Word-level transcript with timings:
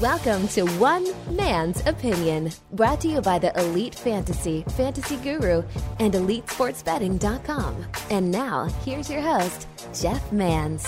Welcome 0.00 0.46
to 0.48 0.62
One 0.78 1.06
Man's 1.34 1.84
Opinion, 1.86 2.52
brought 2.72 3.00
to 3.00 3.08
you 3.08 3.20
by 3.20 3.40
the 3.40 3.58
Elite 3.58 3.96
Fantasy, 3.96 4.64
Fantasy 4.76 5.16
Guru, 5.16 5.64
and 5.98 6.14
EliteSportsBetting.com. 6.14 7.84
And 8.10 8.30
now, 8.30 8.66
here's 8.84 9.10
your 9.10 9.22
host, 9.22 9.66
Jeff 9.92 10.30
Mans. 10.30 10.86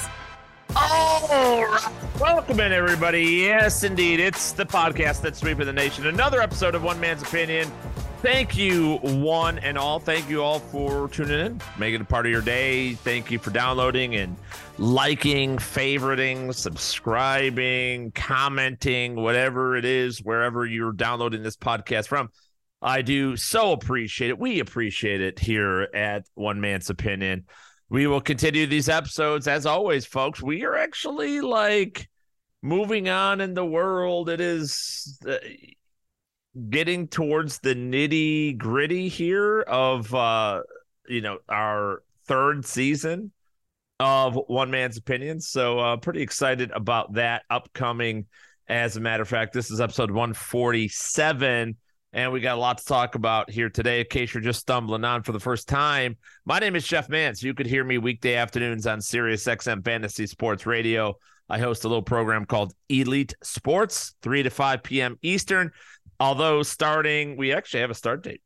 All 0.76 1.26
right. 1.26 1.92
Welcome 2.20 2.60
in, 2.60 2.70
everybody. 2.70 3.24
Yes, 3.24 3.82
indeed. 3.82 4.20
It's 4.20 4.52
the 4.52 4.66
podcast 4.66 5.22
that's 5.22 5.40
sweeping 5.40 5.66
the 5.66 5.72
nation. 5.72 6.06
Another 6.06 6.40
episode 6.40 6.76
of 6.76 6.84
One 6.84 7.00
Man's 7.00 7.22
Opinion. 7.22 7.72
Thank 8.20 8.56
you, 8.56 8.96
one 8.96 9.60
and 9.60 9.78
all. 9.78 10.00
Thank 10.00 10.28
you 10.28 10.42
all 10.42 10.58
for 10.58 11.08
tuning 11.08 11.38
in, 11.38 11.60
making 11.78 12.00
it 12.00 12.00
a 12.00 12.04
part 12.04 12.26
of 12.26 12.32
your 12.32 12.42
day. 12.42 12.94
Thank 12.94 13.30
you 13.30 13.38
for 13.38 13.50
downloading 13.50 14.16
and 14.16 14.36
liking, 14.76 15.56
favoriting, 15.56 16.52
subscribing, 16.52 18.10
commenting, 18.10 19.14
whatever 19.14 19.76
it 19.76 19.84
is, 19.84 20.18
wherever 20.18 20.66
you're 20.66 20.92
downloading 20.92 21.44
this 21.44 21.56
podcast 21.56 22.08
from. 22.08 22.28
I 22.82 23.02
do 23.02 23.36
so 23.36 23.70
appreciate 23.70 24.30
it. 24.30 24.38
We 24.38 24.58
appreciate 24.58 25.20
it 25.20 25.38
here 25.38 25.82
at 25.94 26.26
One 26.34 26.60
Man's 26.60 26.90
Opinion. 26.90 27.44
We 27.88 28.08
will 28.08 28.20
continue 28.20 28.66
these 28.66 28.88
episodes 28.88 29.46
as 29.46 29.64
always, 29.64 30.06
folks. 30.06 30.42
We 30.42 30.64
are 30.64 30.76
actually 30.76 31.40
like 31.40 32.08
moving 32.62 33.08
on 33.08 33.40
in 33.40 33.54
the 33.54 33.64
world. 33.64 34.28
It 34.28 34.40
is. 34.40 35.20
Uh, 35.26 35.36
getting 36.70 37.06
towards 37.08 37.58
the 37.60 37.74
nitty 37.74 38.58
gritty 38.58 39.08
here 39.08 39.60
of 39.60 40.12
uh 40.14 40.62
you 41.08 41.20
know 41.20 41.38
our 41.48 42.02
third 42.26 42.66
season 42.66 43.32
of 44.00 44.38
one 44.46 44.70
man's 44.70 44.96
opinion. 44.96 45.40
So 45.40 45.78
uh 45.78 45.96
pretty 45.96 46.22
excited 46.22 46.70
about 46.72 47.14
that 47.14 47.42
upcoming. 47.50 48.26
As 48.68 48.96
a 48.96 49.00
matter 49.00 49.22
of 49.22 49.28
fact 49.28 49.52
this 49.52 49.70
is 49.70 49.80
episode 49.80 50.10
147 50.10 51.76
and 52.14 52.32
we 52.32 52.40
got 52.40 52.56
a 52.56 52.60
lot 52.60 52.78
to 52.78 52.84
talk 52.84 53.14
about 53.14 53.50
here 53.50 53.68
today. 53.70 54.00
In 54.00 54.06
case 54.06 54.34
you're 54.34 54.42
just 54.42 54.60
stumbling 54.60 55.04
on 55.04 55.22
for 55.22 55.32
the 55.32 55.40
first 55.40 55.68
time 55.68 56.16
my 56.44 56.58
name 56.58 56.76
is 56.76 56.86
jeff 56.86 57.08
mans 57.08 57.42
you 57.42 57.54
could 57.54 57.66
hear 57.66 57.84
me 57.84 57.98
weekday 57.98 58.34
afternoons 58.34 58.86
on 58.86 59.00
sirius 59.00 59.44
xm 59.44 59.84
fantasy 59.84 60.26
sports 60.26 60.66
radio. 60.66 61.14
I 61.50 61.58
host 61.58 61.84
a 61.84 61.88
little 61.88 62.02
program 62.02 62.44
called 62.44 62.74
elite 62.90 63.34
sports 63.42 64.14
3 64.22 64.42
to 64.42 64.50
5 64.50 64.82
p.m 64.82 65.18
eastern 65.22 65.70
Although 66.20 66.62
starting, 66.62 67.36
we 67.36 67.52
actually 67.52 67.80
have 67.80 67.90
a 67.90 67.94
start 67.94 68.22
date. 68.22 68.42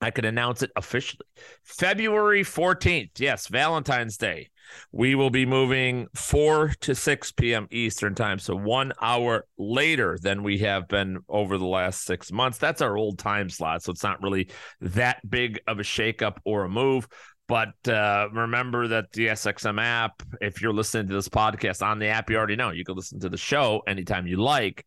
I 0.00 0.10
can 0.10 0.24
announce 0.24 0.62
it 0.62 0.70
officially. 0.76 1.26
February 1.64 2.42
14th. 2.42 3.18
Yes, 3.18 3.48
Valentine's 3.48 4.16
Day. 4.16 4.50
We 4.92 5.14
will 5.14 5.30
be 5.30 5.46
moving 5.46 6.08
4 6.14 6.74
to 6.80 6.94
6 6.94 7.32
p.m. 7.32 7.68
Eastern 7.70 8.14
time. 8.14 8.38
So 8.38 8.54
one 8.54 8.92
hour 9.00 9.46
later 9.56 10.18
than 10.20 10.42
we 10.42 10.58
have 10.58 10.88
been 10.88 11.20
over 11.28 11.58
the 11.58 11.66
last 11.66 12.04
six 12.04 12.30
months. 12.32 12.58
That's 12.58 12.82
our 12.82 12.96
old 12.96 13.18
time 13.18 13.48
slot. 13.48 13.82
So 13.82 13.92
it's 13.92 14.02
not 14.02 14.22
really 14.22 14.50
that 14.80 15.28
big 15.28 15.60
of 15.66 15.78
a 15.80 15.84
shakeup 15.84 16.38
or 16.44 16.64
a 16.64 16.68
move. 16.68 17.08
But 17.46 17.74
uh, 17.88 18.28
remember 18.32 18.88
that 18.88 19.12
the 19.12 19.28
SXM 19.28 19.80
app, 19.80 20.22
if 20.40 20.62
you're 20.62 20.72
listening 20.72 21.08
to 21.08 21.14
this 21.14 21.28
podcast 21.28 21.84
on 21.84 21.98
the 21.98 22.06
app, 22.06 22.30
you 22.30 22.36
already 22.36 22.56
know 22.56 22.70
you 22.70 22.84
can 22.84 22.94
listen 22.94 23.20
to 23.20 23.28
the 23.28 23.36
show 23.36 23.82
anytime 23.86 24.26
you 24.26 24.38
like 24.38 24.84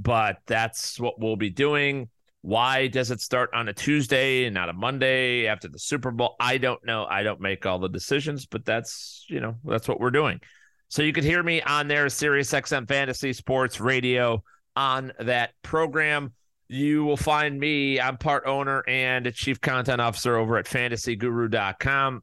but 0.00 0.38
that's 0.46 0.98
what 0.98 1.20
we'll 1.20 1.36
be 1.36 1.50
doing. 1.50 2.08
Why 2.42 2.86
does 2.86 3.10
it 3.10 3.20
start 3.20 3.50
on 3.52 3.68
a 3.68 3.74
Tuesday 3.74 4.46
and 4.46 4.54
not 4.54 4.70
a 4.70 4.72
Monday 4.72 5.46
after 5.46 5.68
the 5.68 5.78
Super 5.78 6.10
Bowl? 6.10 6.36
I 6.40 6.56
don't 6.56 6.82
know. 6.84 7.04
I 7.04 7.22
don't 7.22 7.40
make 7.40 7.66
all 7.66 7.78
the 7.78 7.88
decisions, 7.88 8.46
but 8.46 8.64
that's, 8.64 9.26
you 9.28 9.40
know, 9.40 9.56
that's 9.64 9.86
what 9.86 10.00
we're 10.00 10.10
doing. 10.10 10.40
So 10.88 11.02
you 11.02 11.12
can 11.12 11.22
hear 11.22 11.42
me 11.42 11.60
on 11.60 11.86
there, 11.86 12.08
Sirius 12.08 12.50
XM 12.50 12.88
Fantasy 12.88 13.34
Sports 13.34 13.78
Radio 13.78 14.42
on 14.74 15.12
that 15.20 15.50
program. 15.62 16.32
You 16.66 17.04
will 17.04 17.18
find 17.18 17.60
me. 17.60 18.00
I'm 18.00 18.16
part 18.16 18.44
owner 18.46 18.82
and 18.88 19.32
chief 19.34 19.60
content 19.60 20.00
officer 20.00 20.36
over 20.36 20.56
at 20.56 20.64
fantasyguru.com. 20.64 22.22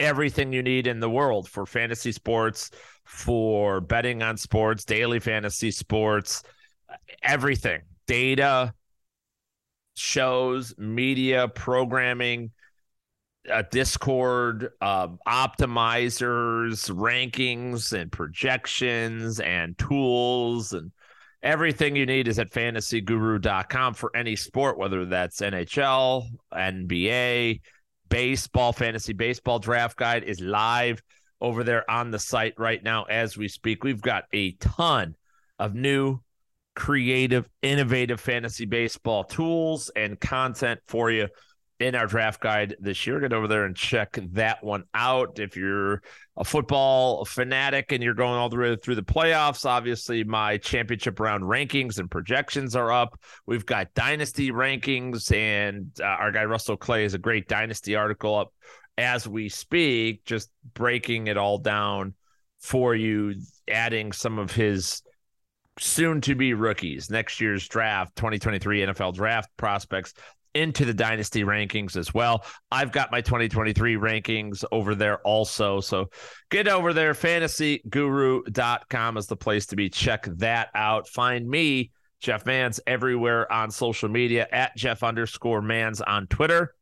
Everything 0.00 0.52
you 0.52 0.62
need 0.62 0.86
in 0.86 1.00
the 1.00 1.10
world 1.10 1.48
for 1.48 1.66
fantasy 1.66 2.12
sports, 2.12 2.70
for 3.04 3.80
betting 3.80 4.22
on 4.22 4.36
sports, 4.36 4.84
daily 4.84 5.20
fantasy 5.20 5.70
sports, 5.70 6.42
everything 7.22 7.82
data, 8.06 8.72
shows, 9.94 10.74
media, 10.78 11.48
programming, 11.48 12.50
uh, 13.50 13.62
Discord, 13.70 14.70
uh, 14.80 15.08
optimizers, 15.26 16.90
rankings, 16.90 17.92
and 17.92 18.10
projections, 18.10 19.40
and 19.40 19.76
tools, 19.78 20.72
and 20.72 20.92
everything 21.42 21.96
you 21.96 22.06
need 22.06 22.28
is 22.28 22.38
at 22.38 22.50
fantasyguru.com 22.50 23.94
for 23.94 24.14
any 24.16 24.36
sport, 24.36 24.78
whether 24.78 25.04
that's 25.04 25.40
NHL, 25.40 26.26
NBA, 26.52 27.60
baseball, 28.08 28.72
fantasy 28.72 29.12
baseball 29.12 29.58
draft 29.58 29.96
guide 29.96 30.24
is 30.24 30.40
live 30.40 31.02
over 31.40 31.64
there 31.64 31.88
on 31.90 32.10
the 32.10 32.18
site 32.18 32.54
right 32.58 32.82
now 32.82 33.04
as 33.04 33.36
we 33.36 33.48
speak. 33.48 33.84
We've 33.84 34.00
got 34.00 34.24
a 34.32 34.52
ton 34.52 35.14
of 35.58 35.74
new 35.74 36.20
creative, 36.76 37.48
innovative 37.62 38.20
fantasy 38.20 38.66
baseball 38.66 39.24
tools 39.24 39.90
and 39.96 40.20
content 40.20 40.78
for 40.86 41.10
you 41.10 41.26
in 41.78 41.94
our 41.94 42.06
draft 42.06 42.40
guide 42.40 42.76
this 42.78 43.06
year. 43.06 43.18
Get 43.20 43.32
over 43.32 43.48
there 43.48 43.64
and 43.64 43.74
check 43.74 44.18
that 44.32 44.62
one 44.62 44.84
out. 44.94 45.38
If 45.38 45.56
you're 45.56 46.02
a 46.36 46.44
football 46.44 47.24
fanatic 47.24 47.92
and 47.92 48.02
you're 48.02 48.14
going 48.14 48.34
all 48.34 48.48
the 48.48 48.56
way 48.56 48.76
through 48.76 48.94
the 48.94 49.02
playoffs, 49.02 49.66
obviously 49.66 50.22
my 50.22 50.58
championship 50.58 51.18
round 51.18 51.44
rankings 51.44 51.98
and 51.98 52.10
projections 52.10 52.76
are 52.76 52.92
up. 52.92 53.18
We've 53.46 53.66
got 53.66 53.92
dynasty 53.94 54.52
rankings, 54.52 55.34
and 55.34 55.90
uh, 56.00 56.04
our 56.04 56.30
guy 56.30 56.44
Russell 56.44 56.76
Clay 56.76 57.04
is 57.04 57.14
a 57.14 57.18
great 57.18 57.48
dynasty 57.48 57.94
article 57.94 58.34
up 58.36 58.52
as 58.98 59.28
we 59.28 59.48
speak, 59.48 60.24
just 60.24 60.50
breaking 60.72 61.26
it 61.26 61.36
all 61.36 61.58
down 61.58 62.14
for 62.60 62.94
you, 62.94 63.34
adding 63.68 64.12
some 64.12 64.38
of 64.38 64.50
his 64.50 65.02
soon 65.78 66.20
to 66.22 66.34
be 66.34 66.54
rookies, 66.54 67.10
next 67.10 67.40
year's 67.40 67.68
draft, 67.68 68.16
2023 68.16 68.80
NFL 68.80 69.14
draft 69.14 69.50
prospects 69.56 70.14
into 70.56 70.84
the 70.86 70.94
dynasty 70.94 71.44
rankings 71.44 71.96
as 71.96 72.12
well. 72.14 72.44
I've 72.72 72.90
got 72.90 73.12
my 73.12 73.20
2023 73.20 73.96
rankings 73.96 74.64
over 74.72 74.94
there 74.94 75.18
also. 75.18 75.80
So 75.80 76.08
get 76.50 76.66
over 76.66 76.94
there. 76.94 77.12
Fantasyguru.com 77.12 79.16
is 79.18 79.26
the 79.26 79.36
place 79.36 79.66
to 79.66 79.76
be. 79.76 79.90
Check 79.90 80.26
that 80.38 80.70
out. 80.74 81.06
Find 81.08 81.46
me, 81.46 81.90
Jeff 82.20 82.46
Mans, 82.46 82.80
everywhere 82.86 83.52
on 83.52 83.70
social 83.70 84.08
media 84.08 84.48
at 84.50 84.74
Jeff 84.76 85.02
underscore 85.02 85.60
Mans 85.60 86.00
on 86.00 86.26
Twitter. 86.26 86.74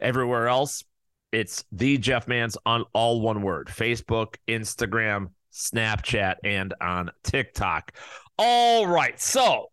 Everywhere 0.00 0.46
else, 0.46 0.84
it's 1.32 1.64
the 1.72 1.98
Jeff 1.98 2.28
Mans 2.28 2.56
on 2.64 2.84
all 2.92 3.20
one 3.20 3.42
word 3.42 3.66
Facebook, 3.66 4.36
Instagram, 4.46 5.30
Snapchat, 5.52 6.36
and 6.44 6.72
on 6.80 7.10
TikTok. 7.24 7.96
All 8.38 8.86
right. 8.86 9.20
So 9.20 9.70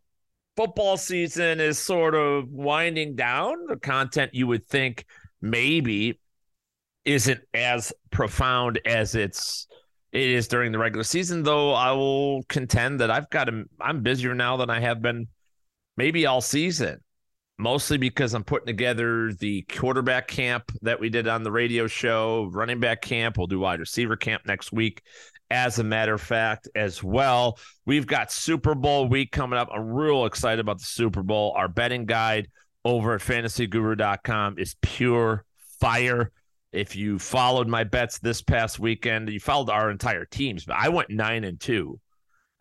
football 0.56 0.98
season 0.98 1.60
is 1.60 1.78
sort 1.78 2.16
of 2.16 2.50
winding 2.50 3.16
down. 3.16 3.68
The 3.68 3.78
content 3.78 4.34
you 4.34 4.48
would 4.48 4.68
think 4.68 5.06
maybe 5.42 6.20
isn't 7.04 7.42
as 7.54 7.94
profound 8.10 8.80
as 8.86 9.14
it's 9.14 9.68
it 10.12 10.30
is 10.30 10.48
during 10.48 10.72
the 10.72 10.80
regular 10.80 11.04
season, 11.04 11.44
though 11.44 11.74
I 11.74 11.92
will 11.92 12.42
contend 12.44 13.02
that 13.02 13.12
I've 13.12 13.30
got 13.30 13.50
I'm 13.80 14.02
busier 14.02 14.34
now 14.34 14.58
than 14.58 14.70
I 14.70 14.80
have 14.80 15.02
been 15.02 15.28
maybe 15.98 16.26
all 16.26 16.42
season. 16.42 17.02
Mostly 17.58 17.98
because 17.98 18.34
I'm 18.34 18.44
putting 18.44 18.66
together 18.66 19.32
the 19.32 19.62
quarterback 19.62 20.28
camp 20.28 20.74
that 20.82 21.00
we 21.00 21.08
did 21.08 21.26
on 21.26 21.44
the 21.44 21.52
radio 21.52 21.88
show, 21.88 22.50
running 22.52 22.82
back 22.82 23.02
camp. 23.02 23.38
We'll 23.38 23.48
do 23.48 23.60
wide 23.60 23.80
receiver 23.80 24.18
camp 24.18 24.42
next 24.46 24.74
week 24.74 25.02
as 25.50 25.80
a 25.80 25.84
matter 25.84 26.14
of 26.14 26.22
fact, 26.22 26.68
as 26.76 27.04
well. 27.04 27.60
We've 27.86 28.08
got 28.08 28.32
Super 28.32 28.76
Bowl 28.76 29.08
week 29.08 29.32
coming 29.32 29.60
up. 29.60 29.70
I'm 29.74 29.88
real 29.88 30.26
excited 30.26 30.60
about 30.60 30.80
the 30.80 30.86
Super 30.86 31.24
Bowl. 31.24 31.54
Our 31.56 31.68
betting 31.68 32.06
guide 32.06 32.50
over 32.84 33.16
at 33.16 33.22
fantasyguru.com 33.22 34.60
is 34.60 34.76
pure 34.82 35.46
fire. 35.80 36.32
If 36.72 36.96
you 36.96 37.20
followed 37.20 37.68
my 37.68 37.84
bets 37.84 38.20
this 38.20 38.42
past 38.42 38.80
weekend, 38.80 39.30
you 39.30 39.40
followed 39.40 39.70
our 39.70 39.90
entire 39.90 40.26
teams, 40.26 40.66
but 40.66 40.76
I 40.76 40.90
went 40.90 41.10
nine 41.10 41.44
and 41.44 41.60
two, 41.60 42.00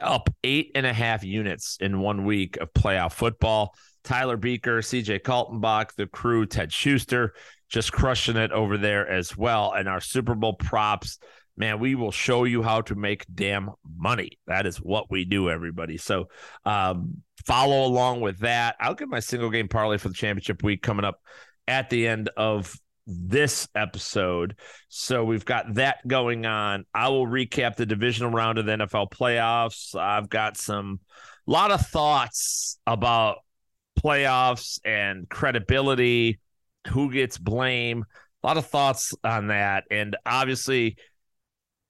up 0.00 0.30
eight 0.44 0.70
and 0.74 0.86
a 0.86 0.92
half 0.92 1.24
units 1.24 1.78
in 1.80 2.00
one 2.00 2.24
week 2.24 2.56
of 2.58 2.72
playoff 2.72 3.12
football. 3.12 3.74
Tyler 4.04 4.36
Beaker, 4.36 4.80
CJ 4.80 5.22
Kaltenbach, 5.22 5.94
the 5.96 6.06
crew, 6.06 6.46
Ted 6.46 6.72
Schuster, 6.72 7.34
just 7.68 7.92
crushing 7.92 8.36
it 8.36 8.52
over 8.52 8.76
there 8.76 9.08
as 9.08 9.36
well. 9.36 9.72
And 9.72 9.88
our 9.88 10.00
Super 10.00 10.34
Bowl 10.34 10.54
props 10.54 11.18
man, 11.56 11.78
we 11.78 11.94
will 11.94 12.10
show 12.10 12.44
you 12.44 12.62
how 12.62 12.80
to 12.82 12.94
make 12.94 13.24
damn 13.32 13.70
money. 13.96 14.38
That 14.46 14.66
is 14.66 14.78
what 14.78 15.10
we 15.10 15.24
do, 15.24 15.50
everybody. 15.50 15.96
So 15.96 16.28
um, 16.64 17.22
follow 17.46 17.86
along 17.86 18.20
with 18.20 18.40
that. 18.40 18.76
I'll 18.80 18.94
get 18.94 19.08
my 19.08 19.20
single 19.20 19.50
game 19.50 19.68
parlay 19.68 19.98
for 19.98 20.08
the 20.08 20.14
championship 20.14 20.62
week 20.62 20.82
coming 20.82 21.04
up 21.04 21.20
at 21.66 21.90
the 21.90 22.08
end 22.08 22.30
of 22.36 22.74
this 23.06 23.68
episode. 23.74 24.56
So 24.88 25.24
we've 25.24 25.44
got 25.44 25.74
that 25.74 26.06
going 26.06 26.46
on. 26.46 26.84
I 26.94 27.08
will 27.08 27.26
recap 27.26 27.76
the 27.76 27.86
divisional 27.86 28.30
round 28.30 28.58
of 28.58 28.66
the 28.66 28.72
NFL 28.72 29.10
playoffs. 29.10 29.94
I've 29.94 30.28
got 30.28 30.56
some 30.56 31.00
lot 31.46 31.70
of 31.70 31.86
thoughts 31.86 32.78
about 32.86 33.38
playoffs 33.98 34.80
and 34.84 35.28
credibility, 35.28 36.40
who 36.88 37.12
gets 37.12 37.38
blame. 37.38 38.04
A 38.42 38.46
lot 38.46 38.56
of 38.56 38.66
thoughts 38.66 39.14
on 39.22 39.48
that. 39.48 39.84
And 39.90 40.16
obviously, 40.26 40.96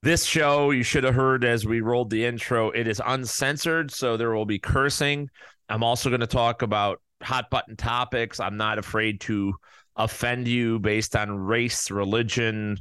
this 0.04 0.24
show 0.24 0.70
you 0.70 0.82
should 0.82 1.02
have 1.04 1.14
heard 1.14 1.44
as 1.44 1.64
we 1.64 1.80
rolled 1.80 2.10
the 2.10 2.26
intro. 2.26 2.70
It 2.70 2.86
is 2.86 3.00
uncensored, 3.04 3.90
so 3.90 4.18
there 4.18 4.34
will 4.34 4.44
be 4.44 4.58
cursing. 4.58 5.30
I'm 5.70 5.82
also 5.82 6.10
going 6.10 6.20
to 6.20 6.26
talk 6.26 6.60
about 6.60 7.00
hot 7.22 7.48
button 7.50 7.74
topics. 7.74 8.38
I'm 8.38 8.58
not 8.58 8.78
afraid 8.78 9.22
to 9.22 9.54
offend 9.96 10.46
you 10.46 10.78
based 10.78 11.16
on 11.16 11.30
race, 11.30 11.90
religion, 11.90 12.76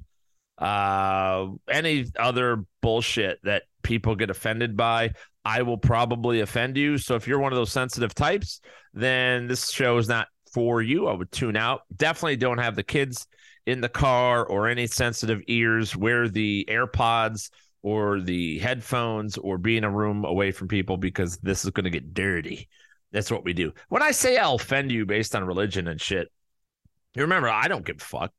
uh, 0.58 1.48
any 1.72 2.08
other 2.20 2.66
bullshit 2.82 3.40
that 3.44 3.64
people 3.84 4.16
get 4.16 4.30
offended 4.30 4.76
by. 4.76 5.12
I 5.46 5.62
will 5.62 5.78
probably 5.78 6.42
offend 6.42 6.76
you. 6.76 6.98
So 6.98 7.16
if 7.16 7.26
you're 7.26 7.40
one 7.40 7.54
of 7.54 7.58
those 7.58 7.72
sensitive 7.72 8.14
types, 8.14 8.60
then 8.94 9.48
this 9.48 9.72
show 9.72 9.98
is 9.98 10.10
not 10.10 10.28
for 10.52 10.82
you. 10.82 11.08
I 11.08 11.14
would 11.14 11.32
tune 11.32 11.56
out. 11.56 11.84
Definitely 11.96 12.36
don't 12.36 12.58
have 12.58 12.76
the 12.76 12.84
kids 12.84 13.28
in 13.66 13.82
the 13.82 13.90
car 13.90 14.46
or 14.46 14.68
any 14.68 14.88
sensitive 14.88 15.42
ears. 15.48 15.96
Wear 15.96 16.28
the 16.28 16.66
AirPods 16.70 17.50
or 17.82 18.22
the 18.22 18.60
headphones 18.60 19.38
or 19.38 19.58
be 19.58 19.78
in 19.78 19.84
a 19.84 19.90
room 19.90 20.26
away 20.26 20.52
from 20.52 20.68
people 20.68 20.98
because 20.98 21.38
this 21.38 21.64
is 21.64 21.72
going 21.72 21.84
to 21.84 21.90
get 21.90 22.14
dirty. 22.14 22.70
That's 23.12 23.30
what 23.30 23.46
we 23.46 23.54
do. 23.54 23.74
When 23.90 24.02
I 24.02 24.12
say 24.12 24.38
I'll 24.38 24.56
offend 24.56 24.92
you 24.92 25.06
based 25.06 25.36
on 25.36 25.46
religion 25.46 25.88
and 25.88 26.02
shit, 26.02 26.30
you 27.16 27.22
remember, 27.22 27.50
I 27.50 27.68
don't 27.68 27.86
give 27.86 27.98
a 27.98 28.04
fuck. 28.04 28.32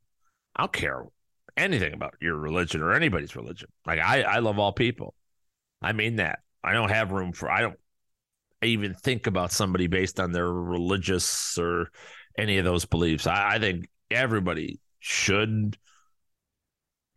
I 0.57 0.63
don't 0.63 0.73
care 0.73 1.05
anything 1.57 1.95
about 1.95 2.15
your 2.21 2.37
religion 2.37 2.83
or 2.83 2.93
anybody's 2.93 3.37
religion. 3.37 3.69
Like 3.87 4.01
I, 4.01 4.23
I 4.23 4.39
love 4.41 4.59
all 4.59 4.73
people. 4.73 5.15
I 5.81 5.93
mean 5.93 6.17
that. 6.17 6.41
I 6.63 6.73
don't 6.73 6.91
have 6.91 7.13
room 7.13 7.33
for 7.33 7.51
I 7.51 7.61
don't 7.61 7.79
even 8.63 8.95
think 8.95 9.27
about 9.27 9.53
somebody 9.53 9.87
based 9.87 10.19
on 10.19 10.33
their 10.33 10.51
religious 10.51 11.59
or 11.59 11.91
any 12.37 12.59
of 12.59 12.65
those 12.65 12.87
beliefs. 12.87 13.27
I, 13.27 13.55
I 13.55 13.59
think 13.59 13.89
everybody 14.11 14.81
should 15.05 15.77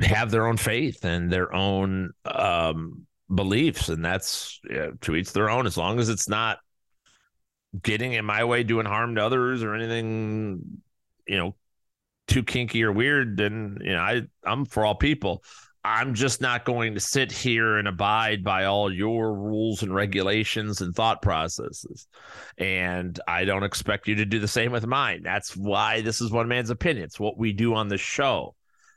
have 0.01 0.29
their 0.29 0.45
own 0.45 0.57
faith 0.57 1.05
and 1.05 1.31
their 1.31 1.53
own 1.53 2.11
um, 2.25 3.07
beliefs, 3.33 3.87
and 3.87 4.03
that's 4.03 4.59
yeah, 4.69 4.89
to 5.01 5.15
each 5.15 5.31
their 5.31 5.49
own. 5.49 5.65
As 5.65 5.77
long 5.77 5.99
as 5.99 6.09
it's 6.09 6.27
not 6.27 6.59
getting 7.81 8.13
in 8.13 8.25
my 8.25 8.43
way, 8.43 8.63
doing 8.63 8.85
harm 8.85 9.15
to 9.15 9.23
others, 9.23 9.63
or 9.63 9.73
anything, 9.73 10.81
you 11.27 11.37
know, 11.37 11.55
too 12.27 12.43
kinky 12.43 12.83
or 12.83 12.91
weird, 12.91 13.37
then 13.37 13.77
you 13.81 13.93
know 13.93 14.01
I 14.01 14.23
I'm 14.43 14.65
for 14.65 14.85
all 14.85 14.95
people. 14.95 15.43
I'm 15.87 16.13
just 16.13 16.41
not 16.41 16.65
going 16.65 16.95
to 16.95 16.99
sit 16.99 17.31
here 17.31 17.77
and 17.77 17.87
abide 17.87 18.43
by 18.43 18.65
all 18.65 18.93
your 18.93 19.33
rules 19.33 19.83
and 19.83 19.95
regulations 19.95 20.81
and 20.81 20.93
thought 20.93 21.21
processes. 21.21 22.07
And 22.57 23.17
I 23.25 23.45
don't 23.45 23.63
expect 23.63 24.05
you 24.05 24.15
to 24.15 24.25
do 24.25 24.39
the 24.39 24.49
same 24.49 24.73
with 24.73 24.85
mine. 24.85 25.21
That's 25.23 25.55
why 25.55 26.01
this 26.01 26.19
is 26.19 26.29
one 26.29 26.49
man's 26.49 26.71
opinion. 26.71 27.05
It's 27.05 27.21
what 27.21 27.37
we 27.37 27.53
do 27.53 27.73
on 27.73 27.87
the 27.87 27.97
show. 27.97 28.53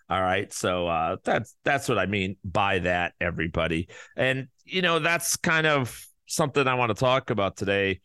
All 0.09 0.21
right. 0.21 0.53
So 0.53 0.89
uh, 0.89 1.17
that's 1.23 1.55
that's 1.63 1.89
what 1.89 1.97
I 1.97 2.07
mean 2.07 2.37
by 2.45 2.81
that, 2.81 3.13
everybody. 3.21 3.89
And 4.17 4.49
you 4.65 4.83
know, 4.83 4.99
that's 4.99 5.37
kind 5.37 5.69
of 5.69 5.97
something 6.27 6.67
I 6.67 6.75
want 6.75 6.91
to 6.91 7.01
talk 7.01 7.31
about 7.31 7.57
today 7.57 8.01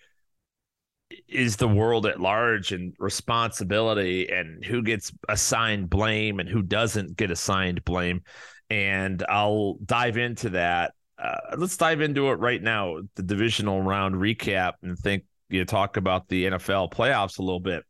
is 1.27 1.55
the 1.55 1.67
world 1.67 2.05
at 2.05 2.19
large 2.19 2.71
and 2.71 2.93
responsibility 2.99 4.29
and 4.29 4.63
who 4.63 4.83
gets 4.83 5.11
assigned 5.27 5.89
blame 5.89 6.39
and 6.39 6.47
who 6.47 6.61
doesn't 6.61 7.17
get 7.17 7.31
assigned 7.31 7.83
blame 7.83 8.21
and 8.69 9.23
I'll 9.27 9.75
dive 9.85 10.17
into 10.17 10.51
that. 10.51 10.93
Uh, 11.17 11.55
let's 11.57 11.77
dive 11.77 12.01
into 12.01 12.29
it 12.29 12.39
right 12.39 12.61
now. 12.61 12.97
The 13.15 13.23
divisional 13.23 13.81
round 13.81 14.15
recap 14.15 14.73
and 14.81 14.97
think 14.97 15.23
you 15.49 15.59
know, 15.59 15.65
talk 15.65 15.97
about 15.97 16.27
the 16.27 16.45
NFL 16.45 16.91
playoffs 16.91 17.39
a 17.39 17.43
little 17.43 17.59
bit. 17.59 17.83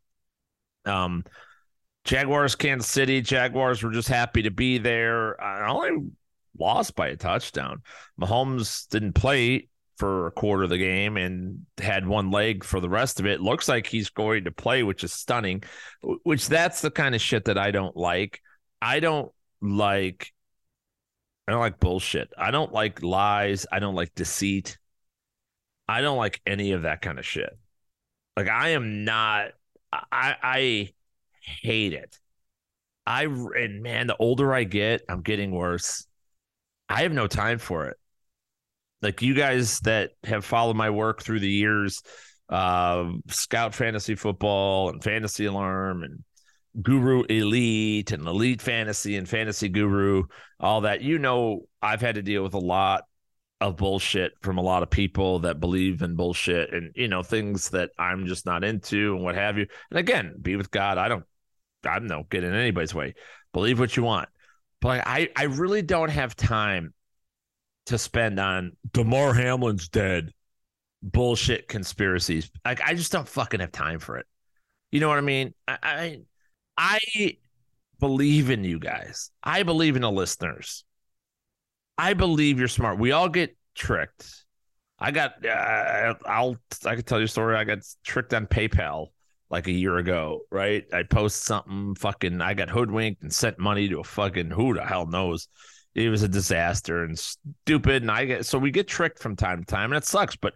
Um, 0.86 1.24
Jaguars, 2.04 2.56
Kansas 2.56 2.90
City. 2.90 3.22
Jaguars 3.22 3.82
were 3.82 3.92
just 3.92 4.08
happy 4.08 4.44
to 4.44 4.52
be 4.52 4.78
there. 4.78 5.42
I 5.42 5.70
only 5.70 6.10
lost 6.58 6.96
by 6.96 7.08
a 7.08 7.16
touchdown. 7.16 7.82
Mahomes 8.20 8.88
didn't 8.90 9.14
play 9.14 9.70
for 9.98 10.28
a 10.28 10.32
quarter 10.32 10.64
of 10.64 10.70
the 10.70 10.78
game 10.78 11.18
and 11.18 11.66
had 11.80 12.06
one 12.06 12.30
leg 12.30 12.64
for 12.64 12.80
the 12.80 12.90
rest 12.90 13.20
of 13.20 13.26
it. 13.26 13.42
Looks 13.42 13.68
like 13.68 13.88
he's 13.88 14.10
going 14.10 14.44
to 14.44 14.52
play, 14.52 14.84
which 14.84 15.04
is 15.04 15.14
stunning. 15.14 15.64
Which 16.24 16.48
that's 16.48 16.82
the 16.82 16.92
kind 16.92 17.16
of 17.16 17.22
shit 17.22 17.46
that 17.46 17.58
I 17.58 17.72
don't 17.72 17.96
like. 17.96 18.42
I 18.82 19.00
don't 19.00 19.32
like 19.62 20.32
I 21.48 21.52
don't 21.52 21.62
like 21.62 21.80
bullshit. 21.80 22.34
I 22.38 22.52
don't 22.52 22.74
like 22.74 23.04
lies. 23.04 23.66
I 23.72 23.80
don't 23.80 23.96
like 23.96 24.16
deceit. 24.16 24.78
I 25.88 26.02
don't 26.02 26.18
like 26.18 26.42
any 26.46 26.72
of 26.72 26.84
that 26.84 27.02
kind 27.02 27.20
of 27.20 27.26
shit. 27.26 27.56
Like 28.36 28.48
I 28.50 28.70
am 28.70 29.06
not. 29.06 29.52
I 29.94 30.36
I 30.42 30.90
hate 31.42 31.94
it. 31.94 32.20
I 33.06 33.26
and 33.26 33.84
man, 33.84 34.08
the 34.08 34.18
older 34.18 34.54
I 34.54 34.64
get, 34.64 35.04
I'm 35.08 35.22
getting 35.22 35.52
worse. 35.52 36.08
I 36.90 37.04
have 37.04 37.14
no 37.14 37.28
time 37.28 37.60
for 37.60 37.86
it. 37.86 37.98
Like 39.02 39.22
you 39.22 39.36
guys 39.36 39.80
that 39.82 40.12
have 40.24 40.44
followed 40.44 40.76
my 40.76 40.90
work 40.90 41.22
through 41.22 41.40
the 41.40 41.50
years, 41.50 42.02
uh, 42.50 43.12
Scout 43.28 43.76
Fantasy 43.76 44.16
Football 44.16 44.90
and 44.90 45.04
Fantasy 45.04 45.46
Alarm 45.46 46.04
and 46.04 46.24
Guru 46.82 47.24
Elite 47.24 48.12
and 48.12 48.28
Elite 48.28 48.62
Fantasy 48.62 49.16
and 49.16 49.28
Fantasy 49.28 49.70
Guru, 49.70 50.24
all 50.60 50.82
that. 50.82 51.02
You 51.02 51.20
know, 51.20 51.62
I've 51.82 52.02
had 52.02 52.16
to 52.16 52.22
deal 52.22 52.44
with 52.44 52.54
a 52.54 52.60
lot 52.60 53.06
of 53.62 53.78
bullshit 53.78 54.34
from 54.42 54.58
a 54.58 54.62
lot 54.62 54.84
of 54.84 54.90
people 54.90 55.40
that 55.40 55.60
believe 55.60 56.02
in 56.02 56.16
bullshit 56.16 56.74
and, 56.74 56.92
you 56.96 57.08
know, 57.08 57.24
things 57.24 57.70
that 57.70 57.92
I'm 57.98 58.28
just 58.28 58.46
not 58.46 58.64
into 58.64 59.16
and 59.16 59.24
what 59.24 59.36
have 59.36 59.58
you. 59.58 59.68
And 59.90 60.00
again, 60.00 60.36
be 60.42 60.56
with 60.56 60.72
God. 60.72 60.98
I 60.98 61.08
don't, 61.08 61.24
I'm 61.86 62.08
not 62.08 62.18
know, 62.18 62.24
get 62.30 62.44
in 62.44 62.54
anybody's 62.54 62.94
way. 62.94 63.16
Believe 63.54 63.80
what 63.80 63.96
you 63.96 64.04
want. 64.04 64.28
But 64.82 65.08
I, 65.08 65.30
I 65.36 65.44
really 65.44 65.82
don't 65.82 66.10
have 66.10 66.36
time 66.36 66.94
to 67.86 67.98
spend 67.98 68.40
on 68.40 68.74
Damar 68.92 69.34
Hamlin's 69.34 69.88
dead 69.88 70.34
bullshit 71.02 71.68
conspiracies. 71.68 72.52
Like, 72.66 72.82
I 72.82 72.94
just 72.94 73.12
don't 73.12 73.28
fucking 73.28 73.62
have 73.62 73.72
time 73.72 74.00
for 74.00 74.18
it. 74.18 74.26
You 74.92 75.00
know 75.00 75.08
what 75.08 75.18
I 75.18 75.22
mean? 75.22 75.54
I, 75.68 75.78
I 75.82 76.20
I 76.78 77.38
believe 78.00 78.50
in 78.50 78.64
you 78.64 78.80
guys. 78.80 79.32
I 79.44 79.64
believe 79.64 79.96
in 79.96 80.02
the 80.02 80.12
listeners. 80.12 80.84
I 81.98 82.14
believe 82.14 82.60
you're 82.60 82.68
smart. 82.68 83.00
We 83.00 83.12
all 83.12 83.30
get 83.30 83.56
tricked. 83.74 84.46
I 85.00 85.12
got. 85.12 85.46
Uh, 85.46 86.16
I'll. 86.26 86.58
I 86.86 86.96
can 86.96 87.04
tell 87.04 87.20
you 87.20 87.26
a 87.26 87.30
story. 87.30 87.56
I 87.56 87.64
got 87.64 87.80
tricked 88.04 88.34
on 88.34 88.48
PayPal 88.48 89.08
like 89.50 89.68
a 89.68 89.72
year 89.72 89.98
ago. 89.98 90.42
Right. 90.52 90.86
I 90.94 91.04
post 91.04 91.44
something. 91.44 91.96
Fucking. 91.96 92.42
I 92.42 92.54
got 92.54 92.70
hoodwinked 92.70 93.22
and 93.22 93.34
sent 93.34 93.60
money 93.60 93.88
to 93.90 94.00
a 94.00 94.04
fucking 94.04 94.52
who 94.52 94.74
the 94.74 94.86
hell 94.86 95.06
knows. 95.06 95.48
It 95.94 96.10
was 96.10 96.24
a 96.24 96.28
disaster 96.28 97.04
and 97.04 97.18
stupid. 97.18 98.02
And 98.02 98.12
I 98.12 98.26
get 98.26 98.46
so 98.46 98.60
we 98.60 98.72
get 98.72 98.88
tricked 98.88 99.20
from 99.20 99.36
time 99.36 99.60
to 99.60 99.66
time, 99.66 99.92
and 99.92 99.98
it 99.98 100.06
sucks. 100.06 100.36
But 100.36 100.54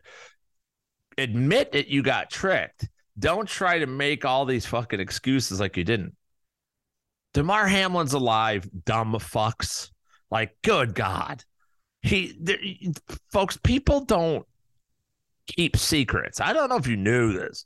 admit 1.17 1.73
that 1.73 1.87
you 1.87 2.01
got 2.03 2.29
tricked 2.29 2.87
don't 3.19 3.47
try 3.47 3.79
to 3.79 3.87
make 3.87 4.25
all 4.25 4.45
these 4.45 4.65
fucking 4.65 4.99
excuses 4.99 5.59
like 5.59 5.77
you 5.77 5.83
didn't. 5.83 6.15
Damar 7.33 7.67
Hamlin's 7.67 8.13
alive, 8.13 8.67
dumb 8.85 9.13
fucks. 9.13 9.91
Like, 10.31 10.55
good 10.63 10.95
God. 10.95 11.43
He, 12.01 12.93
folks, 13.31 13.57
people 13.57 14.05
don't 14.05 14.45
keep 15.47 15.75
secrets. 15.77 16.39
I 16.39 16.53
don't 16.53 16.69
know 16.69 16.77
if 16.77 16.87
you 16.87 16.97
knew 16.97 17.33
this. 17.33 17.65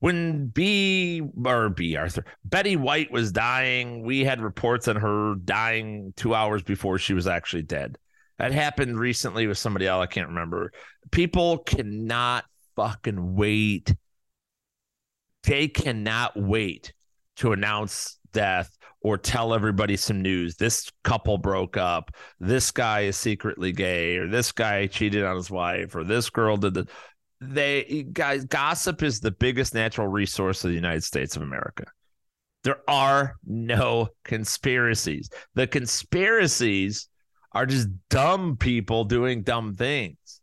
When 0.00 0.48
B 0.48 1.22
or 1.46 1.70
Bea 1.70 1.96
Arthur 1.96 2.26
Betty 2.44 2.76
White 2.76 3.10
was 3.10 3.32
dying, 3.32 4.02
we 4.02 4.22
had 4.22 4.42
reports 4.42 4.86
on 4.86 4.96
her 4.96 5.34
dying 5.36 6.12
two 6.16 6.34
hours 6.34 6.62
before 6.62 6.98
she 6.98 7.14
was 7.14 7.26
actually 7.26 7.62
dead. 7.62 7.96
That 8.38 8.52
happened 8.52 8.98
recently 8.98 9.46
with 9.46 9.56
somebody 9.56 9.86
else. 9.86 10.02
I 10.02 10.06
can't 10.06 10.28
remember. 10.28 10.72
People 11.10 11.58
cannot 11.58 12.44
fucking 12.76 13.34
wait 13.34 13.94
they 15.44 15.68
cannot 15.68 16.36
wait 16.36 16.92
to 17.36 17.52
announce 17.52 18.18
death 18.32 18.76
or 19.00 19.18
tell 19.18 19.54
everybody 19.54 19.96
some 19.96 20.22
news. 20.22 20.56
This 20.56 20.90
couple 21.04 21.38
broke 21.38 21.76
up. 21.76 22.10
This 22.40 22.70
guy 22.70 23.00
is 23.02 23.16
secretly 23.16 23.70
gay, 23.70 24.16
or 24.16 24.26
this 24.26 24.50
guy 24.50 24.86
cheated 24.86 25.24
on 25.24 25.36
his 25.36 25.50
wife, 25.50 25.94
or 25.94 26.04
this 26.04 26.30
girl 26.30 26.56
did 26.56 26.74
the. 26.74 26.88
They 27.40 28.06
guys, 28.12 28.44
gossip 28.46 29.02
is 29.02 29.20
the 29.20 29.30
biggest 29.30 29.74
natural 29.74 30.08
resource 30.08 30.64
of 30.64 30.70
the 30.70 30.76
United 30.76 31.04
States 31.04 31.36
of 31.36 31.42
America. 31.42 31.84
There 32.62 32.80
are 32.88 33.36
no 33.44 34.08
conspiracies. 34.24 35.28
The 35.54 35.66
conspiracies 35.66 37.08
are 37.52 37.66
just 37.66 37.88
dumb 38.08 38.56
people 38.56 39.04
doing 39.04 39.42
dumb 39.42 39.74
things. 39.74 40.40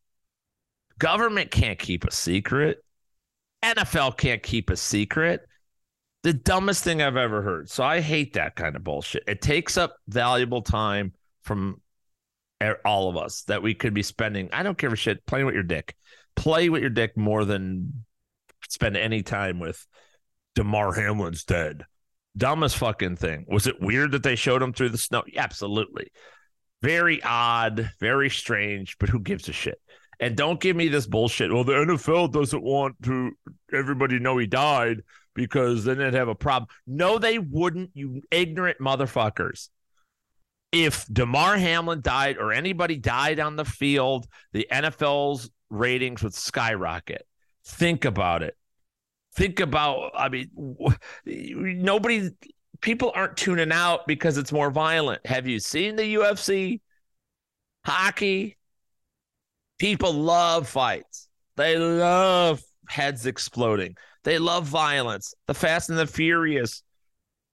Government 1.00 1.50
can't 1.50 1.80
keep 1.80 2.06
a 2.06 2.12
secret. 2.12 2.84
NFL 3.64 4.18
can't 4.18 4.42
keep 4.44 4.70
a 4.70 4.76
secret. 4.76 5.42
The 6.24 6.34
dumbest 6.34 6.84
thing 6.84 7.02
I've 7.02 7.18
ever 7.18 7.42
heard. 7.42 7.70
So 7.70 7.84
I 7.84 8.00
hate 8.00 8.34
that 8.34 8.56
kind 8.56 8.76
of 8.76 8.84
bullshit. 8.84 9.24
It 9.28 9.42
takes 9.42 9.78
up 9.78 9.96
valuable 10.08 10.62
time 10.62 11.14
from 11.44 11.82
all 12.86 13.10
of 13.10 13.18
us 13.18 13.42
that 13.44 13.64
we 13.64 13.74
could 13.74 13.94
be 13.94 14.04
spending. 14.04 14.50
I 14.54 14.62
don't 14.62 14.78
give 14.78 14.94
a 14.94 14.96
shit 14.96 15.26
playing 15.26 15.48
with 15.48 15.56
your 15.56 15.64
dick. 15.64 15.96
Play 16.36 16.70
with 16.70 16.82
your 16.82 16.92
dick 16.92 17.18
more 17.18 17.44
than 17.44 18.06
spend 18.70 18.96
any 18.96 19.24
time 19.24 19.60
with 19.60 19.86
Damar 20.54 20.94
Hamlin's 20.94 21.44
dead. 21.44 21.86
Dumbest 22.38 22.78
fucking 22.78 23.16
thing. 23.16 23.46
Was 23.50 23.66
it 23.66 23.82
weird 23.82 24.12
that 24.12 24.22
they 24.22 24.36
showed 24.36 24.62
him 24.62 24.74
through 24.74 24.90
the 24.90 25.00
snow? 25.00 25.24
Yeah, 25.26 25.42
absolutely. 25.42 26.12
Very 26.84 27.22
odd, 27.24 27.92
very 28.00 28.30
strange, 28.30 28.98
but 29.00 29.10
who 29.10 29.20
gives 29.20 29.50
a 29.50 29.54
shit? 29.54 29.81
And 30.22 30.38
don't 30.38 30.60
give 30.60 30.76
me 30.76 30.88
this 30.88 31.08
bullshit. 31.08 31.52
Well, 31.52 31.64
the 31.64 31.74
NFL 31.74 32.32
doesn't 32.32 32.62
want 32.64 32.96
to 33.04 33.32
everybody 33.74 34.20
know 34.20 34.38
he 34.38 34.46
died 34.46 35.02
because 35.34 35.84
then 35.84 35.98
they'd 35.98 36.14
have 36.14 36.28
a 36.28 36.36
problem. 36.36 36.70
No, 36.86 37.18
they 37.18 37.40
wouldn't, 37.40 37.90
you 37.96 38.22
ignorant 38.30 38.78
motherfuckers. 38.80 39.70
If 40.72 41.06
Damar 41.12 41.58
Hamlin 41.58 42.02
died 42.02 42.38
or 42.38 42.54
anybody 42.54 42.98
died 42.98 43.40
on 43.40 43.56
the 43.56 43.66
field, 43.66 44.28
the 44.54 44.68
NFL's 44.72 45.50
ratings 45.72 46.22
would 46.22 46.36
skyrocket. 46.36 47.26
Think 47.66 48.06
about 48.06 48.44
it. 48.44 48.56
Think 49.34 49.60
about, 49.60 50.12
I 50.16 50.30
mean, 50.30 50.52
nobody, 51.26 52.30
people 52.82 53.12
aren't 53.16 53.38
tuning 53.38 53.72
out 53.72 54.06
because 54.06 54.38
it's 54.38 54.52
more 54.52 54.70
violent. 54.70 55.26
Have 55.26 55.48
you 55.48 55.60
seen 55.60 55.96
the 55.96 56.16
UFC? 56.16 56.80
Hockey? 57.86 58.58
People 59.82 60.14
love 60.14 60.70
fights. 60.70 61.28
They 61.58 61.76
love 61.76 62.62
heads 62.88 63.26
exploding. 63.26 63.98
They 64.24 64.38
love 64.38 64.66
violence. 64.66 65.34
The 65.48 65.56
Fast 65.56 65.90
and 65.90 65.98
the 65.98 66.06
Furious, 66.06 66.84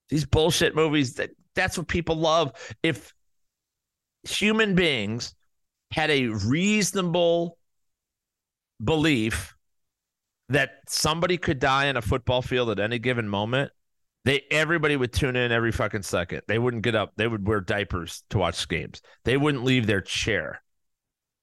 these 0.09 0.25
bullshit 0.25 0.75
movies, 0.75 1.15
that, 1.15 1.31
that's 1.55 1.75
what 1.75 1.87
people 1.87 2.17
love. 2.17 2.51
If 2.83 3.15
human 4.21 4.75
beings 4.75 5.33
had 5.91 6.11
a 6.11 6.27
reasonable 6.27 7.57
belief 8.83 9.55
that 10.49 10.81
somebody 10.87 11.39
could 11.39 11.57
die 11.57 11.87
in 11.87 11.97
a 11.97 12.01
football 12.03 12.43
field 12.43 12.69
at 12.69 12.79
any 12.79 12.99
given 12.99 13.27
moment, 13.27 13.71
they 14.25 14.43
everybody 14.51 14.95
would 14.95 15.13
tune 15.13 15.35
in 15.35 15.51
every 15.51 15.71
fucking 15.71 16.03
second. 16.03 16.43
They 16.47 16.59
wouldn't 16.59 16.83
get 16.83 16.93
up. 16.93 17.11
They 17.15 17.27
would 17.27 17.47
wear 17.47 17.59
diapers 17.59 18.21
to 18.29 18.37
watch 18.37 18.67
games. 18.67 19.01
They 19.25 19.35
wouldn't 19.35 19.63
leave 19.63 19.87
their 19.87 20.01
chair. 20.01 20.61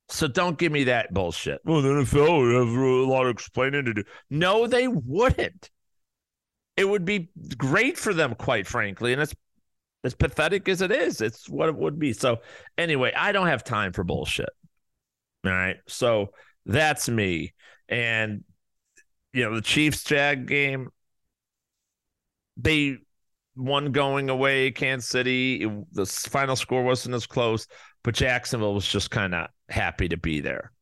So 0.08 0.28
don't 0.28 0.56
give 0.56 0.70
me 0.70 0.84
that 0.84 1.12
bullshit. 1.12 1.60
Well, 1.64 1.82
the 1.82 1.88
NFL 1.88 2.40
would 2.40 2.54
have 2.54 2.76
a 2.76 3.10
lot 3.10 3.26
of 3.26 3.32
explaining 3.32 3.86
to 3.86 3.94
do. 3.94 4.04
No, 4.30 4.66
they 4.66 4.86
wouldn't. 4.86 5.70
It 6.76 6.88
would 6.88 7.04
be 7.04 7.30
great 7.56 7.98
for 7.98 8.14
them, 8.14 8.34
quite 8.34 8.66
frankly, 8.66 9.12
and 9.12 9.22
it's 9.22 9.34
as 10.04 10.14
pathetic 10.14 10.68
as 10.68 10.82
it 10.82 10.92
is. 10.92 11.20
It's 11.20 11.48
what 11.48 11.68
it 11.68 11.74
would 11.74 11.98
be. 11.98 12.12
So 12.12 12.38
anyway, 12.78 13.12
I 13.16 13.32
don't 13.32 13.48
have 13.48 13.64
time 13.64 13.92
for 13.92 14.04
bullshit. 14.04 14.50
All 15.44 15.50
right. 15.52 15.76
So 15.88 16.28
that's 16.64 17.08
me. 17.08 17.54
And 17.88 18.44
you 19.32 19.44
know, 19.44 19.54
the 19.54 19.62
Chiefs 19.62 20.04
Jag 20.04 20.46
game, 20.46 20.88
they 22.56 22.98
won 23.56 23.92
going 23.92 24.30
away, 24.30 24.70
Kansas 24.70 25.08
City. 25.08 25.62
It, 25.62 25.94
the 25.94 26.06
final 26.06 26.56
score 26.56 26.82
wasn't 26.84 27.14
as 27.14 27.26
close, 27.26 27.66
but 28.04 28.14
Jacksonville 28.14 28.74
was 28.74 28.86
just 28.86 29.10
kind 29.10 29.34
of 29.34 29.48
happy 29.68 30.08
to 30.08 30.16
be 30.16 30.40
there. 30.40 30.72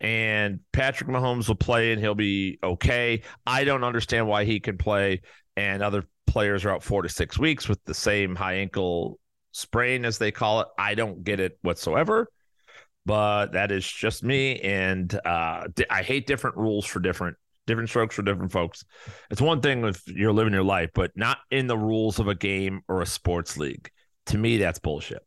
And 0.00 0.60
Patrick 0.72 1.08
Mahomes 1.08 1.48
will 1.48 1.54
play 1.54 1.92
and 1.92 2.00
he'll 2.00 2.14
be 2.14 2.58
okay. 2.62 3.22
I 3.46 3.64
don't 3.64 3.84
understand 3.84 4.26
why 4.26 4.44
he 4.44 4.58
can 4.58 4.76
play 4.76 5.22
and 5.56 5.82
other 5.82 6.04
players 6.26 6.64
are 6.64 6.70
out 6.70 6.82
four 6.82 7.02
to 7.02 7.08
six 7.08 7.38
weeks 7.38 7.68
with 7.68 7.82
the 7.84 7.94
same 7.94 8.34
high 8.34 8.54
ankle 8.54 9.18
sprain, 9.52 10.04
as 10.04 10.18
they 10.18 10.32
call 10.32 10.62
it. 10.62 10.68
I 10.78 10.94
don't 10.94 11.24
get 11.24 11.40
it 11.40 11.58
whatsoever 11.62 12.28
but 13.04 13.50
that 13.50 13.72
is 13.72 13.84
just 13.84 14.22
me 14.22 14.60
and 14.60 15.12
uh, 15.24 15.66
i 15.90 16.02
hate 16.02 16.24
different 16.24 16.56
rules 16.56 16.86
for 16.86 17.00
different 17.00 17.36
different 17.66 17.88
strokes 17.88 18.16
for 18.16 18.22
different 18.22 18.52
folks. 18.52 18.84
It's 19.30 19.40
one 19.40 19.60
thing 19.60 19.84
if 19.84 20.02
you're 20.06 20.32
living 20.32 20.52
your 20.52 20.62
life, 20.62 20.90
but 20.94 21.12
not 21.16 21.38
in 21.50 21.66
the 21.66 21.78
rules 21.78 22.18
of 22.18 22.28
a 22.28 22.34
game 22.34 22.82
or 22.88 23.02
a 23.02 23.06
sports 23.06 23.56
league. 23.56 23.90
To 24.26 24.38
me, 24.38 24.58
that's 24.58 24.78
bullshit. 24.78 25.24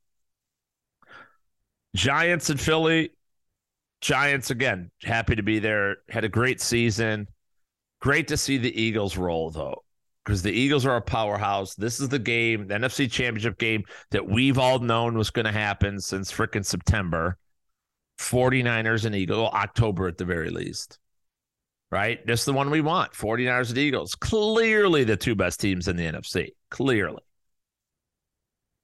Giants 1.96 2.50
and 2.50 2.60
Philly. 2.60 3.12
Giants 4.02 4.52
again, 4.52 4.92
happy 5.02 5.36
to 5.36 5.44
be 5.44 5.60
there. 5.60 5.98
Had 6.10 6.25
a 6.25 6.30
great 6.30 6.62
season. 6.62 7.28
Great 8.02 8.28
to 8.28 8.38
see 8.38 8.58
the 8.58 8.80
Eagles 8.80 9.18
roll 9.18 9.50
though, 9.50 9.84
because 10.24 10.44
the 10.44 10.52
Eagles 10.52 10.86
are 10.86 10.98
a 10.98 11.02
powerhouse. 11.02 11.74
This 11.74 12.00
is 12.00 12.10
the 12.10 12.20
game, 12.20 12.68
the 12.68 12.75
NFC 12.75 13.10
Championship 13.10 13.58
game 13.58 13.84
that 14.12 14.28
we've 14.28 14.60
all 14.60 14.80
known 14.80 15.18
was 15.18 15.32
going 15.32 15.46
to 15.46 15.52
happen 15.52 16.00
since 16.00 16.32
freaking 16.32 16.66
September. 16.66 17.38
49ers 18.20 19.06
and 19.06 19.16
Eagles, 19.16 19.50
October 19.54 20.08
at 20.08 20.18
the 20.18 20.25
very 20.25 20.50
least 20.50 21.00
right? 21.92 22.25
This 22.25 22.42
is 22.42 22.46
the 22.46 22.54
one 22.54 22.70
we 22.70 22.82
want 22.82 23.14
49ers 23.14 23.70
and 23.70 23.78
Eagles. 23.78 24.16
Clearly 24.16 25.06
the 25.06 25.16
two 25.16 25.34
best 25.34 25.62
teams 25.62 25.88
in 25.88 25.96
the 25.96 26.04
NFC. 26.04 26.50
Clearly. 26.70 27.22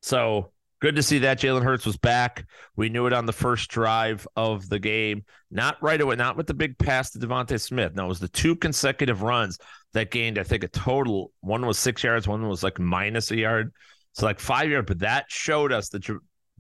So 0.02 0.52
good 0.82 0.96
to 0.96 1.04
see 1.04 1.20
that 1.20 1.40
Jalen 1.40 1.64
Hurts 1.64 1.86
was 1.86 1.98
back. 1.98 2.46
We 2.76 2.90
knew 2.90 3.06
it 3.08 3.14
on 3.14 3.26
the 3.26 3.34
first 3.34 3.70
drive 3.70 4.28
of 4.36 4.68
the 4.68 4.80
game. 4.80 5.24
Not 5.50 5.82
right 5.82 6.02
away, 6.02 6.16
not 6.16 6.38
with 6.38 6.48
the 6.48 6.54
big 6.54 6.78
pass 6.78 7.12
to 7.12 7.20
DeVonta 7.20 7.60
Smith. 7.60 7.96
No, 7.96 8.06
it 8.06 8.10
was 8.10 8.20
the 8.20 8.28
two 8.28 8.56
consecutive 8.56 9.22
runs 9.22 9.58
that 9.94 10.12
gained, 10.12 10.38
I 10.38 10.44
think, 10.44 10.64
a 10.64 10.68
total. 10.68 11.32
One 11.42 11.66
was 11.66 11.80
six 11.80 12.04
yards, 12.04 12.28
one 12.28 12.48
was 12.48 12.64
like 12.64 12.80
minus 12.80 13.32
a 13.32 13.38
yard. 13.38 13.72
So 14.14 14.26
like 14.26 14.40
five 14.40 14.70
yards, 14.70 14.88
but 14.88 15.00
that 15.00 15.26
showed 15.30 15.72
us 15.72 15.90
that 15.90 16.06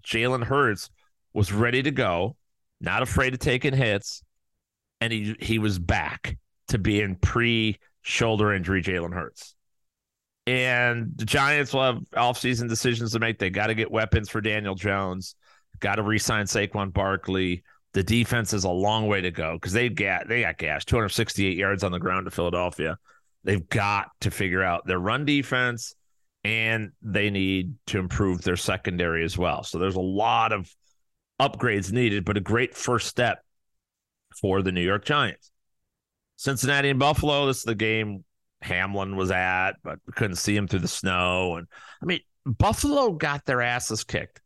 Jalen 0.04 0.44
Hurts 0.44 0.90
was 1.34 1.51
ready 1.51 1.84
to 1.84 1.92
go, 1.92 2.38
not 2.80 3.01
afraid 3.01 3.34
of 3.34 3.40
taking 3.40 3.74
hits 3.74 4.24
and 5.01 5.12
he 5.12 5.36
he 5.40 5.60
was 5.60 5.80
back 5.80 6.38
to 6.70 6.78
being 6.78 7.16
pre 7.16 7.78
shoulder 8.04 8.54
injury 8.54 8.82
Jalen 8.82 9.13
Hurts. 9.13 9.56
And 10.51 11.13
the 11.15 11.24
Giants 11.24 11.74
will 11.74 11.84
have 11.84 12.00
offseason 12.13 12.67
decisions 12.67 13.13
to 13.13 13.20
make. 13.20 13.39
They 13.39 13.50
got 13.50 13.67
to 13.67 13.74
get 13.74 13.89
weapons 13.89 14.29
for 14.29 14.41
Daniel 14.41 14.75
Jones, 14.75 15.36
got 15.79 15.96
to 15.96 16.03
re-sign 16.03 16.43
Saquon 16.43 16.91
Barkley. 16.91 17.63
The 17.93 18.03
defense 18.03 18.51
is 18.51 18.65
a 18.65 18.70
long 18.70 19.08
way 19.08 19.22
to 19.22 19.31
go 19.31 19.53
because 19.53 19.72
they 19.72 19.88
got 19.88 20.27
they 20.27 20.41
got 20.41 20.58
gas 20.58 20.84
268 20.84 21.55
yards 21.55 21.86
on 21.86 21.93
the 21.93 22.00
ground 22.00 22.25
to 22.25 22.31
Philadelphia. 22.31 22.98
They've 23.46 23.65
got 23.70 24.10
to 24.22 24.31
figure 24.31 24.62
out 24.62 24.86
their 24.86 25.00
run 25.00 25.24
defense 25.24 25.96
and 26.43 26.91
they 27.01 27.29
need 27.29 27.75
to 27.88 28.00
improve 28.00 28.41
their 28.41 28.58
secondary 28.58 29.24
as 29.24 29.38
well. 29.38 29.63
So 29.63 29.79
there's 29.79 29.96
a 29.96 30.01
lot 30.01 30.51
of 30.51 30.70
upgrades 31.39 31.93
needed, 31.93 32.25
but 32.25 32.36
a 32.36 32.41
great 32.41 32.75
first 32.75 33.08
step 33.08 33.41
for 34.41 34.62
the 34.62 34.74
New 34.74 34.84
York 34.84 35.05
Giants. 35.05 35.50
Cincinnati 36.36 36.89
and 36.89 37.00
Buffalo, 37.00 37.46
this 37.46 37.60
is 37.60 37.63
the 37.63 37.74
game 37.74 38.25
Hamlin 38.62 39.15
was 39.15 39.32
at, 39.32 39.74
but 39.84 40.00
couldn't 40.15 40.36
see 40.38 40.56
him 40.56 40.68
through 40.68 40.80
the 40.80 40.88
snow. 40.88 41.58
And 41.58 41.68
I 42.01 42.06
mean, 42.06 42.22
Buffalo 42.46 43.12
got 43.12 43.46
their 43.46 43.62
asses 43.62 44.03
kicked. 44.03 44.41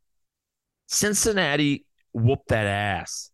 Cincinnati 0.87 1.85
whooped 2.13 2.49
that 2.49 2.67
ass. 2.67 3.31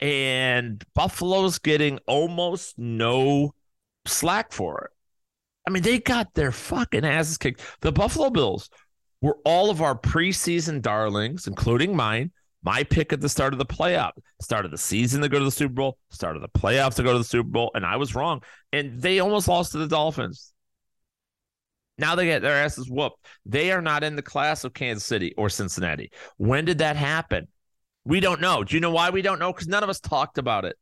And 0.00 0.82
Buffalo's 0.94 1.58
getting 1.58 1.98
almost 2.06 2.78
no 2.78 3.54
slack 4.06 4.52
for 4.52 4.84
it. 4.84 4.90
I 5.66 5.70
mean, 5.70 5.82
they 5.82 6.00
got 6.00 6.34
their 6.34 6.50
fucking 6.50 7.04
asses 7.04 7.38
kicked. 7.38 7.62
The 7.80 7.92
Buffalo 7.92 8.30
Bills 8.30 8.68
were 9.20 9.38
all 9.44 9.70
of 9.70 9.80
our 9.80 9.96
preseason 9.96 10.82
darlings, 10.82 11.46
including 11.46 11.94
mine, 11.94 12.32
my 12.62 12.84
pick 12.84 13.12
at 13.12 13.20
the 13.20 13.28
start 13.28 13.52
of 13.52 13.58
the 13.58 13.66
playoff, 13.66 14.12
start 14.40 14.64
of 14.64 14.70
the 14.70 14.78
season 14.78 15.20
to 15.22 15.28
go 15.28 15.38
to 15.38 15.44
the 15.44 15.50
Super 15.50 15.74
Bowl, 15.74 15.98
start 16.10 16.36
of 16.36 16.42
the 16.42 16.48
playoffs 16.48 16.94
to 16.96 17.02
go 17.02 17.12
to 17.12 17.18
the 17.18 17.24
Super 17.24 17.48
Bowl, 17.48 17.70
and 17.74 17.84
I 17.84 17.96
was 17.96 18.14
wrong. 18.14 18.42
And 18.72 19.00
they 19.00 19.18
almost 19.18 19.48
lost 19.48 19.72
to 19.72 19.78
the 19.78 19.88
Dolphins. 19.88 20.52
Now 21.98 22.14
they 22.14 22.26
get 22.26 22.42
their 22.42 22.64
asses 22.64 22.88
whooped. 22.88 23.16
They 23.44 23.72
are 23.72 23.82
not 23.82 24.04
in 24.04 24.16
the 24.16 24.22
class 24.22 24.64
of 24.64 24.72
Kansas 24.72 25.04
City 25.04 25.34
or 25.36 25.48
Cincinnati. 25.48 26.10
When 26.36 26.64
did 26.64 26.78
that 26.78 26.96
happen? 26.96 27.48
We 28.04 28.20
don't 28.20 28.40
know. 28.40 28.64
Do 28.64 28.74
you 28.74 28.80
know 28.80 28.90
why 28.90 29.10
we 29.10 29.22
don't 29.22 29.38
know? 29.38 29.52
Because 29.52 29.68
none 29.68 29.82
of 29.82 29.90
us 29.90 30.00
talked 30.00 30.38
about 30.38 30.64
it. 30.64 30.76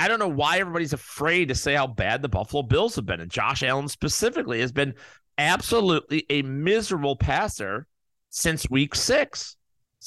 I 0.00 0.08
don't 0.08 0.18
know 0.18 0.28
why 0.28 0.58
everybody's 0.58 0.92
afraid 0.92 1.48
to 1.48 1.54
say 1.54 1.74
how 1.74 1.86
bad 1.86 2.22
the 2.22 2.28
Buffalo 2.28 2.64
Bills 2.64 2.96
have 2.96 3.06
been. 3.06 3.20
And 3.20 3.30
Josh 3.30 3.62
Allen 3.62 3.88
specifically 3.88 4.60
has 4.60 4.72
been 4.72 4.94
absolutely 5.38 6.26
a 6.28 6.42
miserable 6.42 7.16
passer 7.16 7.86
since 8.30 8.68
week 8.68 8.94
six 8.94 9.56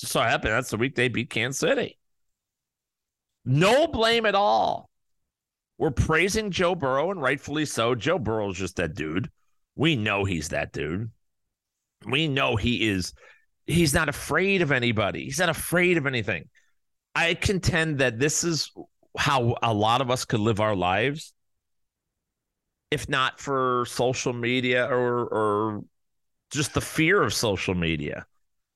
just 0.02 0.14
so 0.14 0.22
happened 0.22 0.54
that's 0.54 0.70
the 0.70 0.78
week 0.78 0.96
they 0.96 1.08
beat 1.08 1.30
Kansas 1.30 1.60
City. 1.60 1.98
No 3.44 3.88
blame 3.88 4.25
at 4.25 4.36
all. 4.36 4.90
We're 5.78 5.92
praising 5.92 6.52
Joe 6.52 6.74
Burrow, 6.74 7.12
and 7.12 7.22
rightfully 7.22 7.66
so. 7.66 7.96
Joe 7.96 8.18
Burrow's 8.18 8.58
just 8.58 8.78
that 8.78 8.96
dude. 8.96 9.30
We 9.75 9.96
know 9.96 10.24
he's 10.24 10.50
that 10.50 10.72
dude. 10.72 11.12
We 12.08 12.28
know 12.28 12.56
he 12.56 12.88
is. 12.88 13.14
He's 13.68 13.94
not 13.94 14.10
afraid 14.10 14.62
of 14.62 14.72
anybody. 14.72 15.25
He's 15.25 15.40
not 15.40 15.50
afraid 15.50 15.98
of 15.98 16.06
anything. 16.06 16.50
I 17.14 17.34
contend 17.34 18.00
that 18.00 18.20
this 18.20 18.44
is 18.44 18.72
how 19.18 19.56
a 19.62 19.74
lot 19.74 20.02
of 20.02 20.12
us 20.12 20.25
could 20.25 20.40
live 20.40 20.60
our 20.60 20.75
lives 20.75 21.34
if 22.92 23.10
not 23.10 23.40
for 23.40 23.86
social 23.88 24.34
media 24.34 24.86
or 24.86 25.25
or 25.28 25.84
just 26.52 26.74
the 26.74 26.82
fear 26.82 27.22
of 27.22 27.34
social 27.34 27.75
media, 27.75 28.25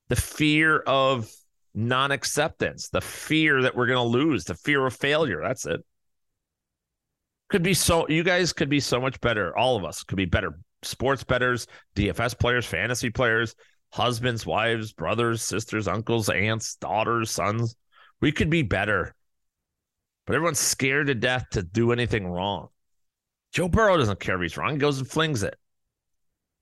the 0.10 0.16
fear 0.16 0.80
of 0.80 1.32
non-acceptance, 1.74 2.90
the 2.90 3.02
fear 3.02 3.62
that 3.62 3.76
we're 3.76 3.88
going 3.88 3.98
to 3.98 4.18
lose, 4.18 4.44
the 4.44 4.56
fear 4.56 4.86
of 4.86 4.96
failure. 4.96 5.42
That's 5.42 5.66
it. 5.66 5.84
Could 7.50 7.64
be 7.64 7.74
so 7.74 8.08
you 8.10 8.24
guys 8.24 8.54
could 8.54 8.70
be 8.70 8.80
so 8.80 9.00
much 9.00 9.20
better. 9.22 9.58
All 9.58 9.76
of 9.76 9.86
us 9.86 10.04
could 10.04 10.18
be 10.18 10.26
better 10.26 10.60
sports 10.84 11.24
betters, 11.24 11.68
DFS 11.96 12.38
players, 12.38 12.66
fantasy 12.66 13.10
players, 13.10 13.56
husbands, 13.92 14.46
wives, 14.46 14.94
brothers, 14.94 15.42
sisters, 15.42 15.88
uncles, 15.88 16.30
aunts, 16.30 16.76
daughters, 16.76 17.32
sons. 17.32 17.76
We 18.22 18.32
could 18.32 18.50
be 18.50 18.62
better. 18.62 19.16
But 20.26 20.36
everyone's 20.36 20.60
scared 20.60 21.08
to 21.08 21.16
death 21.16 21.46
to 21.52 21.64
do 21.64 21.92
anything 21.92 22.28
wrong. 22.28 22.68
Joe 23.52 23.68
Burrow 23.68 23.98
doesn't 23.98 24.20
care 24.20 24.36
if 24.36 24.42
he's 24.42 24.58
wrong. 24.58 24.74
He 24.74 24.78
goes 24.78 25.00
and 25.00 25.10
flings 25.10 25.42
it. 25.44 25.58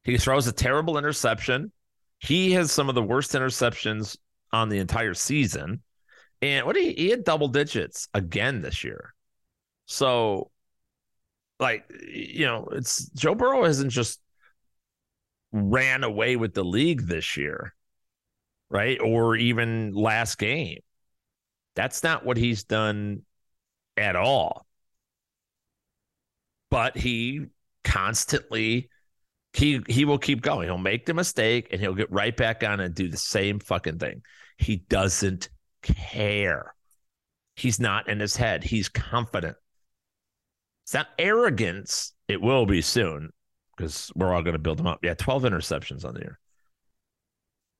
He 0.03 0.17
throws 0.17 0.47
a 0.47 0.53
terrible 0.53 0.97
interception. 0.97 1.71
He 2.19 2.53
has 2.53 2.71
some 2.71 2.89
of 2.89 2.95
the 2.95 3.03
worst 3.03 3.31
interceptions 3.31 4.17
on 4.51 4.69
the 4.69 4.79
entire 4.79 5.13
season. 5.13 5.81
And 6.41 6.65
what 6.65 6.75
he, 6.75 6.93
he 6.93 7.09
had 7.09 7.23
double 7.23 7.47
digits 7.47 8.07
again 8.13 8.61
this 8.61 8.83
year. 8.83 9.13
So, 9.85 10.51
like, 11.59 11.85
you 12.11 12.45
know, 12.45 12.67
it's 12.71 13.09
Joe 13.09 13.35
Burrow 13.35 13.63
hasn't 13.63 13.91
just 13.91 14.19
ran 15.51 16.03
away 16.03 16.35
with 16.35 16.53
the 16.53 16.63
league 16.63 17.07
this 17.07 17.37
year, 17.37 17.73
right? 18.69 18.99
Or 19.01 19.35
even 19.35 19.93
last 19.93 20.37
game. 20.37 20.79
That's 21.75 22.03
not 22.03 22.25
what 22.25 22.37
he's 22.37 22.63
done 22.63 23.23
at 23.95 24.15
all. 24.15 24.65
But 26.69 26.97
he 26.97 27.45
constantly 27.83 28.89
he 29.57 29.81
he 29.87 30.05
will 30.05 30.19
keep 30.19 30.41
going. 30.41 30.67
He'll 30.67 30.77
make 30.77 31.05
the 31.05 31.13
mistake 31.13 31.69
and 31.71 31.81
he'll 31.81 31.95
get 31.95 32.11
right 32.11 32.35
back 32.35 32.63
on 32.63 32.79
and 32.79 32.93
do 32.93 33.09
the 33.09 33.17
same 33.17 33.59
fucking 33.59 33.97
thing. 33.97 34.21
He 34.57 34.77
doesn't 34.77 35.49
care. 35.81 36.75
He's 37.55 37.79
not 37.79 38.07
in 38.07 38.19
his 38.19 38.35
head. 38.35 38.63
He's 38.63 38.87
confident. 38.87 39.57
It's 40.85 40.93
not 40.93 41.07
arrogance. 41.17 42.13
It 42.27 42.39
will 42.39 42.67
be 42.67 42.81
soon 42.81 43.31
because 43.75 44.11
we're 44.15 44.31
all 44.31 44.43
going 44.43 44.53
to 44.53 44.59
build 44.59 44.79
him 44.79 44.87
up. 44.87 44.99
Yeah, 45.01 45.15
12 45.15 45.43
interceptions 45.43 46.05
on 46.05 46.13
the 46.13 46.21
year. 46.21 46.39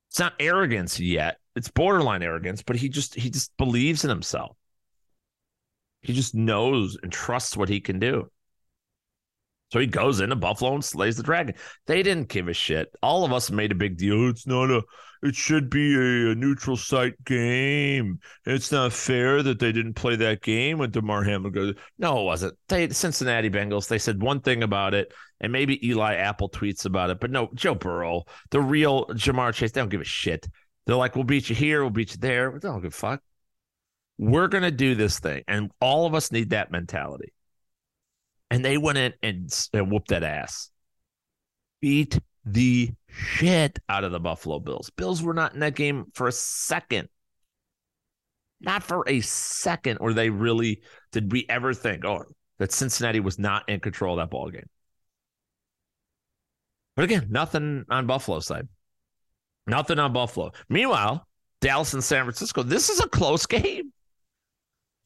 It's 0.09 0.19
not 0.19 0.33
arrogance 0.39 0.99
yet. 0.99 1.37
It's 1.55 1.69
borderline 1.69 2.23
arrogance, 2.23 2.63
but 2.63 2.75
he 2.75 2.89
just 2.89 3.13
he 3.13 3.29
just 3.29 3.55
believes 3.57 4.03
in 4.03 4.09
himself. 4.09 4.57
He 6.01 6.13
just 6.13 6.33
knows 6.33 6.97
and 7.03 7.11
trusts 7.11 7.55
what 7.55 7.69
he 7.69 7.81
can 7.81 7.99
do. 7.99 8.31
So 9.71 9.79
he 9.79 9.87
goes 9.87 10.21
into 10.21 10.35
Buffalo 10.35 10.73
and 10.75 10.83
slays 10.83 11.17
the 11.17 11.23
dragon. 11.23 11.55
They 11.87 12.01
didn't 12.01 12.29
give 12.29 12.47
a 12.47 12.53
shit. 12.53 12.89
All 13.03 13.25
of 13.25 13.33
us 13.33 13.51
made 13.51 13.71
a 13.71 13.75
big 13.75 13.97
deal. 13.97 14.15
Oh, 14.15 14.29
it's 14.29 14.47
not 14.47 14.71
a. 14.71 14.83
It 15.23 15.35
should 15.35 15.69
be 15.69 15.95
a, 15.95 16.31
a 16.31 16.35
neutral 16.35 16.77
site 16.77 17.21
game. 17.25 18.19
It's 18.45 18.71
not 18.71 18.93
fair 18.93 19.41
that 19.43 19.59
they 19.59 19.71
didn't 19.71 19.95
play 19.95 20.15
that 20.15 20.41
game 20.41 20.77
when 20.77 20.91
Damar 20.91 21.23
Hamlin 21.23 21.51
goes. 21.51 21.73
No, 21.97 22.21
it 22.21 22.23
wasn't. 22.23 22.57
They 22.69 22.89
Cincinnati 22.89 23.49
Bengals. 23.49 23.87
They 23.87 23.97
said 23.97 24.21
one 24.21 24.41
thing 24.41 24.63
about 24.63 24.93
it, 24.93 25.11
and 25.41 25.51
maybe 25.51 25.85
Eli 25.85 26.15
Apple 26.15 26.49
tweets 26.49 26.85
about 26.85 27.09
it, 27.09 27.19
but 27.19 27.31
no, 27.31 27.49
Joe 27.55 27.75
Burrow, 27.75 28.23
the 28.51 28.61
real 28.61 29.07
Ja'Marr 29.07 29.53
Chase. 29.53 29.71
They 29.71 29.81
don't 29.81 29.89
give 29.89 30.01
a 30.01 30.05
shit. 30.05 30.47
They're 30.85 30.95
like, 30.95 31.15
we'll 31.15 31.25
beat 31.25 31.49
you 31.49 31.55
here, 31.55 31.81
we'll 31.81 31.89
beat 31.89 32.11
you 32.11 32.19
there. 32.19 32.51
They 32.51 32.59
don't 32.59 32.81
give 32.81 32.93
a 32.93 32.95
fuck. 32.95 33.21
We're 34.19 34.47
gonna 34.47 34.71
do 34.71 34.95
this 34.95 35.19
thing, 35.19 35.43
and 35.47 35.71
all 35.81 36.05
of 36.05 36.13
us 36.13 36.31
need 36.31 36.51
that 36.51 36.71
mentality 36.71 37.33
and 38.49 38.63
they 38.63 38.77
went 38.77 38.97
in 38.97 39.13
and, 39.21 39.69
and 39.73 39.91
whooped 39.91 40.09
that 40.09 40.23
ass. 40.23 40.69
Beat 41.81 42.19
the 42.45 42.91
shit 43.07 43.79
out 43.89 44.03
of 44.03 44.11
the 44.11 44.19
Buffalo 44.19 44.59
Bills. 44.59 44.89
Bills 44.91 45.21
were 45.21 45.33
not 45.33 45.53
in 45.53 45.59
that 45.59 45.75
game 45.75 46.05
for 46.13 46.27
a 46.27 46.31
second. 46.31 47.09
Not 48.59 48.83
for 48.83 49.03
a 49.07 49.21
second 49.21 49.99
were 49.99 50.13
they 50.13 50.29
really 50.29 50.81
did 51.11 51.31
we 51.31 51.45
ever 51.49 51.73
think, 51.73 52.05
oh, 52.05 52.23
that 52.57 52.71
Cincinnati 52.71 53.19
was 53.19 53.37
not 53.37 53.69
in 53.69 53.79
control 53.79 54.17
of 54.17 54.23
that 54.23 54.31
ball 54.31 54.49
game. 54.49 54.67
But 56.95 57.05
again, 57.05 57.27
nothing 57.29 57.85
on 57.89 58.07
Buffalo 58.07 58.39
side. 58.39 58.67
Nothing 59.67 59.99
on 59.99 60.13
Buffalo. 60.13 60.51
Meanwhile, 60.69 61.27
Dallas 61.61 61.93
and 61.93 62.03
San 62.03 62.23
Francisco, 62.23 62.63
this 62.63 62.89
is 62.89 62.99
a 62.99 63.09
close 63.09 63.45
game. 63.45 63.91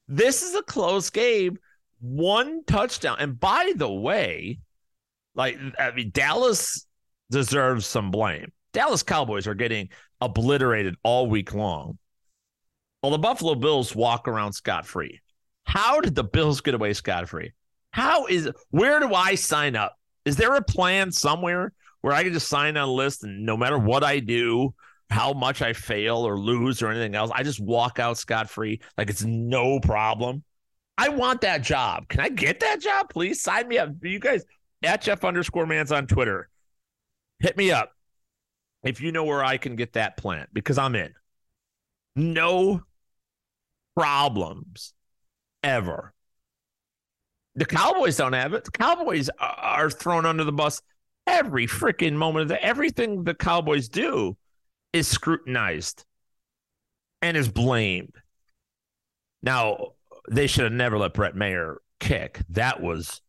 This 0.07 0.43
is 0.43 0.55
a 0.55 0.63
close 0.63 1.09
game 1.09 1.57
one 2.01 2.63
touchdown. 2.65 3.17
And 3.19 3.39
by 3.39 3.73
the 3.75 3.91
way, 3.91 4.59
like 5.35 5.57
I 5.79 5.91
mean, 5.91 6.11
Dallas 6.13 6.85
deserves 7.29 7.85
some 7.85 8.11
blame. 8.11 8.51
Dallas 8.73 9.03
Cowboys 9.03 9.47
are 9.47 9.53
getting 9.53 9.89
obliterated 10.19 10.95
all 11.03 11.27
week 11.27 11.53
long. 11.53 11.97
Well, 13.01 13.11
the 13.11 13.17
Buffalo 13.17 13.55
Bills 13.55 13.95
walk 13.95 14.27
around 14.27 14.53
scot 14.53 14.85
free. 14.85 15.19
How 15.63 16.01
did 16.01 16.15
the 16.15 16.23
Bills 16.23 16.61
get 16.61 16.73
away 16.73 16.93
scot 16.93 17.29
free? 17.29 17.51
How 17.91 18.25
is 18.27 18.49
where 18.69 18.99
do 18.99 19.13
I 19.13 19.35
sign 19.35 19.75
up? 19.75 19.95
Is 20.25 20.35
there 20.35 20.55
a 20.55 20.61
plan 20.61 21.11
somewhere 21.11 21.73
where 22.01 22.13
I 22.13 22.23
can 22.23 22.33
just 22.33 22.47
sign 22.47 22.77
on 22.77 22.89
a 22.89 22.91
list 22.91 23.23
and 23.23 23.45
no 23.45 23.57
matter 23.57 23.77
what 23.77 24.03
I 24.03 24.19
do, 24.19 24.73
how 25.09 25.33
much 25.33 25.61
I 25.61 25.73
fail 25.73 26.17
or 26.17 26.37
lose 26.37 26.81
or 26.81 26.89
anything 26.89 27.15
else, 27.15 27.31
I 27.33 27.43
just 27.43 27.59
walk 27.59 27.99
out 27.99 28.17
scot 28.17 28.49
free 28.49 28.81
like 28.97 29.09
it's 29.09 29.23
no 29.23 29.79
problem? 29.79 30.43
I 30.97 31.09
want 31.09 31.41
that 31.41 31.63
job. 31.63 32.07
Can 32.07 32.19
I 32.19 32.29
get 32.29 32.59
that 32.59 32.79
job? 32.79 33.09
Please 33.09 33.41
sign 33.41 33.67
me 33.67 33.77
up. 33.77 33.89
You 34.01 34.19
guys 34.19 34.45
at 34.83 35.01
Jeff 35.01 35.23
underscore 35.23 35.65
Mans 35.65 35.91
on 35.91 36.07
Twitter. 36.07 36.49
Hit 37.39 37.57
me 37.57 37.71
up 37.71 37.91
if 38.83 39.01
you 39.01 39.11
know 39.11 39.23
where 39.23 39.43
I 39.43 39.57
can 39.57 39.75
get 39.75 39.93
that 39.93 40.17
plant 40.17 40.49
because 40.53 40.77
I'm 40.77 40.95
in. 40.95 41.13
No 42.15 42.83
problems 43.95 44.93
ever. 45.63 46.13
The 47.55 47.65
Cowboys 47.65 48.17
don't 48.17 48.33
have 48.33 48.53
it. 48.53 48.63
The 48.63 48.71
Cowboys 48.71 49.29
are 49.39 49.89
thrown 49.89 50.25
under 50.25 50.43
the 50.43 50.51
bus 50.51 50.81
every 51.27 51.67
freaking 51.67 52.13
moment 52.13 52.43
of 52.43 52.47
the 52.49 52.63
everything 52.63 53.23
the 53.23 53.33
Cowboys 53.33 53.89
do 53.89 54.37
is 54.93 55.07
scrutinized 55.07 56.05
and 57.21 57.35
is 57.35 57.49
blamed. 57.49 58.15
Now, 59.43 59.93
they 60.31 60.47
should 60.47 60.63
have 60.63 60.73
never 60.73 60.97
let 60.97 61.13
Brett 61.13 61.35
Maher 61.35 61.81
kick. 61.99 62.39
That 62.49 62.81
was 62.81 63.21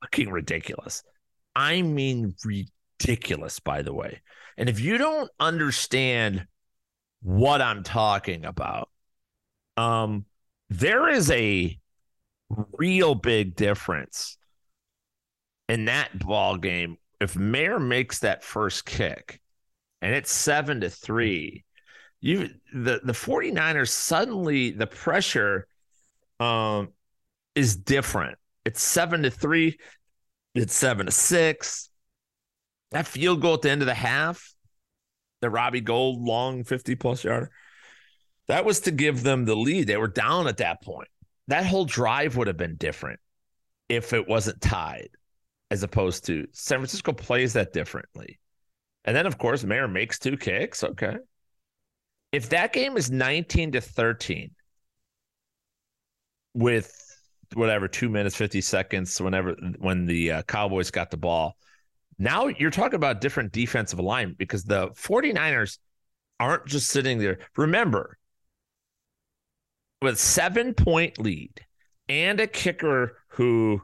fucking 0.00 0.30
ridiculous. 0.30 1.02
I 1.54 1.82
mean, 1.82 2.34
ridiculous, 2.44 3.60
by 3.60 3.82
the 3.82 3.92
way. 3.92 4.22
And 4.56 4.68
if 4.68 4.80
you 4.80 4.96
don't 4.96 5.30
understand 5.38 6.46
what 7.22 7.60
I'm 7.60 7.82
talking 7.82 8.46
about, 8.46 8.88
um, 9.76 10.24
there 10.70 11.08
is 11.08 11.30
a 11.30 11.78
real 12.78 13.14
big 13.14 13.54
difference 13.54 14.38
in 15.68 15.84
that 15.84 16.18
ball 16.18 16.56
game. 16.56 16.96
If 17.20 17.36
Mayer 17.36 17.78
makes 17.78 18.20
that 18.20 18.42
first 18.42 18.86
kick 18.86 19.40
and 20.00 20.14
it's 20.14 20.32
seven 20.32 20.80
to 20.80 20.88
three, 20.88 21.64
you 22.20 22.48
the 22.72 23.00
the 23.04 23.12
49ers 23.12 23.90
suddenly 23.90 24.70
the 24.70 24.86
pressure 24.86 25.66
um, 26.40 26.88
is 27.54 27.76
different. 27.76 28.38
It's 28.64 28.82
seven 28.82 29.22
to 29.22 29.30
three. 29.30 29.78
It's 30.54 30.74
seven 30.74 31.06
to 31.06 31.12
six. 31.12 31.90
That 32.90 33.06
field 33.06 33.40
goal 33.40 33.54
at 33.54 33.62
the 33.62 33.70
end 33.70 33.82
of 33.82 33.86
the 33.86 33.94
half, 33.94 34.52
the 35.40 35.50
Robbie 35.50 35.80
Gould 35.80 36.20
long 36.20 36.64
50 36.64 36.94
plus 36.94 37.24
yard, 37.24 37.50
that 38.48 38.64
was 38.64 38.80
to 38.80 38.90
give 38.90 39.22
them 39.22 39.44
the 39.44 39.54
lead. 39.54 39.86
They 39.86 39.96
were 39.96 40.08
down 40.08 40.48
at 40.48 40.56
that 40.58 40.82
point. 40.82 41.08
That 41.48 41.66
whole 41.66 41.84
drive 41.84 42.36
would 42.36 42.46
have 42.46 42.56
been 42.56 42.76
different 42.76 43.20
if 43.88 44.12
it 44.12 44.28
wasn't 44.28 44.60
tied, 44.60 45.10
as 45.70 45.82
opposed 45.82 46.26
to 46.26 46.46
San 46.52 46.78
Francisco 46.78 47.12
plays 47.12 47.54
that 47.54 47.72
differently. 47.72 48.38
And 49.04 49.16
then, 49.16 49.26
of 49.26 49.38
course, 49.38 49.64
Maher 49.64 49.88
makes 49.88 50.18
two 50.18 50.36
kicks. 50.36 50.84
Okay. 50.84 51.16
If 52.32 52.50
that 52.50 52.72
game 52.72 52.96
is 52.96 53.10
19 53.10 53.72
to 53.72 53.80
13, 53.80 54.50
with 56.54 56.92
whatever 57.54 57.88
two 57.88 58.08
minutes 58.08 58.36
50 58.36 58.60
seconds 58.60 59.20
whenever 59.20 59.56
when 59.78 60.06
the 60.06 60.32
uh, 60.32 60.42
cowboys 60.42 60.90
got 60.90 61.10
the 61.10 61.16
ball. 61.16 61.56
Now 62.18 62.48
you're 62.48 62.70
talking 62.70 62.96
about 62.96 63.20
different 63.20 63.52
defensive 63.52 63.98
alignment 63.98 64.38
because 64.38 64.64
the 64.64 64.88
49ers 64.88 65.78
aren't 66.40 66.66
just 66.66 66.88
sitting 66.88 67.18
there. 67.18 67.38
Remember 67.56 68.18
with 70.02 70.18
seven 70.18 70.74
point 70.74 71.18
lead 71.18 71.60
and 72.08 72.40
a 72.40 72.46
kicker 72.46 73.16
who 73.28 73.80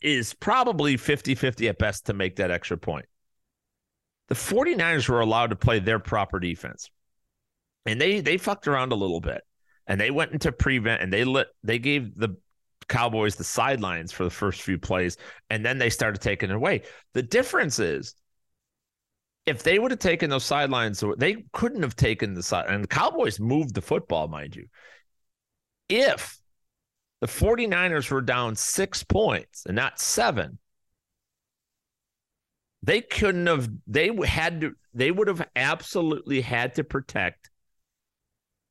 is 0.00 0.34
probably 0.34 0.96
50-50 0.96 1.68
at 1.68 1.78
best 1.78 2.06
to 2.06 2.14
make 2.14 2.36
that 2.36 2.50
extra 2.50 2.76
point 2.76 3.06
the 4.32 4.34
49ers 4.34 5.10
were 5.10 5.20
allowed 5.20 5.48
to 5.48 5.56
play 5.56 5.78
their 5.78 5.98
proper 5.98 6.40
defense. 6.40 6.90
And 7.84 8.00
they 8.00 8.20
they 8.20 8.38
fucked 8.38 8.66
around 8.66 8.92
a 8.92 8.94
little 8.94 9.20
bit 9.20 9.42
and 9.86 10.00
they 10.00 10.10
went 10.10 10.32
into 10.32 10.52
prevent 10.52 11.02
and 11.02 11.12
they 11.12 11.24
let 11.24 11.48
they 11.62 11.78
gave 11.78 12.16
the 12.16 12.36
Cowboys 12.88 13.36
the 13.36 13.44
sidelines 13.44 14.12
for 14.12 14.24
the 14.24 14.30
first 14.30 14.62
few 14.62 14.78
plays, 14.78 15.16
and 15.50 15.64
then 15.64 15.78
they 15.78 15.90
started 15.90 16.20
taking 16.20 16.50
it 16.50 16.56
away. 16.56 16.82
The 17.14 17.22
difference 17.22 17.78
is 17.78 18.14
if 19.46 19.62
they 19.62 19.78
would 19.78 19.90
have 19.90 20.00
taken 20.00 20.30
those 20.30 20.44
sidelines, 20.44 21.02
they 21.18 21.44
couldn't 21.52 21.82
have 21.82 21.96
taken 21.96 22.34
the 22.34 22.42
side. 22.42 22.66
And 22.68 22.84
the 22.84 22.88
Cowboys 22.88 23.40
moved 23.40 23.74
the 23.74 23.82
football, 23.82 24.28
mind 24.28 24.54
you. 24.54 24.66
If 25.88 26.38
the 27.20 27.26
49ers 27.26 28.10
were 28.10 28.20
down 28.20 28.54
six 28.54 29.02
points 29.02 29.64
and 29.66 29.74
not 29.74 30.00
seven, 30.00 30.58
they 32.82 33.00
couldn't 33.00 33.46
have, 33.46 33.68
they 33.86 34.10
had 34.24 34.60
to, 34.60 34.72
they 34.94 35.10
would 35.10 35.28
have 35.28 35.46
absolutely 35.56 36.40
had 36.40 36.74
to 36.74 36.84
protect 36.84 37.50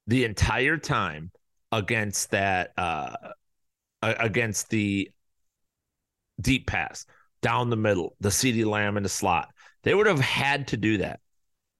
the 0.07 0.25
entire 0.25 0.77
time 0.77 1.31
against 1.71 2.31
that, 2.31 2.71
uh, 2.77 3.15
against 4.01 4.69
the 4.69 5.09
deep 6.39 6.67
pass 6.67 7.05
down 7.41 7.69
the 7.69 7.75
middle, 7.75 8.15
the 8.19 8.29
CeeDee 8.29 8.65
Lamb 8.65 8.97
in 8.97 9.03
the 9.03 9.09
slot. 9.09 9.49
They 9.83 9.93
would 9.93 10.07
have 10.07 10.19
had 10.19 10.67
to 10.69 10.77
do 10.77 10.97
that. 10.99 11.19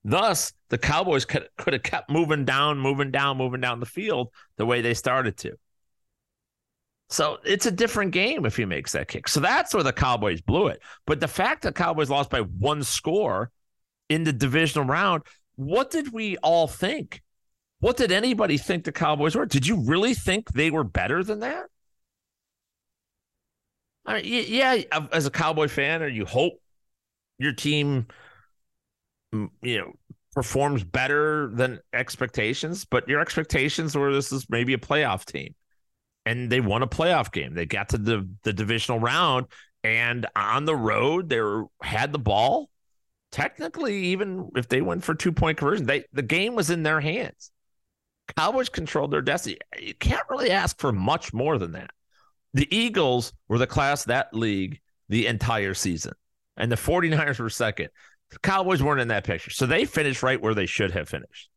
Thus, 0.03 0.53
the 0.69 0.77
Cowboys 0.77 1.25
could, 1.25 1.47
could 1.57 1.73
have 1.73 1.83
kept 1.83 2.09
moving 2.09 2.45
down, 2.45 2.79
moving 2.79 3.11
down, 3.11 3.37
moving 3.37 3.61
down 3.61 3.79
the 3.79 3.85
field 3.85 4.29
the 4.57 4.65
way 4.65 4.81
they 4.81 4.93
started 4.93 5.37
to. 5.37 5.53
So 7.09 7.37
it's 7.43 7.65
a 7.65 7.71
different 7.71 8.11
game 8.11 8.45
if 8.45 8.55
he 8.55 8.65
makes 8.65 8.93
that 8.93 9.09
kick. 9.09 9.27
So 9.27 9.41
that's 9.41 9.73
where 9.73 9.83
the 9.83 9.93
Cowboys 9.93 10.41
blew 10.41 10.67
it. 10.67 10.81
But 11.05 11.19
the 11.19 11.27
fact 11.27 11.63
that 11.63 11.75
Cowboys 11.75 12.09
lost 12.09 12.29
by 12.29 12.39
one 12.39 12.83
score 12.83 13.51
in 14.09 14.23
the 14.23 14.33
divisional 14.33 14.87
round, 14.87 15.23
what 15.55 15.91
did 15.91 16.13
we 16.13 16.37
all 16.37 16.67
think? 16.67 17.21
What 17.81 17.97
did 17.97 18.11
anybody 18.11 18.57
think 18.57 18.85
the 18.85 18.91
Cowboys 18.91 19.35
were? 19.35 19.45
Did 19.45 19.67
you 19.67 19.81
really 19.81 20.13
think 20.13 20.53
they 20.53 20.71
were 20.71 20.83
better 20.83 21.23
than 21.23 21.39
that? 21.41 21.65
I 24.05 24.21
mean, 24.21 24.45
yeah, 24.47 24.81
as 25.11 25.25
a 25.25 25.31
Cowboy 25.31 25.67
fan, 25.67 26.01
or 26.01 26.07
you 26.07 26.25
hope 26.25 26.53
your 27.37 27.53
team, 27.53 28.07
mm, 29.33 29.49
you 29.61 29.79
know, 29.79 29.93
performs 30.33 30.83
better 30.83 31.51
than 31.53 31.79
expectations, 31.91 32.85
but 32.85 33.07
your 33.09 33.19
expectations 33.19 33.95
were 33.95 34.13
this 34.13 34.31
is 34.31 34.49
maybe 34.49 34.73
a 34.73 34.77
playoff 34.77 35.25
team. 35.25 35.53
And 36.25 36.51
they 36.51 36.61
won 36.61 36.83
a 36.83 36.87
playoff 36.87 37.31
game. 37.31 37.55
They 37.55 37.65
got 37.65 37.89
to 37.89 37.97
the, 37.97 38.29
the 38.43 38.53
divisional 38.53 38.99
round 38.99 39.47
and 39.83 40.27
on 40.35 40.65
the 40.65 40.75
road, 40.75 41.29
they 41.29 41.41
were, 41.41 41.65
had 41.81 42.11
the 42.11 42.19
ball. 42.19 42.69
Technically, 43.31 43.95
even 44.07 44.51
if 44.55 44.67
they 44.67 44.81
went 44.81 45.03
for 45.03 45.15
two 45.15 45.31
point 45.31 45.57
conversion, 45.57 45.85
they 45.85 46.03
the 46.11 46.21
game 46.21 46.53
was 46.53 46.69
in 46.69 46.83
their 46.83 46.99
hands. 46.99 47.49
Cowboys 48.35 48.69
controlled 48.69 49.11
their 49.11 49.21
destiny. 49.21 49.57
You 49.79 49.93
can't 49.95 50.29
really 50.29 50.51
ask 50.51 50.79
for 50.79 50.91
much 50.91 51.33
more 51.33 51.57
than 51.57 51.73
that. 51.73 51.91
The 52.53 52.73
Eagles 52.75 53.33
were 53.47 53.57
the 53.57 53.67
class 53.67 54.05
that 54.05 54.33
league 54.33 54.79
the 55.09 55.27
entire 55.27 55.73
season 55.73 56.13
and 56.57 56.71
the 56.71 56.75
49ers 56.75 57.39
were 57.39 57.49
second. 57.49 57.89
The 58.29 58.39
Cowboys 58.39 58.81
weren't 58.81 59.01
in 59.01 59.09
that 59.09 59.23
picture. 59.23 59.51
So 59.51 59.65
they 59.65 59.85
finished 59.85 60.23
right 60.23 60.41
where 60.41 60.53
they 60.53 60.65
should 60.65 60.91
have 60.91 61.09
finished. 61.09 61.49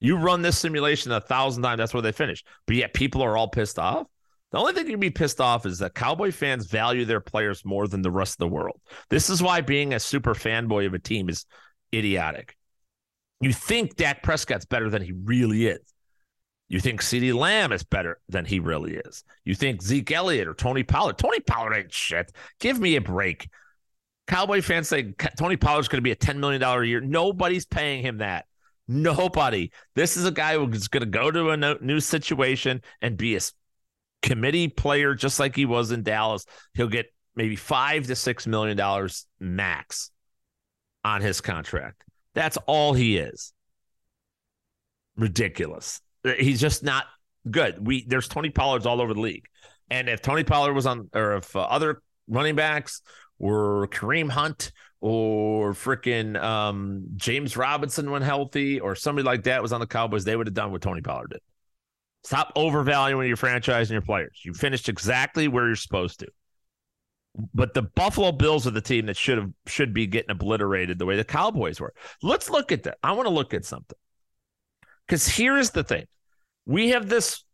You 0.00 0.16
run 0.16 0.42
this 0.42 0.58
simulation 0.58 1.12
a 1.12 1.20
thousand 1.20 1.62
times, 1.62 1.78
that's 1.78 1.94
where 1.94 2.02
they 2.02 2.12
finished. 2.12 2.46
But 2.66 2.76
yet 2.76 2.92
people 2.92 3.22
are 3.22 3.36
all 3.36 3.48
pissed 3.48 3.78
off. 3.78 4.06
The 4.52 4.58
only 4.58 4.72
thing 4.72 4.88
you'd 4.88 5.00
be 5.00 5.10
pissed 5.10 5.40
off 5.40 5.66
is 5.66 5.78
that 5.78 5.94
Cowboy 5.94 6.30
fans 6.30 6.66
value 6.66 7.04
their 7.04 7.20
players 7.20 7.64
more 7.64 7.88
than 7.88 8.02
the 8.02 8.10
rest 8.10 8.34
of 8.34 8.38
the 8.38 8.54
world. 8.54 8.80
This 9.08 9.30
is 9.30 9.42
why 9.42 9.62
being 9.62 9.94
a 9.94 10.00
super 10.00 10.34
fanboy 10.34 10.86
of 10.86 10.94
a 10.94 10.98
team 10.98 11.28
is 11.28 11.46
idiotic. 11.92 12.56
You 13.40 13.52
think 13.52 13.96
Dak 13.96 14.22
Prescott's 14.22 14.64
better 14.64 14.88
than 14.88 15.02
he 15.02 15.12
really 15.12 15.66
is. 15.66 15.80
You 16.68 16.80
think 16.80 17.02
CeeDee 17.02 17.34
Lamb 17.34 17.72
is 17.72 17.84
better 17.84 18.18
than 18.28 18.44
he 18.44 18.58
really 18.58 18.94
is. 18.96 19.22
You 19.44 19.54
think 19.54 19.82
Zeke 19.82 20.10
Elliott 20.12 20.48
or 20.48 20.54
Tony 20.54 20.82
Pollard. 20.82 21.18
Tony 21.18 21.40
Pollard 21.40 21.74
ain't 21.74 21.92
shit. 21.92 22.32
Give 22.58 22.80
me 22.80 22.96
a 22.96 23.00
break. 23.00 23.48
Cowboy 24.26 24.62
fans 24.62 24.88
say 24.88 25.12
Tony 25.38 25.56
Pollard's 25.56 25.88
going 25.88 25.98
to 25.98 26.02
be 26.02 26.12
a 26.12 26.16
$10 26.16 26.38
million 26.38 26.62
a 26.62 26.82
year. 26.84 27.00
Nobody's 27.00 27.66
paying 27.66 28.02
him 28.02 28.18
that. 28.18 28.46
Nobody. 28.88 29.70
This 29.94 30.16
is 30.16 30.24
a 30.24 30.30
guy 30.30 30.56
who's 30.56 30.88
going 30.88 31.02
to 31.02 31.06
go 31.06 31.30
to 31.30 31.50
a 31.50 31.78
new 31.80 32.00
situation 32.00 32.82
and 33.02 33.16
be 33.16 33.36
a 33.36 33.40
committee 34.22 34.68
player 34.68 35.14
just 35.14 35.38
like 35.38 35.54
he 35.54 35.66
was 35.66 35.90
in 35.90 36.02
Dallas. 36.02 36.46
He'll 36.72 36.88
get 36.88 37.06
maybe 37.36 37.56
five 37.56 38.06
to 38.06 38.16
six 38.16 38.46
million 38.46 38.76
dollars 38.76 39.26
max 39.38 40.10
on 41.04 41.20
his 41.20 41.40
contract. 41.40 42.04
That's 42.34 42.58
all 42.66 42.92
he 42.92 43.16
is. 43.16 43.52
Ridiculous. 45.16 46.00
He's 46.38 46.60
just 46.60 46.82
not 46.82 47.06
good. 47.50 47.84
We 47.84 48.04
there's 48.06 48.28
Tony 48.28 48.50
Pollards 48.50 48.86
all 48.86 49.00
over 49.00 49.14
the 49.14 49.20
league, 49.20 49.46
and 49.90 50.08
if 50.08 50.22
Tony 50.22 50.42
Pollard 50.44 50.72
was 50.72 50.86
on, 50.86 51.08
or 51.14 51.36
if 51.36 51.54
uh, 51.54 51.60
other 51.60 52.02
running 52.26 52.56
backs 52.56 53.02
were 53.38 53.86
Kareem 53.88 54.30
Hunt 54.30 54.72
or 55.00 55.72
freaking 55.72 56.40
um, 56.42 57.04
James 57.16 57.56
Robinson 57.56 58.10
when 58.10 58.22
healthy 58.22 58.80
or 58.80 58.94
somebody 58.94 59.24
like 59.26 59.42
that 59.44 59.62
was 59.62 59.72
on 59.72 59.80
the 59.80 59.86
Cowboys, 59.86 60.24
they 60.24 60.34
would 60.34 60.46
have 60.46 60.54
done 60.54 60.72
what 60.72 60.80
Tony 60.80 61.02
Pollard 61.02 61.30
did. 61.30 61.40
Stop 62.24 62.52
overvaluing 62.56 63.28
your 63.28 63.36
franchise 63.36 63.90
and 63.90 63.94
your 63.94 64.02
players. 64.02 64.40
You 64.44 64.54
finished 64.54 64.88
exactly 64.88 65.46
where 65.46 65.66
you're 65.66 65.76
supposed 65.76 66.20
to. 66.20 66.28
But 67.52 67.74
the 67.74 67.82
Buffalo 67.82 68.30
Bills 68.32 68.66
are 68.66 68.70
the 68.70 68.80
team 68.80 69.06
that 69.06 69.16
should 69.16 69.38
have 69.38 69.50
should 69.66 69.92
be 69.92 70.06
getting 70.06 70.30
obliterated 70.30 70.98
the 70.98 71.06
way 71.06 71.16
the 71.16 71.24
Cowboys 71.24 71.80
were. 71.80 71.92
Let's 72.22 72.48
look 72.48 72.70
at 72.70 72.84
that. 72.84 72.98
I 73.02 73.12
want 73.12 73.26
to 73.26 73.34
look 73.34 73.54
at 73.54 73.64
something. 73.64 73.98
Because 75.06 75.26
here's 75.26 75.70
the 75.70 75.84
thing. 75.84 76.06
We 76.64 76.90
have 76.90 77.08
this 77.08 77.44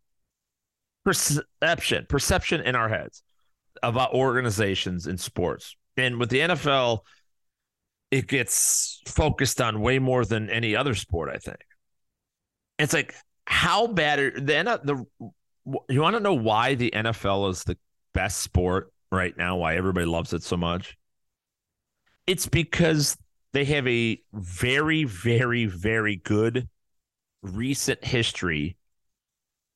perception, 1.04 2.06
perception 2.08 2.60
in 2.60 2.76
our 2.76 2.88
heads 2.88 3.22
about 3.82 4.12
organizations 4.12 5.06
in 5.06 5.16
sports. 5.18 5.74
And 5.96 6.18
with 6.18 6.30
the 6.30 6.40
NFL, 6.40 7.00
it 8.10 8.26
gets 8.26 9.00
focused 9.06 9.60
on 9.60 9.80
way 9.80 9.98
more 9.98 10.24
than 10.24 10.50
any 10.50 10.76
other 10.76 10.94
sport, 10.94 11.30
I 11.32 11.38
think. 11.38 11.60
It's 12.78 12.92
like 12.92 13.14
how 13.46 13.86
bad 13.86 14.18
are 14.18 14.30
the 14.30 14.80
the 14.84 15.04
you 15.88 16.00
want 16.00 16.16
to 16.16 16.20
know 16.20 16.34
why 16.34 16.74
the 16.74 16.90
NFL 16.94 17.50
is 17.50 17.64
the 17.64 17.76
best 18.14 18.40
sport 18.40 18.92
right 19.10 19.36
now, 19.36 19.56
why 19.56 19.76
everybody 19.76 20.06
loves 20.06 20.32
it 20.32 20.42
so 20.42 20.56
much? 20.56 20.96
It's 22.26 22.46
because 22.46 23.16
they 23.52 23.64
have 23.64 23.86
a 23.86 24.20
very, 24.32 25.04
very, 25.04 25.66
very 25.66 26.16
good 26.16 26.68
recent 27.42 28.04
history 28.04 28.76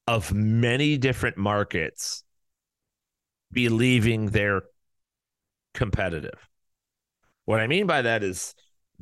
of 0.07 0.33
many 0.33 0.99
different 0.99 1.37
markets 1.37 2.25
believing 3.53 4.27
they're 4.27 4.63
competitive. 5.73 6.49
What 7.47 7.61
I 7.61 7.67
mean 7.67 7.87
by 7.87 8.03
that 8.03 8.23
is 8.23 8.55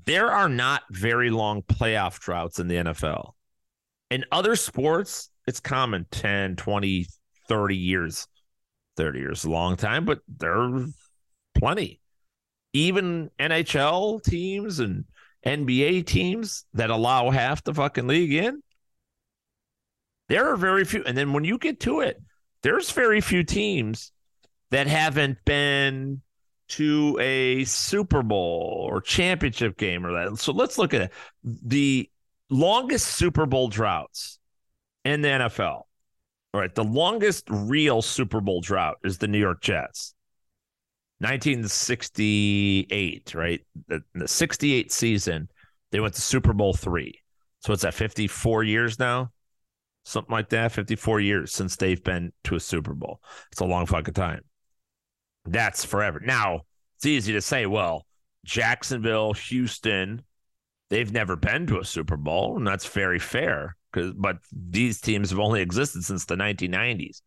there 0.04 0.30
are 0.30 0.48
not 0.48 0.82
very 0.90 1.30
long 1.30 1.62
playoff 1.62 2.18
droughts 2.20 2.58
in 2.58 2.68
the 2.68 2.76
NFL. 2.76 3.32
In 4.10 4.24
other 4.30 4.56
sports, 4.56 5.30
it's 5.46 5.60
common 5.60 6.06
10, 6.10 6.56
20, 6.56 7.06
30 7.48 7.76
years. 7.76 8.28
30 8.96 9.18
years 9.18 9.38
is 9.40 9.44
a 9.44 9.50
long 9.50 9.76
time, 9.76 10.04
but 10.04 10.20
there's 10.28 10.94
plenty. 11.54 12.00
Even 12.72 13.30
NHL 13.38 14.22
teams 14.22 14.78
and 14.78 15.04
NBA 15.44 16.06
teams 16.06 16.64
that 16.74 16.90
allow 16.90 17.30
half 17.30 17.64
the 17.64 17.74
fucking 17.74 18.06
league 18.06 18.32
in, 18.32 18.62
there 20.28 20.52
are 20.52 20.56
very 20.56 20.84
few. 20.84 21.02
And 21.04 21.16
then 21.16 21.32
when 21.32 21.44
you 21.44 21.58
get 21.58 21.80
to 21.80 22.00
it, 22.00 22.20
there's 22.62 22.90
very 22.90 23.20
few 23.20 23.44
teams 23.44 24.12
that 24.70 24.86
haven't 24.86 25.38
been 25.44 26.22
to 26.68 27.18
a 27.20 27.64
Super 27.64 28.22
Bowl 28.22 28.86
or 28.88 29.00
championship 29.00 29.76
game 29.76 30.06
or 30.06 30.12
that. 30.12 30.38
So 30.38 30.52
let's 30.52 30.78
look 30.78 30.94
at 30.94 31.02
it. 31.02 31.12
The 31.44 32.08
longest 32.48 33.08
Super 33.08 33.44
Bowl 33.44 33.68
droughts 33.68 34.38
in 35.04 35.20
the 35.20 35.28
NFL. 35.28 35.82
All 36.54 36.60
right, 36.60 36.74
the 36.74 36.84
longest 36.84 37.44
real 37.48 38.02
Super 38.02 38.40
Bowl 38.40 38.60
drought 38.60 38.98
is 39.04 39.18
the 39.18 39.28
New 39.28 39.38
York 39.38 39.62
Jets. 39.62 40.14
1968, 41.20 43.34
right? 43.34 43.60
The, 43.86 44.02
the 44.14 44.28
68 44.28 44.92
season, 44.92 45.48
they 45.92 46.00
went 46.00 46.12
to 46.14 46.20
Super 46.20 46.52
Bowl 46.52 46.74
three. 46.74 47.20
So 47.60 47.72
it's 47.72 47.84
at 47.84 47.94
54 47.94 48.64
years 48.64 48.98
now, 48.98 49.30
something 50.04 50.32
like 50.32 50.48
that. 50.48 50.72
54 50.72 51.20
years 51.20 51.52
since 51.52 51.76
they've 51.76 52.02
been 52.02 52.32
to 52.44 52.56
a 52.56 52.60
Super 52.60 52.92
Bowl. 52.92 53.20
It's 53.52 53.60
a 53.60 53.64
long 53.64 53.86
fucking 53.86 54.14
time. 54.14 54.40
That's 55.44 55.84
forever. 55.84 56.20
Now, 56.20 56.62
it's 56.96 57.06
easy 57.06 57.34
to 57.34 57.40
say, 57.40 57.66
well, 57.66 58.04
Jacksonville, 58.44 59.32
Houston, 59.34 60.22
they've 60.90 61.12
never 61.12 61.36
been 61.36 61.68
to 61.68 61.78
a 61.78 61.84
Super 61.84 62.16
Bowl, 62.16 62.56
and 62.56 62.66
that's 62.66 62.86
very 62.86 63.20
fair. 63.20 63.76
But 63.92 64.38
these 64.52 65.00
teams 65.00 65.30
have 65.30 65.38
only 65.38 65.60
existed 65.60 66.04
since 66.04 66.24
the 66.24 66.36
1990s. 66.36 67.22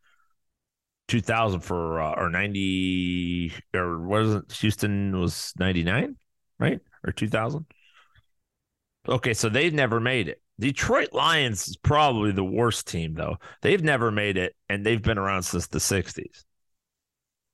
2000 1.08 1.60
for 1.60 2.02
uh, 2.02 2.16
or 2.18 2.30
90 2.30 3.54
or 3.76 4.00
wasn't 4.08 4.52
Houston 4.54 5.20
was 5.20 5.54
99, 5.60 6.16
right? 6.60 6.80
Or 7.06 7.12
2000. 7.12 7.66
Okay, 9.08 9.34
so 9.34 9.50
they've 9.50 9.74
never 9.74 10.00
made 10.00 10.28
it. 10.28 10.42
Detroit 10.60 11.10
Lions 11.12 11.68
is 11.68 11.78
probably 11.78 12.32
the 12.32 12.44
worst 12.44 12.88
team, 12.88 13.14
though. 13.14 13.38
They've 13.62 13.84
never 13.84 14.10
made 14.10 14.38
it, 14.38 14.56
and 14.70 14.86
they've 14.86 15.02
been 15.02 15.18
around 15.18 15.44
since 15.44 15.68
the 15.68 15.80
60s. 15.80 16.46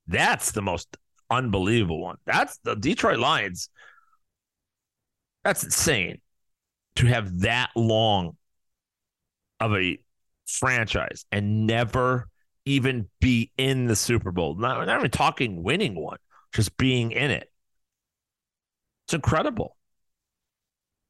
That's 0.07 0.51
the 0.51 0.61
most 0.61 0.97
unbelievable 1.29 2.01
one. 2.01 2.17
That's 2.25 2.57
the 2.63 2.75
Detroit 2.75 3.19
Lions. 3.19 3.69
That's 5.43 5.63
insane 5.63 6.21
to 6.95 7.07
have 7.07 7.39
that 7.39 7.71
long 7.75 8.37
of 9.61 9.73
a 9.75 9.97
franchise 10.45 11.25
and 11.31 11.65
never 11.67 12.27
even 12.65 13.07
be 13.19 13.51
in 13.57 13.85
the 13.85 13.95
Super 13.95 14.31
Bowl. 14.31 14.55
Not, 14.55 14.85
not 14.85 14.99
even 14.99 15.11
talking 15.11 15.63
winning 15.63 15.95
one, 15.95 16.17
just 16.53 16.77
being 16.77 17.11
in 17.11 17.31
it. 17.31 17.51
It's 19.05 19.13
incredible. 19.13 19.77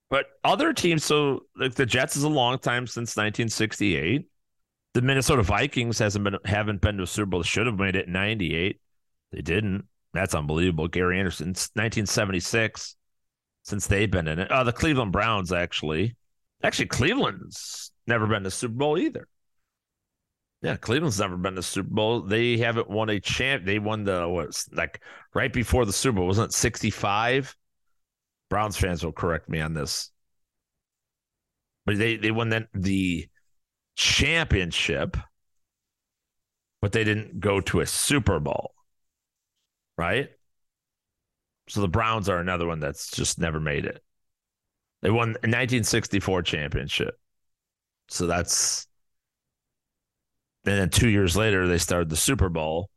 But 0.10 0.26
other 0.44 0.74
teams, 0.74 1.06
so 1.06 1.44
like 1.56 1.74
the 1.74 1.86
Jets 1.86 2.18
is 2.18 2.24
a 2.24 2.30
long 2.30 2.60
time 2.60 2.86
since 2.86 3.16
1968. 3.16 4.28
The 4.94 5.02
Minnesota 5.02 5.42
Vikings 5.42 6.00
hasn't 6.00 6.26
been 6.26 6.36
haven't 6.44 6.82
been 6.82 6.98
to 6.98 7.04
a 7.04 7.08
Super 7.08 7.28
Bowl. 7.28 7.44
Should 7.44 7.66
have 7.66 7.80
made 7.80 7.96
it 7.96 8.08
in 8.08 8.14
98. 8.14 8.82
They 9.32 9.42
didn't. 9.42 9.86
That's 10.14 10.36
unbelievable. 10.36 10.90
Gary 10.90 11.18
Anderson, 11.18 11.48
1976, 11.48 12.98
since 13.64 13.88
they've 13.88 14.12
been 14.12 14.28
in 14.28 14.40
it. 14.40 14.52
Uh, 14.52 14.66
the 14.66 14.74
Cleveland 14.74 15.14
Browns, 15.14 15.54
actually. 15.54 16.18
Actually, 16.62 16.88
Cleveland's 16.88 17.92
never 18.08 18.28
been 18.28 18.44
to 18.44 18.52
Super 18.52 18.76
Bowl 18.76 18.98
either. 18.98 19.28
Yeah, 20.62 20.76
Cleveland's 20.76 21.20
never 21.20 21.38
been 21.38 21.56
to 21.56 21.64
Super 21.64 21.90
Bowl. 21.90 22.22
They 22.22 22.58
haven't 22.58 22.90
won 22.90 23.10
a 23.10 23.20
champ. 23.20 23.66
They 23.66 23.80
won 23.80 24.04
the 24.04 24.28
what 24.28 24.64
like 24.72 25.02
right 25.34 25.52
before 25.52 25.86
the 25.86 25.94
Super 25.94 26.18
Bowl, 26.18 26.28
wasn't 26.28 26.50
it 26.50 26.54
65? 26.54 27.56
Browns 28.50 28.78
fans 28.78 29.04
will 29.04 29.12
correct 29.12 29.50
me 29.50 29.60
on 29.60 29.74
this. 29.74 30.12
But 31.86 31.98
they 31.98 32.18
they 32.18 32.32
won 32.32 32.50
then 32.50 32.68
the 32.74 33.28
championship, 33.96 35.18
but 36.82 36.92
they 36.92 37.04
didn't 37.04 37.40
go 37.40 37.62
to 37.62 37.80
a 37.80 37.88
Super 37.88 38.40
Bowl. 38.40 38.74
Right? 39.98 40.30
So 41.70 41.82
the 41.82 41.88
Browns 41.88 42.30
are 42.30 42.40
another 42.40 42.68
one 42.68 42.80
that's 42.80 43.10
just 43.12 43.40
never 43.40 43.60
made 43.60 43.86
it. 43.86 44.04
They 45.02 45.10
won 45.10 45.30
a 45.30 45.48
1964 45.48 46.44
championship. 46.44 47.21
So 48.12 48.28
that's 48.28 48.88
and 50.66 50.78
then 50.78 50.90
two 50.90 51.10
years 51.10 51.36
later 51.36 51.68
they 51.68 51.78
started 51.78 52.10
the 52.10 52.16
Super 52.16 52.50
Bowl 52.50 52.90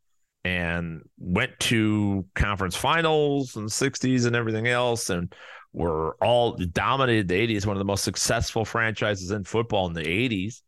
and 0.45 1.03
went 1.19 1.59
to 1.59 2.27
conference 2.35 2.77
finals 2.77 3.57
in 3.57 3.65
the 3.65 3.71
60s 3.71 4.27
and 4.27 4.37
everything 4.37 4.67
else 4.67 5.09
and 5.09 5.33
were 5.73 6.17
all 6.23 6.57
dominated. 6.57 7.29
The 7.29 7.47
80s 7.47 7.65
one 7.65 7.77
of 7.77 7.79
the 7.79 7.85
most 7.85 8.05
successful 8.05 8.65
franchises 8.65 9.31
in 9.31 9.45
football 9.45 9.87
in 9.87 9.95
the 9.95 10.03
80s 10.03 10.61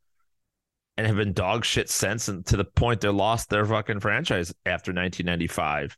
and 0.96 1.06
have 1.06 1.16
been 1.16 1.32
dog 1.32 1.64
shit 1.64 1.90
since 1.90 2.28
and 2.28 2.46
to 2.46 2.56
the 2.56 2.64
point 2.64 3.00
they 3.00 3.08
lost 3.08 3.50
their 3.50 3.66
fucking 3.66 4.00
franchise 4.00 4.50
after 4.64 4.92
1995 4.92 5.96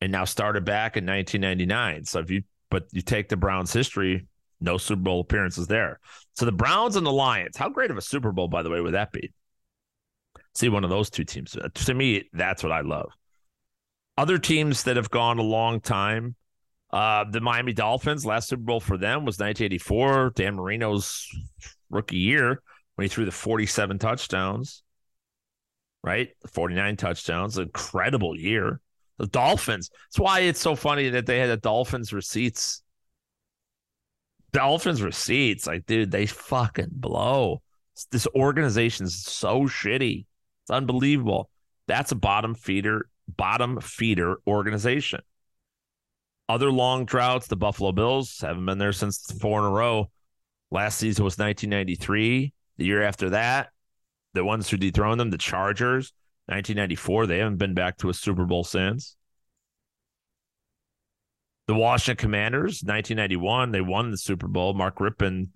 and 0.00 0.12
now 0.12 0.24
started 0.24 0.64
back 0.64 0.96
in 0.96 1.04
1999 1.04 2.04
so 2.04 2.20
if 2.20 2.30
you 2.30 2.42
but 2.70 2.86
you 2.92 3.02
take 3.02 3.28
the 3.28 3.36
browns 3.36 3.72
history 3.72 4.26
no 4.60 4.78
super 4.78 5.02
bowl 5.02 5.20
appearances 5.20 5.66
there 5.66 6.00
so 6.34 6.44
the 6.44 6.52
browns 6.52 6.96
and 6.96 7.06
the 7.06 7.12
lions 7.12 7.56
how 7.56 7.68
great 7.68 7.90
of 7.90 7.98
a 7.98 8.02
super 8.02 8.32
bowl 8.32 8.48
by 8.48 8.62
the 8.62 8.70
way 8.70 8.80
would 8.80 8.94
that 8.94 9.12
be 9.12 9.32
see 10.54 10.68
one 10.68 10.84
of 10.84 10.90
those 10.90 11.10
two 11.10 11.24
teams. 11.24 11.56
Uh, 11.56 11.68
to 11.74 11.94
me, 11.94 12.28
that's 12.32 12.62
what 12.62 12.72
I 12.72 12.80
love. 12.80 13.10
Other 14.16 14.38
teams 14.38 14.84
that 14.84 14.96
have 14.96 15.10
gone 15.10 15.38
a 15.38 15.42
long 15.42 15.80
time, 15.80 16.36
uh, 16.92 17.24
the 17.28 17.40
Miami 17.40 17.72
Dolphins, 17.72 18.24
last 18.24 18.48
Super 18.48 18.62
Bowl 18.62 18.80
for 18.80 18.96
them 18.96 19.24
was 19.24 19.38
1984, 19.38 20.32
Dan 20.36 20.54
Marino's 20.54 21.28
rookie 21.90 22.18
year 22.18 22.62
when 22.94 23.04
he 23.04 23.08
threw 23.08 23.24
the 23.24 23.32
47 23.32 23.98
touchdowns, 23.98 24.84
right? 26.04 26.28
49 26.52 26.96
touchdowns, 26.96 27.58
incredible 27.58 28.38
year. 28.38 28.80
The 29.18 29.26
Dolphins. 29.26 29.90
That's 30.08 30.18
why 30.18 30.40
it's 30.40 30.60
so 30.60 30.74
funny 30.74 31.08
that 31.10 31.26
they 31.26 31.38
had 31.38 31.50
the 31.50 31.56
Dolphins 31.56 32.12
receipts. 32.12 32.82
Dolphins 34.54 35.02
receipts, 35.02 35.66
like, 35.66 35.84
dude, 35.84 36.12
they 36.12 36.26
fucking 36.26 36.90
blow. 36.92 37.60
This 38.12 38.28
organization's 38.36 39.20
so 39.26 39.62
shitty. 39.62 40.26
It's 40.62 40.70
unbelievable. 40.70 41.50
That's 41.88 42.12
a 42.12 42.16
bottom 42.16 42.54
feeder, 42.54 43.08
bottom 43.28 43.80
feeder 43.80 44.36
organization. 44.46 45.20
Other 46.48 46.70
long 46.70 47.04
droughts, 47.04 47.48
the 47.48 47.56
Buffalo 47.56 47.90
Bills 47.90 48.38
haven't 48.40 48.64
been 48.64 48.78
there 48.78 48.92
since 48.92 49.26
four 49.40 49.58
in 49.58 49.64
a 49.66 49.70
row. 49.70 50.10
Last 50.70 50.98
season 50.98 51.24
was 51.24 51.36
1993. 51.36 52.52
The 52.76 52.84
year 52.84 53.02
after 53.02 53.30
that, 53.30 53.70
the 54.34 54.44
ones 54.44 54.70
who 54.70 54.76
dethroned 54.76 55.18
them, 55.18 55.30
the 55.30 55.38
Chargers, 55.38 56.12
1994. 56.46 57.26
They 57.26 57.38
haven't 57.38 57.56
been 57.56 57.74
back 57.74 57.96
to 57.98 58.08
a 58.08 58.14
Super 58.14 58.44
Bowl 58.44 58.62
since. 58.62 59.16
The 61.66 61.74
Washington 61.74 62.20
Commanders, 62.20 62.82
1991, 62.82 63.70
they 63.70 63.80
won 63.80 64.10
the 64.10 64.18
Super 64.18 64.48
Bowl. 64.48 64.74
Mark 64.74 64.98
Rypien 64.98 65.48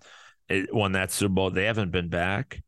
eh, 0.49 0.65
won 0.71 0.93
that 0.93 1.11
Super 1.11 1.33
Bowl. 1.33 1.51
They 1.51 1.65
haven't 1.65 1.91
been 1.91 2.09
back 2.09 2.61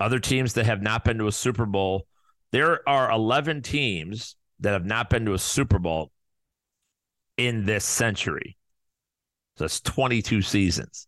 other 0.00 0.18
teams 0.18 0.54
that 0.54 0.66
have 0.66 0.82
not 0.82 1.04
been 1.04 1.18
to 1.18 1.26
a 1.26 1.32
Super 1.32 1.66
Bowl. 1.66 2.06
There 2.52 2.88
are 2.88 3.10
11 3.10 3.62
teams 3.62 4.36
that 4.60 4.72
have 4.72 4.86
not 4.86 5.10
been 5.10 5.24
to 5.26 5.34
a 5.34 5.38
Super 5.38 5.78
Bowl 5.78 6.10
in 7.36 7.64
this 7.64 7.84
century. 7.84 8.56
So 9.56 9.64
that's 9.64 9.80
22 9.80 10.42
seasons. 10.42 11.06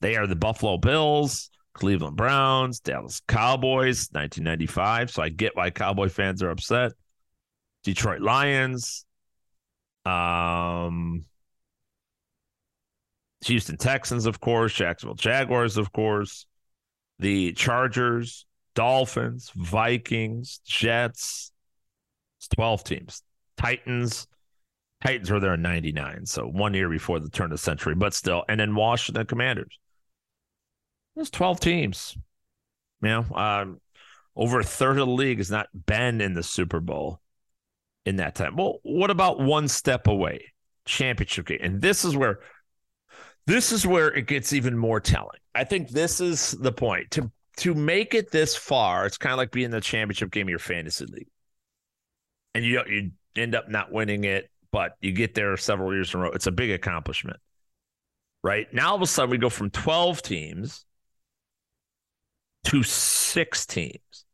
They 0.00 0.16
are 0.16 0.26
the 0.26 0.36
Buffalo 0.36 0.76
Bills, 0.78 1.50
Cleveland 1.74 2.16
Browns, 2.16 2.80
Dallas 2.80 3.20
Cowboys, 3.28 4.08
1995. 4.12 5.10
So 5.10 5.22
I 5.22 5.28
get 5.28 5.56
why 5.56 5.70
Cowboy 5.70 6.08
fans 6.08 6.42
are 6.42 6.50
upset. 6.50 6.92
Detroit 7.84 8.20
Lions, 8.20 9.05
um, 10.06 11.24
Houston 13.44 13.76
Texans, 13.76 14.26
of 14.26 14.40
course, 14.40 14.72
Jacksonville 14.72 15.14
Jaguars, 15.14 15.76
of 15.76 15.92
course, 15.92 16.46
the 17.18 17.52
Chargers, 17.52 18.46
Dolphins, 18.74 19.50
Vikings, 19.54 20.60
Jets. 20.64 21.52
It's 22.38 22.48
12 22.48 22.84
teams. 22.84 23.22
Titans. 23.56 24.26
Titans 25.02 25.30
were 25.30 25.40
there 25.40 25.54
in 25.54 25.62
99, 25.62 26.24
so 26.24 26.46
one 26.46 26.72
year 26.72 26.88
before 26.88 27.20
the 27.20 27.28
turn 27.28 27.46
of 27.46 27.50
the 27.52 27.58
century, 27.58 27.94
but 27.94 28.14
still. 28.14 28.44
And 28.48 28.58
then 28.58 28.74
Washington 28.74 29.26
Commanders. 29.26 29.78
There's 31.14 31.30
12 31.30 31.60
teams. 31.60 32.16
You 33.02 33.08
know, 33.08 33.26
um, 33.34 33.80
over 34.34 34.60
a 34.60 34.64
third 34.64 34.98
of 34.98 35.06
the 35.06 35.12
league 35.12 35.38
has 35.38 35.50
not 35.50 35.68
been 35.86 36.20
in 36.20 36.34
the 36.34 36.42
Super 36.42 36.80
Bowl 36.80 37.20
in 38.06 38.16
that 38.16 38.36
time. 38.36 38.56
Well, 38.56 38.78
what 38.84 39.10
about 39.10 39.40
one 39.40 39.68
step 39.68 40.06
away? 40.06 40.52
Championship 40.86 41.46
game. 41.46 41.58
And 41.60 41.82
this 41.82 42.04
is 42.04 42.16
where 42.16 42.38
this 43.46 43.72
is 43.72 43.86
where 43.86 44.08
it 44.08 44.26
gets 44.26 44.52
even 44.52 44.78
more 44.78 45.00
telling. 45.00 45.40
I 45.54 45.64
think 45.64 45.90
this 45.90 46.20
is 46.20 46.52
the 46.52 46.72
point. 46.72 47.10
To 47.12 47.30
to 47.58 47.74
make 47.74 48.14
it 48.14 48.30
this 48.30 48.56
far, 48.56 49.06
it's 49.06 49.18
kind 49.18 49.32
of 49.32 49.38
like 49.38 49.50
being 49.50 49.66
in 49.66 49.70
the 49.72 49.80
championship 49.80 50.30
game 50.30 50.46
of 50.46 50.50
your 50.50 50.58
fantasy 50.58 51.06
league. 51.06 51.28
And 52.54 52.64
you 52.64 52.80
you 52.88 53.10
end 53.34 53.54
up 53.54 53.68
not 53.68 53.92
winning 53.92 54.24
it, 54.24 54.50
but 54.70 54.96
you 55.00 55.12
get 55.12 55.34
there 55.34 55.56
several 55.56 55.92
years 55.92 56.14
in 56.14 56.20
a 56.20 56.22
row. 56.24 56.30
It's 56.30 56.46
a 56.46 56.52
big 56.52 56.70
accomplishment. 56.70 57.40
Right? 58.44 58.72
Now 58.72 58.90
all 58.90 58.96
of 58.96 59.02
a 59.02 59.06
sudden 59.06 59.30
we 59.30 59.38
go 59.38 59.50
from 59.50 59.70
12 59.70 60.22
teams 60.22 60.84
to 62.66 62.84
six 62.84 63.66
teams 63.66 64.24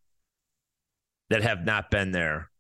that 1.31 1.43
have 1.43 1.65
not 1.65 1.91
been 1.91 2.13
there 2.13 2.52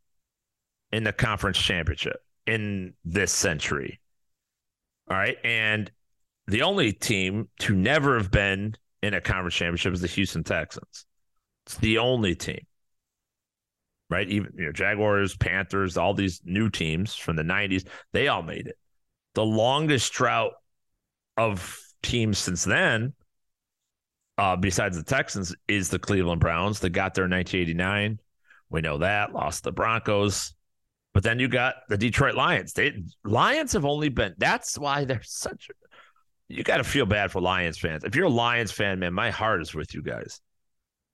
in 0.92 1.04
the 1.04 1.12
conference 1.12 1.58
championship 1.58 2.20
in 2.46 2.94
this 3.04 3.32
century. 3.32 4.00
All 5.08 5.16
right. 5.16 5.36
And 5.44 5.90
the 6.46 6.62
only 6.62 6.92
team 6.92 7.48
to 7.60 7.74
never 7.74 8.16
have 8.16 8.30
been 8.30 8.74
in 9.02 9.14
a 9.14 9.20
conference 9.20 9.54
championship 9.54 9.94
is 9.94 10.00
the 10.00 10.06
Houston 10.08 10.44
Texans. 10.44 11.06
It's 11.66 11.76
the 11.76 11.98
only 11.98 12.34
team. 12.34 12.66
Right? 14.10 14.28
Even 14.28 14.52
you 14.56 14.66
know, 14.66 14.72
Jaguars, 14.72 15.36
Panthers, 15.36 15.96
all 15.96 16.12
these 16.12 16.42
new 16.44 16.68
teams 16.68 17.14
from 17.14 17.36
the 17.36 17.42
90s, 17.42 17.86
they 18.12 18.28
all 18.28 18.42
made 18.42 18.66
it. 18.66 18.76
The 19.34 19.44
longest 19.44 20.12
drought 20.12 20.52
of 21.38 21.78
teams 22.02 22.36
since 22.36 22.64
then, 22.64 23.14
uh, 24.36 24.56
besides 24.56 24.98
the 24.98 25.02
Texans, 25.02 25.54
is 25.66 25.88
the 25.88 25.98
Cleveland 25.98 26.40
Browns. 26.40 26.80
They 26.80 26.90
got 26.90 27.14
there 27.14 27.24
in 27.24 27.30
1989. 27.30 28.18
We 28.68 28.80
know 28.82 28.98
that, 28.98 29.32
lost 29.32 29.64
the 29.64 29.72
Broncos. 29.72 30.54
But 31.14 31.22
then 31.22 31.38
you 31.38 31.48
got 31.48 31.74
the 31.88 31.98
Detroit 31.98 32.34
Lions. 32.34 32.72
They 32.72 33.02
Lions 33.24 33.72
have 33.74 33.84
only 33.84 34.08
been 34.08 34.34
that's 34.38 34.78
why 34.78 35.04
they're 35.04 35.20
such 35.22 35.70
you 36.48 36.62
got 36.62 36.78
to 36.78 36.84
feel 36.84 37.06
bad 37.06 37.32
for 37.32 37.40
Lions 37.40 37.78
fans. 37.78 38.04
If 38.04 38.14
you're 38.14 38.26
a 38.26 38.30
Lions 38.30 38.72
fan, 38.72 38.98
man, 38.98 39.14
my 39.14 39.30
heart 39.30 39.62
is 39.62 39.74
with 39.74 39.94
you 39.94 40.02
guys. 40.02 40.40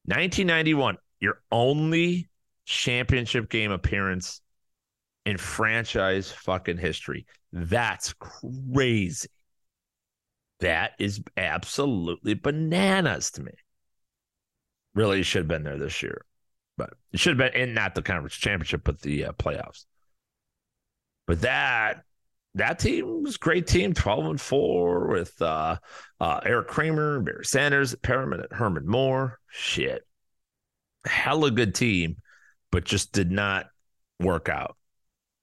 1991, 0.06 0.96
your 1.20 1.40
only 1.52 2.28
championship 2.64 3.48
game 3.48 3.70
appearance 3.70 4.40
in 5.26 5.36
franchise 5.36 6.30
fucking 6.32 6.78
history. 6.78 7.26
That's 7.52 8.14
crazy. 8.14 9.28
That 10.60 10.92
is 10.98 11.22
absolutely 11.36 12.34
bananas 12.34 13.30
to 13.32 13.42
me. 13.42 13.52
Really 14.94 15.22
should 15.22 15.42
have 15.42 15.48
been 15.48 15.62
there 15.62 15.78
this 15.78 16.02
year, 16.02 16.24
but 16.78 16.94
it 17.12 17.20
should 17.20 17.38
have 17.38 17.52
been 17.52 17.60
in 17.60 17.74
not 17.74 17.94
the 17.94 18.00
conference 18.00 18.34
championship, 18.34 18.82
but 18.84 19.02
the 19.02 19.26
uh, 19.26 19.32
playoffs. 19.32 19.84
But 21.26 21.42
that 21.42 22.04
that 22.54 22.78
team 22.78 23.24
was 23.24 23.36
a 23.36 23.38
great 23.38 23.66
team, 23.66 23.92
12 23.92 24.26
and 24.26 24.40
4 24.40 25.08
with 25.08 25.40
uh, 25.42 25.76
uh, 26.20 26.40
Eric 26.44 26.68
Kramer, 26.68 27.20
Barry 27.20 27.44
Sanders, 27.44 27.94
Perriman, 27.96 28.50
Herman 28.50 28.86
Moore. 28.86 29.38
Shit. 29.48 30.06
Hella 31.04 31.50
good 31.50 31.74
team, 31.74 32.16
but 32.72 32.84
just 32.84 33.12
did 33.12 33.30
not 33.30 33.66
work 34.18 34.48
out. 34.48 34.76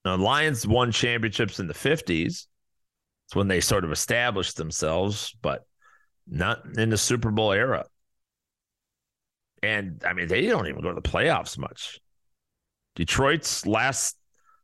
Now, 0.03 0.17
Lions 0.17 0.65
won 0.67 0.91
championships 0.91 1.59
in 1.59 1.67
the 1.67 1.73
50s. 1.73 2.47
It's 3.27 3.35
when 3.35 3.47
they 3.47 3.61
sort 3.61 3.85
of 3.85 3.91
established 3.91 4.57
themselves, 4.57 5.35
but 5.41 5.65
not 6.27 6.77
in 6.77 6.89
the 6.89 6.97
Super 6.97 7.31
Bowl 7.31 7.51
era. 7.51 7.85
And 9.63 10.01
I 10.05 10.13
mean, 10.13 10.27
they 10.27 10.45
don't 10.45 10.67
even 10.67 10.81
go 10.81 10.89
to 10.89 10.95
the 10.95 11.01
playoffs 11.01 11.57
much. 11.57 11.99
Detroit's 12.95 13.65
last 13.65 14.17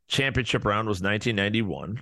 championship 0.08 0.66
round 0.66 0.88
was 0.88 1.02
1991. 1.02 2.02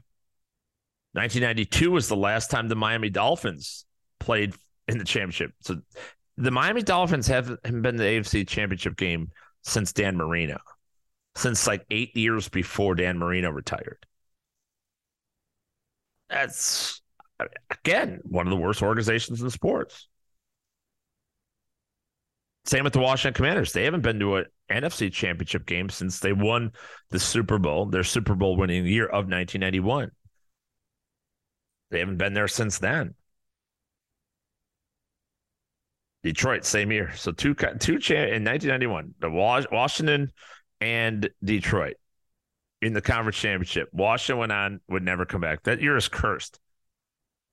1992 1.14 1.92
was 1.92 2.08
the 2.08 2.16
last 2.16 2.52
time 2.52 2.68
the 2.68 2.76
Miami 2.76 3.10
Dolphins 3.10 3.86
played 4.20 4.54
in 4.88 4.98
the 4.98 5.06
championship. 5.06 5.52
So 5.62 5.78
the 6.38 6.52
Miami 6.52 6.84
Dolphins 6.84 7.28
haven't 7.28 7.62
been 7.64 7.96
the 7.96 8.04
AFC 8.04 8.48
championship 8.48 8.96
game 8.96 9.32
since 9.64 9.92
Dan 9.92 10.18
Marino, 10.18 10.58
since 11.36 11.66
like 11.68 11.86
eight 11.90 12.16
years 12.16 12.50
before 12.50 12.96
Dan 12.96 13.18
Marino 13.18 13.50
retired. 13.50 14.06
That's, 16.30 17.02
again, 17.72 18.20
one 18.24 18.46
of 18.46 18.52
the 18.52 18.58
worst 18.58 18.84
organizations 18.84 19.42
in 19.42 19.50
sports. 19.50 20.09
Same 22.66 22.84
with 22.84 22.94
the 22.94 23.00
Washington 23.00 23.34
Commanders. 23.34 23.74
They 23.74 23.86
haven't 23.86 24.02
been 24.02 24.20
to 24.20 24.38
an 24.38 24.46
NFC 24.70 25.12
championship 25.12 25.66
game 25.66 25.90
since 25.90 26.20
they 26.20 26.34
won 26.34 26.72
the 27.10 27.20
Super 27.20 27.58
Bowl, 27.58 27.86
their 27.86 28.04
Super 28.04 28.36
Bowl 28.36 28.58
winning 28.58 28.86
year 28.86 29.06
of 29.06 29.26
1991. 29.26 30.12
They 31.92 32.00
haven't 32.00 32.18
been 32.18 32.34
there 32.34 32.48
since 32.48 32.78
then. 32.78 33.16
Detroit, 36.22 36.66
same 36.66 36.92
year. 36.92 37.14
So 37.16 37.32
two 37.32 37.56
two 37.56 37.94
in 37.94 38.44
1991, 38.44 39.16
the 39.20 39.30
Washington 39.30 40.32
and 40.82 41.30
Detroit 41.44 41.96
in 42.82 42.94
the 42.94 43.02
conference 43.02 43.38
championship. 43.38 43.90
Washington 43.92 44.40
went 44.40 44.52
on, 44.52 44.82
would 44.90 45.04
never 45.04 45.26
come 45.26 45.42
back. 45.42 45.64
That 45.64 45.82
year 45.82 45.96
is 45.98 46.08
cursed. 46.08 46.60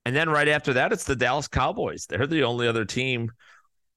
And 0.05 0.15
then 0.15 0.29
right 0.29 0.49
after 0.49 0.75
that, 0.75 0.93
it's 0.93 1.05
the 1.05 1.17
Dallas 1.17 1.49
Cowboys. 1.49 2.07
They're 2.07 2.27
the 2.27 2.45
only 2.45 2.69
other 2.69 2.85
team 2.85 3.33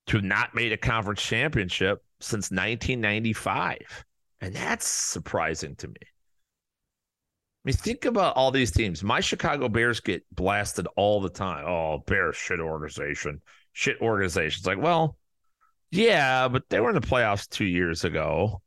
to 0.09 0.17
have 0.17 0.25
not 0.25 0.55
made 0.55 0.71
a 0.71 0.77
conference 0.77 1.21
championship 1.21 2.03
since 2.19 2.49
1995. 2.51 4.05
And 4.41 4.55
that's 4.55 4.87
surprising 4.87 5.75
to 5.77 5.87
me. 5.87 5.95
I 6.01 7.61
mean, 7.63 7.75
think 7.75 8.05
about 8.05 8.35
all 8.35 8.49
these 8.49 8.71
teams. 8.71 9.03
My 9.03 9.19
Chicago 9.19 9.69
Bears 9.69 9.99
get 9.99 10.23
blasted 10.33 10.87
all 10.95 11.21
the 11.21 11.29
time. 11.29 11.65
Oh, 11.67 11.99
Bears 12.07 12.35
shit 12.35 12.59
organization, 12.59 13.41
shit 13.73 14.01
organization. 14.01 14.59
It's 14.59 14.67
like, 14.67 14.81
well, 14.81 15.15
yeah, 15.91 16.47
but 16.47 16.63
they 16.69 16.79
were 16.79 16.89
in 16.89 16.95
the 16.95 17.01
playoffs 17.01 17.47
two 17.47 17.65
years 17.65 18.03
ago. 18.03 18.61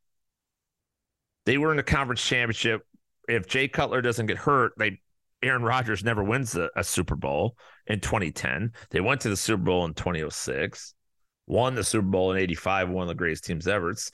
They 1.44 1.58
were 1.58 1.72
in 1.72 1.76
the 1.76 1.82
conference 1.82 2.24
championship. 2.24 2.82
If 3.28 3.48
Jay 3.48 3.66
Cutler 3.66 4.00
doesn't 4.00 4.26
get 4.26 4.38
hurt, 4.38 4.74
they 4.76 5.00
Aaron 5.42 5.62
Rodgers 5.64 6.04
never 6.04 6.22
wins 6.22 6.54
a, 6.54 6.70
a 6.76 6.84
Super 6.84 7.16
Bowl 7.16 7.56
in 7.88 7.98
2010. 7.98 8.72
They 8.90 9.00
went 9.00 9.20
to 9.22 9.28
the 9.28 9.36
Super 9.36 9.62
Bowl 9.64 9.84
in 9.86 9.94
2006, 9.94 10.94
won 11.46 11.74
the 11.74 11.84
Super 11.84 12.06
Bowl 12.06 12.32
in 12.32 12.38
85, 12.38 12.90
one 12.90 13.02
of 13.02 13.08
the 13.08 13.14
greatest 13.14 13.44
teams 13.44 13.68
ever. 13.68 13.90
It's 13.90 14.10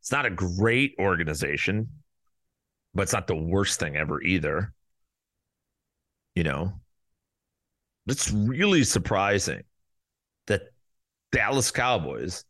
it's 0.00 0.10
not 0.10 0.26
a 0.26 0.30
great 0.30 0.94
organization 0.98 1.88
but 2.94 3.02
it's 3.02 3.12
not 3.12 3.26
the 3.26 3.36
worst 3.36 3.80
thing 3.80 3.96
ever 3.96 4.22
either. 4.22 4.72
You 6.34 6.44
know, 6.44 6.72
it's 8.06 8.30
really 8.30 8.84
surprising 8.84 9.62
that 10.46 10.62
Dallas 11.30 11.70
Cowboys, 11.70 12.44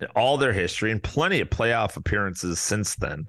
in 0.00 0.08
all 0.14 0.36
their 0.36 0.52
history 0.52 0.92
and 0.92 1.02
plenty 1.02 1.40
of 1.40 1.48
playoff 1.48 1.96
appearances 1.96 2.60
since 2.60 2.94
then. 2.96 3.26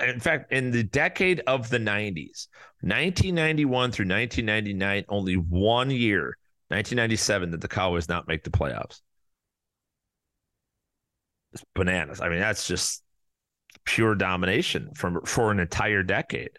In 0.00 0.20
fact, 0.20 0.52
in 0.52 0.70
the 0.70 0.82
decade 0.82 1.40
of 1.46 1.70
the 1.70 1.78
90s, 1.78 2.48
1991 2.80 3.92
through 3.92 4.06
1999, 4.06 5.04
only 5.08 5.34
one 5.34 5.90
year, 5.90 6.36
1997, 6.68 7.52
did 7.52 7.60
the 7.60 7.68
Cowboys 7.68 8.08
not 8.08 8.26
make 8.26 8.42
the 8.42 8.50
playoffs. 8.50 9.00
Bananas. 11.74 12.20
I 12.20 12.28
mean, 12.28 12.40
that's 12.40 12.66
just 12.66 13.02
pure 13.84 14.14
domination 14.14 14.90
from 14.94 15.22
for 15.24 15.50
an 15.50 15.60
entire 15.60 16.02
decade. 16.02 16.50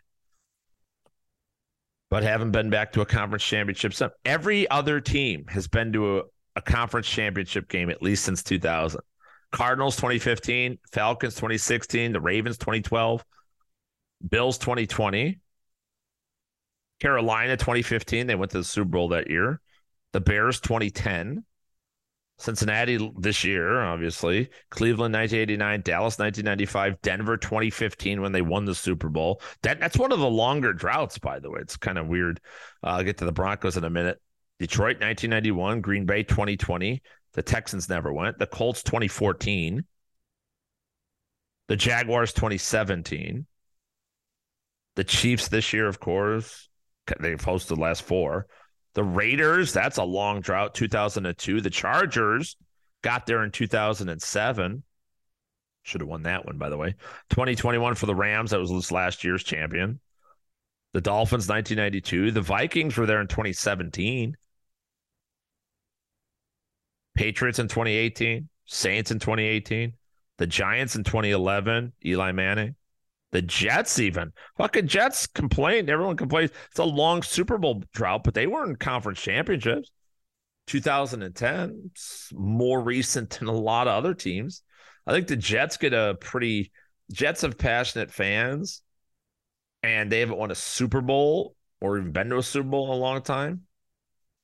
But 2.09 2.23
haven't 2.23 2.51
been 2.51 2.71
back 2.71 2.93
to 2.93 3.01
a 3.01 3.05
conference 3.05 3.43
championship. 3.43 3.93
So 3.93 4.09
every 4.25 4.67
other 4.69 4.99
team 4.99 5.45
has 5.47 5.67
been 5.67 5.93
to 5.93 6.19
a, 6.19 6.23
a 6.55 6.61
conference 6.61 7.07
championship 7.07 7.69
game 7.69 7.89
at 7.89 8.01
least 8.01 8.25
since 8.25 8.41
2000. 8.41 8.99
Cardinals 9.51 9.95
2015, 9.95 10.77
Falcons 10.91 11.35
2016, 11.35 12.13
the 12.13 12.21
Ravens 12.21 12.57
2012, 12.57 13.23
Bills 14.27 14.57
2020, 14.57 15.39
Carolina 16.99 17.57
2015. 17.57 18.27
They 18.27 18.35
went 18.35 18.51
to 18.51 18.59
the 18.59 18.63
Super 18.63 18.89
Bowl 18.89 19.09
that 19.09 19.29
year. 19.29 19.59
The 20.11 20.21
Bears 20.21 20.59
2010, 20.59 21.43
Cincinnati 22.39 23.11
this 23.17 23.43
year, 23.43 23.81
obviously. 23.81 24.49
Cleveland 24.69 25.13
1989, 25.13 25.81
Dallas 25.81 26.17
1995, 26.17 27.01
Denver 27.01 27.35
2015 27.35 28.21
when 28.21 28.31
they 28.31 28.41
won 28.41 28.63
the 28.63 28.73
Super 28.73 29.09
Bowl. 29.09 29.41
That 29.61 29.81
that's 29.81 29.97
one 29.97 30.13
of 30.13 30.19
the 30.19 30.29
longer 30.29 30.71
droughts, 30.71 31.19
by 31.19 31.39
the 31.39 31.51
way. 31.51 31.59
It's 31.59 31.75
kind 31.75 31.97
of 31.97 32.07
weird. 32.07 32.39
Uh, 32.81 32.91
I'll 32.91 33.03
get 33.03 33.17
to 33.17 33.25
the 33.25 33.33
Broncos 33.33 33.75
in 33.75 33.83
a 33.83 33.89
minute. 33.89 34.21
Detroit 34.57 35.01
1991, 35.01 35.81
Green 35.81 36.05
Bay 36.05 36.23
2020. 36.23 37.01
The 37.33 37.43
Texans 37.43 37.89
never 37.89 38.11
went. 38.11 38.39
The 38.39 38.47
Colts 38.47 38.83
2014. 38.83 39.83
The 41.67 41.75
Jaguars 41.75 42.31
2017. 42.31 43.45
The 44.95 45.03
Chiefs 45.03 45.49
this 45.49 45.73
year, 45.73 45.87
of 45.87 45.99
course. 45.99 46.69
They've 47.19 47.37
hosted 47.37 47.67
the 47.67 47.75
last 47.75 48.03
four. 48.03 48.47
The 48.95 49.03
Raiders, 49.03 49.71
that's 49.71 49.97
a 49.97 50.03
long 50.03 50.41
drought, 50.41 50.73
2002. 50.73 51.61
The 51.61 51.69
Chargers 51.69 52.57
got 53.01 53.25
there 53.25 53.43
in 53.43 53.51
2007. 53.51 54.83
Should 55.83 56.01
have 56.01 56.07
won 56.07 56.23
that 56.23 56.45
one, 56.45 56.57
by 56.57 56.69
the 56.69 56.77
way. 56.77 56.95
2021 57.29 57.95
for 57.95 58.05
the 58.05 58.15
Rams. 58.15 58.51
That 58.51 58.59
was 58.59 58.91
last 58.91 59.23
year's 59.23 59.43
champion. 59.43 59.99
The 60.93 61.01
Dolphins, 61.01 61.47
1992. 61.47 62.31
The 62.31 62.41
Vikings 62.41 62.97
were 62.97 63.05
there 63.05 63.21
in 63.21 63.27
2017. 63.27 64.35
Patriots 67.15 67.59
in 67.59 67.67
2018. 67.67 68.49
Saints 68.65 69.11
in 69.11 69.19
2018. 69.19 69.93
The 70.37 70.47
Giants 70.47 70.95
in 70.95 71.03
2011. 71.03 71.93
Eli 72.05 72.31
Manning. 72.31 72.75
The 73.31 73.41
Jets, 73.43 73.99
even 73.99 74.33
fucking 74.57 74.87
Jets 74.87 75.27
complained. 75.27 75.89
Everyone 75.89 76.17
complains. 76.17 76.51
It's 76.69 76.79
a 76.79 76.83
long 76.83 77.21
Super 77.21 77.57
Bowl 77.57 77.83
drought, 77.93 78.23
but 78.23 78.33
they 78.33 78.47
were 78.47 78.67
in 78.67 78.75
conference 78.75 79.21
championships. 79.21 79.91
2010, 80.67 81.91
more 82.33 82.81
recent 82.81 83.31
than 83.31 83.47
a 83.47 83.51
lot 83.51 83.87
of 83.87 83.93
other 83.93 84.13
teams. 84.13 84.61
I 85.07 85.11
think 85.11 85.27
the 85.27 85.35
Jets 85.35 85.77
get 85.77 85.93
a 85.93 86.15
pretty 86.21 86.71
Jets 87.11 87.41
have 87.41 87.57
passionate 87.57 88.11
fans, 88.11 88.83
and 89.81 90.11
they 90.11 90.19
haven't 90.19 90.37
won 90.37 90.51
a 90.51 90.55
Super 90.55 91.01
Bowl 91.01 91.55
or 91.81 91.97
even 91.97 92.11
been 92.11 92.29
to 92.29 92.37
a 92.37 92.43
Super 92.43 92.69
Bowl 92.69 92.85
in 92.85 92.97
a 92.97 93.01
long 93.01 93.21
time. 93.21 93.61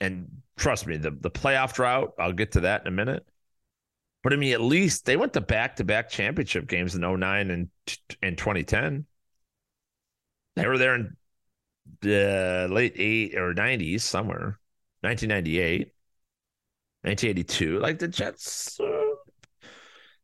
And 0.01 0.27
trust 0.57 0.87
me, 0.87 0.97
the 0.97 1.11
the 1.11 1.31
playoff 1.31 1.73
drought. 1.73 2.13
I'll 2.19 2.33
get 2.33 2.53
to 2.53 2.61
that 2.61 2.81
in 2.81 2.87
a 2.87 2.91
minute. 2.91 3.25
But 4.25 4.33
I 4.33 4.37
mean, 4.37 4.53
at 4.53 4.61
least 4.61 5.05
they 5.05 5.17
went 5.17 5.33
to 5.33 5.41
back 5.41 5.75
to 5.75 5.83
back 5.83 6.09
championship 6.09 6.65
games 6.65 6.95
in 6.95 7.01
09 7.01 7.51
and 7.51 7.69
in 8.23 8.35
2010. 8.35 9.05
They 10.55 10.67
were 10.67 10.79
there 10.79 10.95
in 10.95 11.15
the 12.01 12.67
late 12.71 12.93
eight 12.95 13.37
or 13.37 13.53
90s 13.53 14.01
somewhere, 14.01 14.59
1998, 15.01 15.93
1982. 17.03 17.77
Like 17.77 17.99
the 17.99 18.07
Jets, 18.07 18.79
uh, 18.79 19.67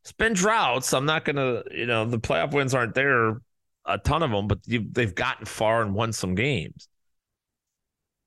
it's 0.02 0.14
been 0.14 0.34
droughts. 0.34 0.96
I'm 0.96 1.06
not 1.06 1.24
to, 1.26 1.64
you 1.70 1.86
know, 1.86 2.04
the 2.06 2.18
playoff 2.18 2.56
wins 2.56 2.74
aren't 2.74 2.96
there, 2.96 3.40
a 3.86 4.00
ton 4.00 4.24
of 4.24 4.32
them, 4.32 4.48
but 4.48 4.64
they've 4.66 5.14
gotten 5.14 5.46
far 5.46 5.84
and 5.84 5.94
won 5.94 6.12
some 6.12 6.34
games. 6.34 6.88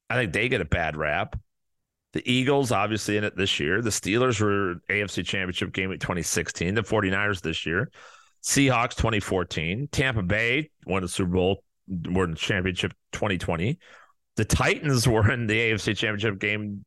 I 0.08 0.14
think 0.14 0.34
they 0.34 0.48
get 0.48 0.60
a 0.60 0.66
bad 0.66 0.96
rap. 0.96 1.34
The 2.14 2.32
Eagles, 2.32 2.70
obviously, 2.70 3.16
in 3.16 3.24
it 3.24 3.36
this 3.36 3.58
year. 3.58 3.82
The 3.82 3.90
Steelers 3.90 4.40
were 4.40 4.76
AFC 4.88 5.26
Championship 5.26 5.72
game 5.72 5.90
in 5.90 5.98
2016. 5.98 6.74
The 6.74 6.82
49ers 6.82 7.42
this 7.42 7.66
year. 7.66 7.90
Seahawks 8.40 8.94
2014. 8.94 9.88
Tampa 9.90 10.22
Bay 10.22 10.70
won 10.86 11.02
the 11.02 11.08
Super 11.08 11.32
Bowl, 11.32 11.64
won 11.88 12.30
the 12.30 12.36
championship 12.36 12.92
2020. 13.12 13.80
The 14.36 14.44
Titans 14.44 15.08
were 15.08 15.28
in 15.32 15.48
the 15.48 15.58
AFC 15.58 15.96
Championship 15.96 16.38
game 16.38 16.84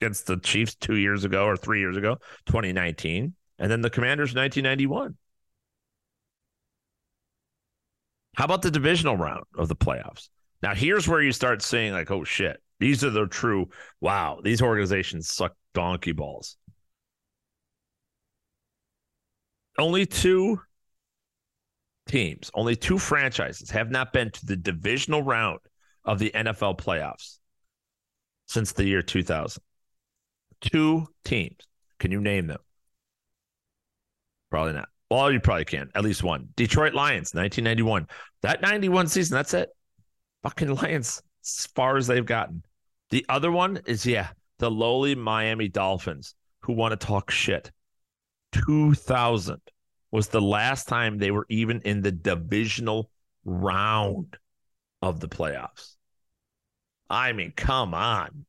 against 0.00 0.26
the 0.26 0.38
Chiefs 0.38 0.74
two 0.76 0.96
years 0.96 1.24
ago 1.24 1.44
or 1.44 1.58
three 1.58 1.80
years 1.80 1.98
ago, 1.98 2.16
2019, 2.46 3.34
and 3.58 3.70
then 3.70 3.82
the 3.82 3.90
Commanders 3.90 4.34
1991. 4.34 5.14
How 8.36 8.46
about 8.46 8.62
the 8.62 8.70
divisional 8.70 9.18
round 9.18 9.44
of 9.58 9.68
the 9.68 9.76
playoffs? 9.76 10.30
Now, 10.62 10.74
here's 10.74 11.06
where 11.06 11.20
you 11.20 11.32
start 11.32 11.60
seeing, 11.60 11.92
like, 11.92 12.10
oh 12.10 12.24
shit, 12.24 12.62
these 12.84 13.02
are 13.02 13.08
the 13.08 13.26
true, 13.26 13.70
wow, 14.02 14.40
these 14.44 14.60
organizations 14.60 15.30
suck 15.30 15.54
donkey 15.72 16.12
balls. 16.12 16.58
Only 19.78 20.04
two 20.04 20.60
teams, 22.06 22.50
only 22.52 22.76
two 22.76 22.98
franchises 22.98 23.70
have 23.70 23.90
not 23.90 24.12
been 24.12 24.30
to 24.32 24.44
the 24.44 24.56
divisional 24.58 25.22
round 25.22 25.60
of 26.04 26.18
the 26.18 26.30
NFL 26.34 26.76
playoffs 26.76 27.38
since 28.48 28.72
the 28.72 28.84
year 28.84 29.00
2000. 29.00 29.62
Two 30.60 31.06
teams. 31.24 31.66
Can 31.98 32.10
you 32.10 32.20
name 32.20 32.48
them? 32.48 32.60
Probably 34.50 34.74
not. 34.74 34.90
Well, 35.10 35.32
you 35.32 35.40
probably 35.40 35.64
can. 35.64 35.88
At 35.94 36.04
least 36.04 36.22
one. 36.22 36.50
Detroit 36.54 36.92
Lions, 36.92 37.32
1991. 37.32 38.08
That 38.42 38.60
91 38.60 39.06
season, 39.06 39.36
that's 39.36 39.54
it. 39.54 39.70
Fucking 40.42 40.74
Lions, 40.74 41.22
as 41.42 41.66
far 41.74 41.96
as 41.96 42.06
they've 42.06 42.26
gotten. 42.26 42.62
The 43.14 43.24
other 43.28 43.52
one 43.52 43.78
is, 43.86 44.04
yeah, 44.04 44.30
the 44.58 44.68
lowly 44.68 45.14
Miami 45.14 45.68
Dolphins 45.68 46.34
who 46.62 46.72
want 46.72 46.98
to 46.98 47.06
talk 47.06 47.30
shit. 47.30 47.70
2000 48.50 49.60
was 50.10 50.26
the 50.26 50.40
last 50.40 50.88
time 50.88 51.16
they 51.16 51.30
were 51.30 51.46
even 51.48 51.80
in 51.82 52.02
the 52.02 52.10
divisional 52.10 53.08
round 53.44 54.36
of 55.00 55.20
the 55.20 55.28
playoffs. 55.28 55.94
I 57.08 57.30
mean, 57.30 57.52
come 57.52 57.94
on. 57.94 58.46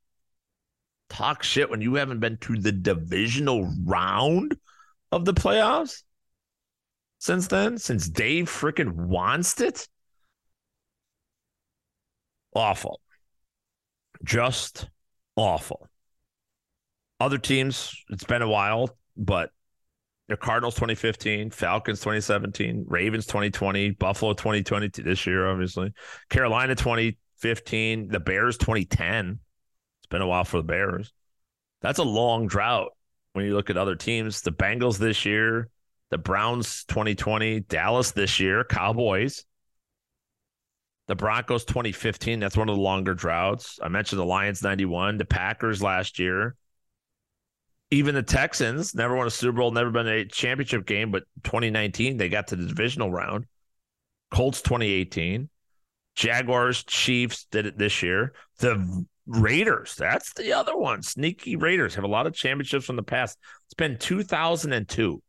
Talk 1.12 1.44
shit 1.44 1.70
when 1.70 1.82
you 1.82 1.94
haven't 1.94 2.20
been 2.20 2.38
to 2.38 2.58
the 2.58 2.72
divisional 2.72 3.72
round 3.84 4.58
of 5.12 5.26
the 5.26 5.34
playoffs 5.36 6.02
since 7.20 7.46
then, 7.46 7.78
since 7.78 8.10
Dave 8.10 8.46
freaking 8.46 8.96
Wannstedt. 8.96 9.88
Awful. 12.56 13.00
Just 14.26 14.90
awful. 15.36 15.88
Other 17.20 17.38
teams, 17.38 17.96
it's 18.10 18.24
been 18.24 18.42
a 18.42 18.50
while, 18.50 18.90
but 19.16 19.52
the 20.28 20.36
Cardinals 20.36 20.74
2015, 20.76 21.52
Falcons 21.52 22.00
2017, 22.00 22.86
Ravens 22.88 23.28
2020, 23.28 23.92
Buffalo 23.92 24.34
2020 24.34 24.90
this 25.04 25.28
year, 25.28 25.48
obviously, 25.48 25.94
Carolina 26.30 26.74
2015, 26.74 28.08
the 28.08 28.20
Bears 28.20 28.58
2010. 28.58 29.40
It's 30.00 30.08
been 30.08 30.24
a 30.24 30.28
while 30.28 30.44
for 30.44 30.58
the 30.58 30.64
Bears. 30.64 31.14
That's 31.82 32.00
a 32.00 32.04
long 32.04 32.48
drought 32.48 32.92
when 33.34 33.46
you 33.46 33.54
look 33.54 33.70
at 33.70 33.78
other 33.78 33.96
teams. 33.96 34.42
The 34.42 34.52
Bengals 34.52 34.98
this 34.98 35.24
year, 35.24 35.70
the 36.10 36.18
Browns 36.18 36.84
2020, 36.86 37.60
Dallas 37.62 38.12
this 38.12 38.40
year, 38.40 38.64
Cowboys. 38.64 39.46
The 41.08 41.16
Broncos 41.16 41.66
2015, 41.66 42.40
that's 42.40 42.58
one 42.58 42.68
of 42.68 42.76
the 42.76 42.82
longer 42.82 43.14
droughts. 43.14 43.80
I 43.82 43.90
mentioned 43.90 44.20
the 44.20 44.26
Lions 44.26 44.64
91, 44.64 45.18
the 45.18 45.26
Packers 45.26 45.84
last 45.84 46.18
year, 46.18 46.56
even 47.92 48.16
the 48.16 48.24
Texans 48.24 48.96
never 48.96 49.16
won 49.16 49.28
a 49.28 49.32
Super 49.32 49.60
Bowl, 49.60 49.72
never 49.72 49.92
been 49.92 50.08
a 50.08 50.26
championship 50.26 50.86
game, 50.86 51.12
but 51.12 51.24
2019 51.44 52.18
they 52.18 52.30
got 52.30 52.48
to 52.48 52.56
the 52.56 52.66
divisional 52.66 53.12
round. 53.12 53.46
Colts 54.32 54.62
2018, 54.62 55.50
Jaguars, 56.16 56.84
Chiefs 56.84 57.46
did 57.52 57.68
it 57.68 57.78
this 57.78 58.02
year. 58.02 58.34
The 58.58 59.06
Raiders, 59.28 59.96
that's 59.96 60.34
the 60.34 60.54
other 60.54 60.76
one. 60.76 61.04
Sneaky 61.04 61.56
Raiders 61.56 61.96
have 61.96 62.04
a 62.04 62.08
lot 62.08 62.28
of 62.28 62.34
championships 62.34 62.86
from 62.86 62.96
the 62.96 63.04
past. 63.04 63.38
It's 63.66 63.74
been 63.76 63.98
2002 63.98 65.22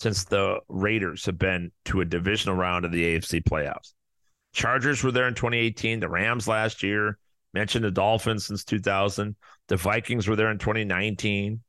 since 0.00 0.24
the 0.24 0.60
Raiders 0.68 1.26
have 1.26 1.38
been 1.38 1.72
to 1.86 2.00
a 2.00 2.04
divisional 2.04 2.56
round 2.56 2.84
of 2.84 2.92
the 2.92 3.04
AFC 3.04 3.42
playoffs. 3.42 3.94
Chargers 4.58 5.04
were 5.04 5.12
there 5.12 5.28
in 5.28 5.34
2018, 5.34 6.00
the 6.00 6.08
Rams 6.08 6.48
last 6.48 6.82
year, 6.82 7.16
mentioned 7.54 7.84
the 7.84 7.92
Dolphins 7.92 8.44
since 8.44 8.64
2000. 8.64 9.36
The 9.68 9.76
Vikings 9.76 10.26
were 10.26 10.34
there 10.34 10.50
in 10.50 10.58
2019. 10.58 11.60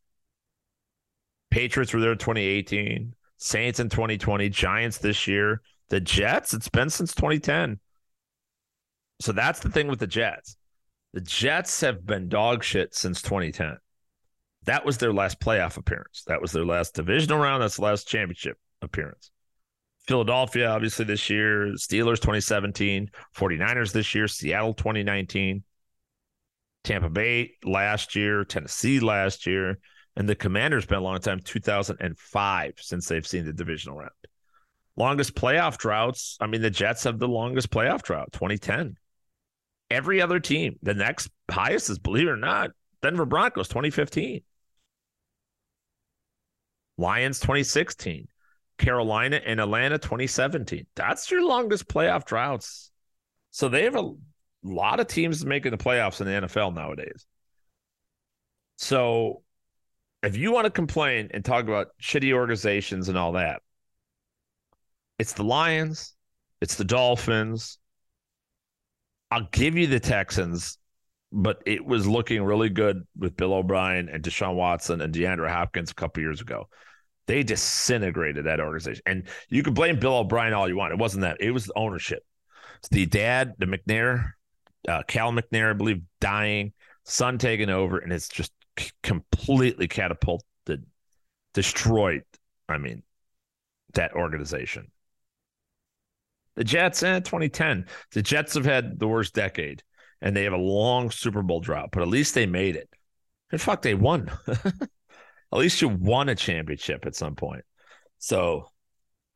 Patriots 1.52 1.94
were 1.94 2.00
there 2.00 2.14
in 2.14 2.18
2018, 2.18 3.14
Saints 3.38 3.80
in 3.80 3.90
2020, 3.90 4.50
Giants 4.50 4.98
this 4.98 5.28
year. 5.28 5.62
The 5.90 6.00
Jets, 6.00 6.56
it's 6.56 6.68
been 6.68 6.90
since 6.90 7.14
2010. 7.14 7.80
So 9.22 9.34
that's 9.34 9.60
the 9.60 9.70
thing 9.70 9.88
with 9.88 10.00
the 10.00 10.08
Jets. 10.08 10.58
The 11.14 11.22
Jets 11.22 11.82
have 11.82 12.08
been 12.08 12.28
dog 12.28 12.64
shit 12.64 12.96
since 12.96 13.22
2010. 13.22 13.78
That 14.64 14.84
was 14.84 14.98
their 14.98 15.14
last 15.14 15.40
playoff 15.40 15.78
appearance. 15.78 16.24
That 16.26 16.42
was 16.42 16.54
their 16.54 16.66
last 16.66 16.96
divisional 16.96 17.38
round. 17.38 17.62
That's 17.62 17.76
the 17.76 17.84
last 17.84 18.08
championship 18.08 18.58
appearance. 18.82 19.30
Philadelphia, 20.10 20.68
obviously, 20.68 21.06
this 21.06 21.30
year, 21.30 21.68
Steelers 21.76 22.16
2017, 22.16 23.12
49ers 23.38 23.94
this 23.94 24.16
year, 24.16 24.28
Seattle 24.28 24.74
2019, 24.74 25.64
Tampa 26.84 27.10
Bay 27.12 27.52
last 27.64 28.16
year, 28.16 28.44
Tennessee 28.44 29.00
last 29.00 29.46
year. 29.46 29.78
And 30.16 30.28
the 30.28 30.34
Commanders 30.34 30.88
been 30.88 30.98
a 30.98 31.02
long 31.02 31.20
time, 31.20 31.40
2005 31.42 32.74
since 32.78 33.08
they've 33.08 33.28
seen 33.28 33.46
the 33.46 33.54
divisional 33.54 34.00
round. 34.00 34.10
Longest 34.96 35.36
playoff 35.36 35.78
droughts. 35.78 36.38
I 36.42 36.48
mean, 36.48 36.64
the 36.64 36.72
Jets 36.72 37.04
have 37.04 37.20
the 37.20 37.28
longest 37.28 37.70
playoff 37.70 38.02
drought, 38.02 38.32
2010. 38.34 38.96
Every 39.92 40.24
other 40.24 40.40
team, 40.40 40.80
the 40.82 40.96
next 40.96 41.30
highest 41.52 41.92
is, 41.92 42.00
believe 42.00 42.28
it 42.28 42.32
or 42.32 42.36
not, 42.36 42.72
Denver 43.04 43.28
Broncos, 43.28 43.68
2015. 43.68 44.42
Lions, 46.98 47.40
2016. 47.40 48.28
Carolina 48.80 49.40
and 49.46 49.60
Atlanta, 49.60 50.00
2017. 50.00 50.88
That's 50.96 51.30
your 51.30 51.46
longest 51.46 51.88
playoff 51.88 52.26
droughts. 52.26 52.92
So 53.52 53.70
they 53.70 53.84
have 53.84 53.96
a 53.96 54.12
lot 54.64 55.00
of 55.00 55.08
teams 55.08 55.46
making 55.46 55.72
the 55.72 55.78
playoffs 55.78 56.22
in 56.22 56.28
the 56.28 56.48
NFL 56.48 56.74
nowadays. 56.74 57.28
So 58.78 59.44
if 60.24 60.36
you 60.38 60.52
want 60.52 60.66
to 60.66 60.72
complain 60.72 61.30
and 61.34 61.46
talk 61.46 61.66
about 61.66 61.90
shitty 62.02 62.34
organizations 62.34 63.10
and 63.10 63.18
all 63.18 63.34
that, 63.34 63.62
it's 65.20 65.34
the 65.34 65.44
Lions, 65.44 66.16
it's 66.62 66.76
the 66.76 66.86
Dolphins. 66.86 67.78
I'll 69.32 69.48
give 69.52 69.78
you 69.78 69.88
the 69.88 70.00
Texans, 70.00 70.78
but 71.32 71.62
it 71.66 71.86
was 71.86 72.08
looking 72.08 72.44
really 72.44 72.70
good 72.70 73.06
with 73.18 73.38
Bill 73.38 73.54
O'Brien 73.54 74.10
and 74.10 74.24
Deshaun 74.24 74.56
Watson 74.56 75.02
and 75.02 75.14
DeAndre 75.14 75.50
Hopkins 75.50 75.92
a 75.92 75.96
couple 75.96 76.24
years 76.24 76.42
ago. 76.42 76.68
They 77.30 77.44
disintegrated 77.44 78.48
that 78.48 78.60
organization. 78.60 79.04
And 79.06 79.28
you 79.50 79.62
can 79.62 79.76
blame 79.76 80.00
Bill 80.00 80.16
O'Brien 80.16 80.52
all 80.52 80.68
you 80.68 80.76
want. 80.76 80.94
It 80.94 80.98
wasn't 80.98 81.22
that. 81.22 81.38
It 81.40 81.52
was 81.52 81.68
the 81.68 81.78
ownership. 81.78 82.26
It's 82.80 82.90
the 82.90 83.06
dad, 83.06 83.54
the 83.60 83.68
McNair, 83.68 84.32
uh, 84.88 85.04
Cal 85.08 85.32
McNair, 85.32 85.70
I 85.70 85.74
believe, 85.74 86.02
dying, 86.20 86.74
son 87.06 87.38
taking 87.38 87.70
over, 87.70 88.00
and 88.00 88.12
it's 88.12 88.30
just 88.30 88.52
completely 89.04 89.88
catapulted, 89.88 90.88
destroyed. 91.54 92.24
I 92.68 92.80
mean, 92.80 93.04
that 93.94 94.14
organization. 94.14 94.90
The 96.56 96.64
Jets, 96.64 97.04
eh, 97.04 97.20
2010. 97.20 97.86
The 98.12 98.24
Jets 98.24 98.56
have 98.56 98.66
had 98.66 98.98
the 98.98 99.08
worst 99.08 99.36
decade, 99.36 99.84
and 100.20 100.36
they 100.36 100.46
have 100.46 100.54
a 100.54 100.58
long 100.58 101.12
Super 101.12 101.44
Bowl 101.44 101.60
drought, 101.60 101.90
but 101.92 102.02
at 102.02 102.08
least 102.08 102.34
they 102.34 102.48
made 102.48 102.76
it. 102.76 102.90
And 103.52 103.62
fuck, 103.62 103.84
they 103.84 103.94
won. 103.94 104.32
at 105.52 105.60
least 105.60 105.82
you 105.82 105.90
won 105.90 106.30
a 106.30 106.36
championship 106.36 107.06
at 107.06 107.16
some 107.16 107.36
point. 107.36 107.64
So, 108.20 108.70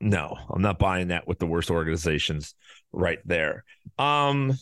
no, 0.00 0.36
I'm 0.50 0.62
not 0.62 0.78
buying 0.78 1.08
that 1.08 1.26
with 1.26 1.38
the 1.38 1.46
worst 1.46 1.70
organizations 1.70 2.54
right 2.92 3.18
there. 3.24 3.64
Um, 3.98 4.52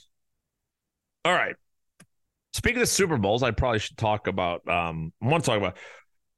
all 1.24 1.32
right. 1.32 1.56
Speaking 2.52 2.82
of 2.82 2.88
Super 2.88 3.16
Bowls, 3.16 3.42
I 3.42 3.50
probably 3.50 3.78
should 3.78 3.96
talk 3.96 4.26
about. 4.26 4.66
Um, 4.68 5.12
I 5.22 5.28
want 5.28 5.44
to 5.44 5.50
talk 5.50 5.58
about 5.58 5.78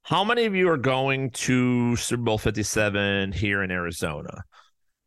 how 0.02 0.22
many 0.22 0.44
of 0.44 0.54
you 0.54 0.68
are 0.68 0.76
going 0.76 1.30
to 1.30 1.96
Super 1.96 2.22
Bowl 2.22 2.38
57 2.38 3.32
here 3.32 3.62
in 3.62 3.70
Arizona? 3.70 4.44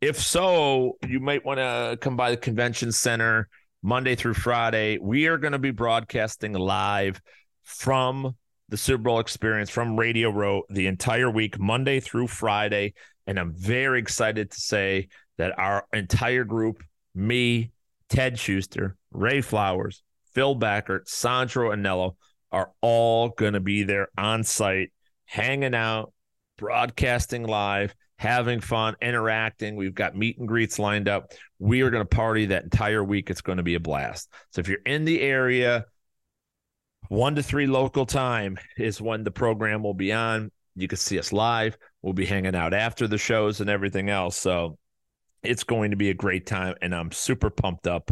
If 0.01 0.19
so, 0.19 0.97
you 1.07 1.19
might 1.19 1.45
want 1.45 1.59
to 1.59 1.97
come 2.01 2.17
by 2.17 2.31
the 2.31 2.37
convention 2.37 2.91
center 2.91 3.47
Monday 3.83 4.15
through 4.15 4.33
Friday. 4.33 4.97
We 4.99 5.27
are 5.27 5.37
going 5.37 5.53
to 5.53 5.59
be 5.59 5.71
broadcasting 5.71 6.53
live 6.53 7.21
from 7.63 8.35
the 8.69 8.77
Super 8.77 9.03
Bowl 9.03 9.19
experience 9.19 9.69
from 9.69 9.97
Radio 9.97 10.29
Row 10.29 10.63
the 10.69 10.87
entire 10.87 11.29
week, 11.29 11.59
Monday 11.59 11.99
through 11.99 12.27
Friday. 12.27 12.93
And 13.25 13.39
I'm 13.39 13.53
very 13.53 13.99
excited 13.99 14.51
to 14.51 14.59
say 14.59 15.09
that 15.37 15.57
our 15.57 15.85
entire 15.93 16.43
group, 16.43 16.83
me, 17.15 17.71
Ted 18.09 18.39
Schuster, 18.39 18.95
Ray 19.11 19.41
Flowers, 19.41 20.03
Phil 20.33 20.55
Backert, 20.55 21.07
Sandro 21.07 21.71
Anello 21.71 22.15
are 22.51 22.71
all 22.81 23.29
going 23.29 23.53
to 23.53 23.59
be 23.59 23.83
there 23.83 24.09
on 24.17 24.43
site, 24.43 24.91
hanging 25.25 25.75
out, 25.75 26.13
broadcasting 26.57 27.43
live, 27.43 27.93
having 28.17 28.59
fun, 28.59 28.95
interacting. 29.01 29.75
We've 29.75 29.93
got 29.93 30.15
meet 30.15 30.37
and 30.37 30.47
greets 30.47 30.79
lined 30.79 31.07
up. 31.07 31.31
We 31.59 31.81
are 31.81 31.89
going 31.89 32.05
to 32.05 32.15
party 32.15 32.47
that 32.47 32.63
entire 32.63 33.03
week. 33.03 33.29
It's 33.29 33.41
going 33.41 33.57
to 33.57 33.63
be 33.63 33.75
a 33.75 33.79
blast. 33.79 34.29
So 34.51 34.59
if 34.59 34.67
you're 34.67 34.79
in 34.85 35.05
the 35.05 35.21
area, 35.21 35.85
One 37.09 37.35
to 37.35 37.43
three 37.43 37.67
local 37.67 38.05
time 38.05 38.57
is 38.77 39.01
when 39.01 39.23
the 39.23 39.31
program 39.31 39.83
will 39.83 39.93
be 39.93 40.11
on. 40.11 40.51
You 40.75 40.87
can 40.87 40.97
see 40.97 41.17
us 41.17 41.31
live. 41.31 41.77
We'll 42.01 42.13
be 42.13 42.25
hanging 42.25 42.55
out 42.55 42.73
after 42.73 43.07
the 43.07 43.17
shows 43.17 43.61
and 43.61 43.69
everything 43.69 44.09
else. 44.09 44.37
So 44.37 44.77
it's 45.43 45.63
going 45.63 45.91
to 45.91 45.97
be 45.97 46.09
a 46.09 46.13
great 46.13 46.45
time, 46.45 46.75
and 46.81 46.93
I'm 46.93 47.11
super 47.11 47.49
pumped 47.49 47.87
up 47.87 48.11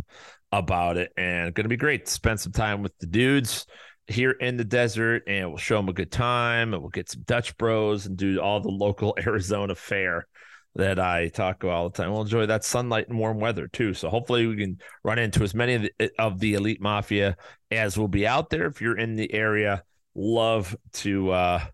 about 0.52 0.98
it. 0.98 1.12
And 1.18 1.54
going 1.54 1.66
to 1.66 1.70
be 1.70 1.78
great 1.78 2.06
to 2.06 2.12
spend 2.12 2.40
some 2.40 2.52
time 2.52 2.82
with 2.82 2.98
the 3.00 3.08
dudes 3.08 3.66
here 4.08 4.32
in 4.32 4.58
the 4.58 4.64
desert, 4.64 5.24
and 5.28 5.50
we'll 5.50 5.58
show 5.58 5.78
them 5.78 5.90
a 5.90 5.94
good 5.94 6.12
time, 6.12 6.74
and 6.74 6.82
we'll 6.82 6.90
get 6.90 7.10
some 7.10 7.24
Dutch 7.24 7.58
Bros 7.58 8.06
and 8.06 8.18
do 8.18 8.40
all 8.40 8.62
the 8.62 8.70
local 8.70 9.16
Arizona 9.26 9.76
fare 9.76 10.28
that 10.76 11.00
I 11.00 11.30
talk 11.30 11.64
about 11.64 11.76
all 11.76 11.90
the 11.90 11.98
time. 11.98 12.12
We'll 12.12 12.22
enjoy 12.22 12.46
that 12.48 12.66
sunlight 12.66 13.08
and 13.08 13.18
warm 13.18 13.40
weather 13.40 13.68
too. 13.68 13.94
So 13.94 14.10
hopefully 14.10 14.46
we 14.46 14.58
can 14.58 14.80
run 15.04 15.20
into 15.20 15.44
as 15.44 15.54
many 15.54 15.76
of 15.76 15.82
the, 15.84 16.12
of 16.20 16.40
the 16.40 16.56
elite 16.56 16.82
mafia 16.82 17.38
as 17.72 17.98
will 17.98 18.10
be 18.10 18.28
out 18.28 18.50
there. 18.50 18.68
If 18.68 18.82
you're 18.82 18.98
in 18.98 19.16
the 19.16 19.34
area, 19.34 19.84
love 20.16 20.76
to 20.94 21.32
uh, 21.32 21.66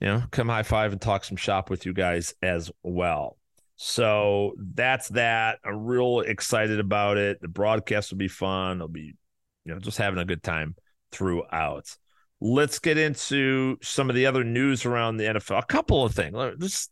you 0.00 0.06
know 0.06 0.22
come 0.30 0.48
high 0.48 0.62
five 0.62 0.92
and 0.92 1.00
talk 1.00 1.24
some 1.24 1.36
shop 1.36 1.68
with 1.68 1.84
you 1.84 1.92
guys 1.92 2.34
as 2.42 2.70
well. 2.82 3.38
So 3.76 4.54
that's 4.56 5.08
that. 5.08 5.58
I'm 5.64 5.84
real 5.84 6.20
excited 6.20 6.78
about 6.78 7.16
it. 7.16 7.40
The 7.40 7.48
broadcast 7.48 8.12
will 8.12 8.18
be 8.18 8.28
fun. 8.28 8.76
It'll 8.76 8.86
be, 8.86 9.16
you 9.64 9.74
know, 9.74 9.80
just 9.80 9.98
having 9.98 10.20
a 10.20 10.24
good 10.24 10.44
time 10.44 10.76
throughout. 11.10 11.96
Let's 12.40 12.78
get 12.78 12.96
into 12.96 13.78
some 13.82 14.08
of 14.08 14.14
the 14.14 14.26
other 14.26 14.44
news 14.44 14.86
around 14.86 15.16
the 15.16 15.24
NFL. 15.24 15.58
A 15.58 15.66
couple 15.66 16.04
of 16.04 16.14
things. 16.14 16.36
Just 16.60 16.91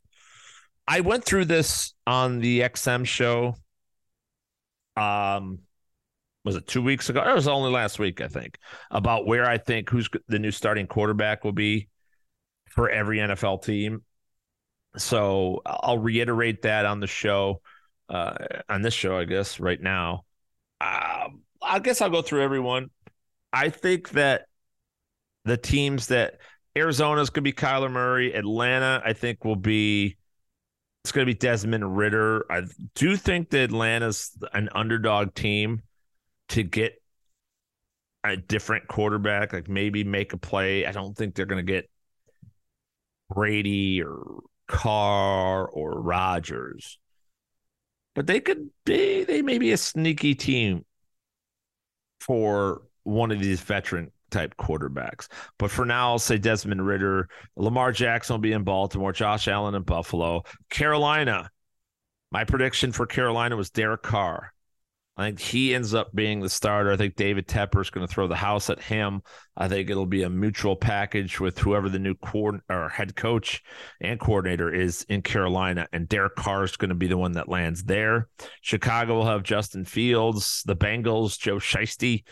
I 0.91 1.03
went 1.03 1.25
through 1.25 1.45
this 1.45 1.95
on 2.05 2.41
the 2.41 2.63
XM 2.63 3.07
show. 3.07 3.55
Um, 4.97 5.61
was 6.45 6.57
it 6.57 6.67
two 6.67 6.83
weeks 6.83 7.09
ago? 7.09 7.23
It 7.23 7.33
was 7.33 7.47
only 7.47 7.71
last 7.71 8.01
week, 8.01 8.21
I 8.21 8.27
think, 8.27 8.59
about 8.91 9.25
where 9.25 9.49
I 9.49 9.57
think 9.57 9.89
who's 9.89 10.09
the 10.27 10.41
new 10.41 10.51
starting 10.51 10.89
quarterback 10.89 11.45
will 11.45 11.53
be 11.53 11.87
for 12.71 12.91
every 12.91 13.19
NFL 13.19 13.63
team. 13.63 14.03
So 14.97 15.63
I'll 15.65 15.99
reiterate 15.99 16.63
that 16.63 16.87
on 16.87 16.99
the 16.99 17.07
show, 17.07 17.61
uh, 18.09 18.35
on 18.69 18.83
this 18.83 18.93
show, 18.95 19.17
I 19.17 19.27
guess, 19.27 19.61
right 19.61 19.81
now. 19.81 20.25
Uh, 20.81 21.29
I 21.63 21.79
guess 21.79 22.01
I'll 22.01 22.11
go 22.11 22.23
through 22.23 22.43
everyone. 22.43 22.91
I 23.53 23.69
think 23.69 24.11
that 24.11 24.47
the 25.45 25.57
teams 25.57 26.09
that 26.09 26.39
Arizona's 26.77 27.31
going 27.31 27.45
to 27.45 27.49
be 27.49 27.53
Kyler 27.53 27.93
Murray, 27.93 28.33
Atlanta, 28.35 29.01
I 29.05 29.13
think 29.13 29.45
will 29.45 29.55
be 29.55 30.17
it's 31.05 31.13
going 31.13 31.27
to 31.27 31.33
be 31.33 31.39
Desmond 31.39 31.97
Ridder. 31.97 32.45
I 32.51 32.63
do 32.95 33.17
think 33.17 33.51
that 33.51 33.65
Atlanta's 33.65 34.37
an 34.53 34.69
underdog 34.75 35.35
team 35.35 35.83
to 36.51 36.63
get 36.63 37.01
a 38.23 38.37
different 38.37 38.87
quarterback, 38.87 39.53
like 39.53 39.69
maybe 39.69 40.05
make 40.05 40.33
a 40.33 40.37
play. 40.37 40.85
I 40.85 40.93
don't 40.93 41.17
think 41.17 41.35
they're 41.35 41.47
going 41.47 41.65
to 41.65 41.73
get 41.73 41.89
Brady 43.35 44.03
or 44.03 44.41
Carr 44.69 45.67
or 45.67 46.01
Rodgers, 46.01 46.99
but 48.15 48.27
they 48.27 48.41
could 48.41 48.69
be, 48.85 49.25
they 49.25 49.41
may 49.41 49.59
be 49.59 49.73
a 49.73 49.79
sneaky 49.79 50.35
team 50.35 50.85
for 52.21 52.83
one 53.05 53.31
of 53.31 53.41
these 53.41 53.61
veteran 53.61 54.11
type 54.31 54.57
quarterbacks. 54.57 55.29
But 55.59 55.71
for 55.71 55.85
now, 55.85 56.11
I'll 56.11 56.19
say 56.19 56.39
Desmond 56.39 56.87
Ridder, 56.87 57.29
Lamar 57.57 57.93
Jackson 57.93 58.35
will 58.35 58.41
be 58.41 58.53
in 58.53 58.65
Baltimore, 58.65 59.13
Josh 59.13 59.49
Allen 59.49 59.75
in 59.75 59.83
Buffalo, 59.83 60.43
Carolina. 60.71 61.51
My 62.31 62.45
prediction 62.45 62.93
for 62.93 63.07
Carolina 63.07 63.57
was 63.57 63.71
Derek 63.71 64.03
Carr. 64.03 64.53
I 65.21 65.27
think 65.27 65.41
he 65.41 65.75
ends 65.75 65.93
up 65.93 66.15
being 66.15 66.41
the 66.41 66.49
starter. 66.49 66.93
I 66.93 66.97
think 66.97 67.15
David 67.15 67.47
Tepper 67.47 67.83
is 67.83 67.91
going 67.91 68.07
to 68.07 68.13
throw 68.13 68.27
the 68.27 68.37
house 68.37 68.71
at 68.71 68.81
him. 68.81 69.21
I 69.55 69.69
think 69.69 69.91
it'll 69.91 70.07
be 70.07 70.23
a 70.23 70.31
mutual 70.31 70.77
package 70.77 71.39
with 71.39 71.59
whoever 71.59 71.91
the 71.91 71.99
new 71.99 72.15
or 72.71 72.89
head 72.89 73.15
coach 73.17 73.63
and 74.01 74.19
coordinator 74.19 74.73
is 74.73 75.05
in 75.11 75.21
Carolina, 75.21 75.87
and 75.93 76.09
Derek 76.09 76.37
Carr 76.37 76.65
is 76.65 76.77
going 76.79 76.89
to 76.89 76.95
be 76.95 77.07
the 77.07 77.19
one 77.19 77.33
that 77.33 77.51
lands 77.51 77.85
there. 77.85 78.29
Chicago 78.63 79.17
will 79.17 79.27
have 79.27 79.43
Justin 79.43 79.85
Fields, 79.85 80.63
the 80.65 80.77
Bengals, 80.77 81.39
Joe 81.39 81.57
Shiesty, 81.57 82.25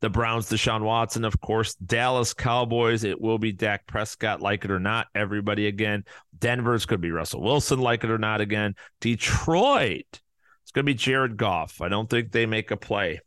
the 0.00 0.10
Browns, 0.10 0.50
Deshaun 0.50 0.82
Watson, 0.82 1.24
of 1.24 1.40
course, 1.40 1.74
Dallas 1.74 2.34
Cowboys. 2.34 3.04
It 3.04 3.20
will 3.20 3.38
be 3.38 3.52
Dak 3.52 3.86
Prescott, 3.86 4.42
like 4.42 4.64
it 4.64 4.70
or 4.70 4.80
not. 4.80 5.06
Everybody 5.14 5.66
again. 5.66 6.04
Denver's 6.38 6.84
could 6.84 7.00
be 7.00 7.10
Russell 7.10 7.42
Wilson, 7.42 7.78
like 7.80 8.04
it 8.04 8.10
or 8.10 8.18
not 8.18 8.40
again. 8.40 8.74
Detroit 9.00 10.20
it's 10.66 10.72
going 10.72 10.84
to 10.84 10.92
be 10.92 10.94
Jared 10.94 11.36
Goff. 11.36 11.80
I 11.80 11.88
don't 11.88 12.10
think 12.10 12.32
they 12.32 12.44
make 12.44 12.72
a 12.72 12.76
play. 12.76 13.20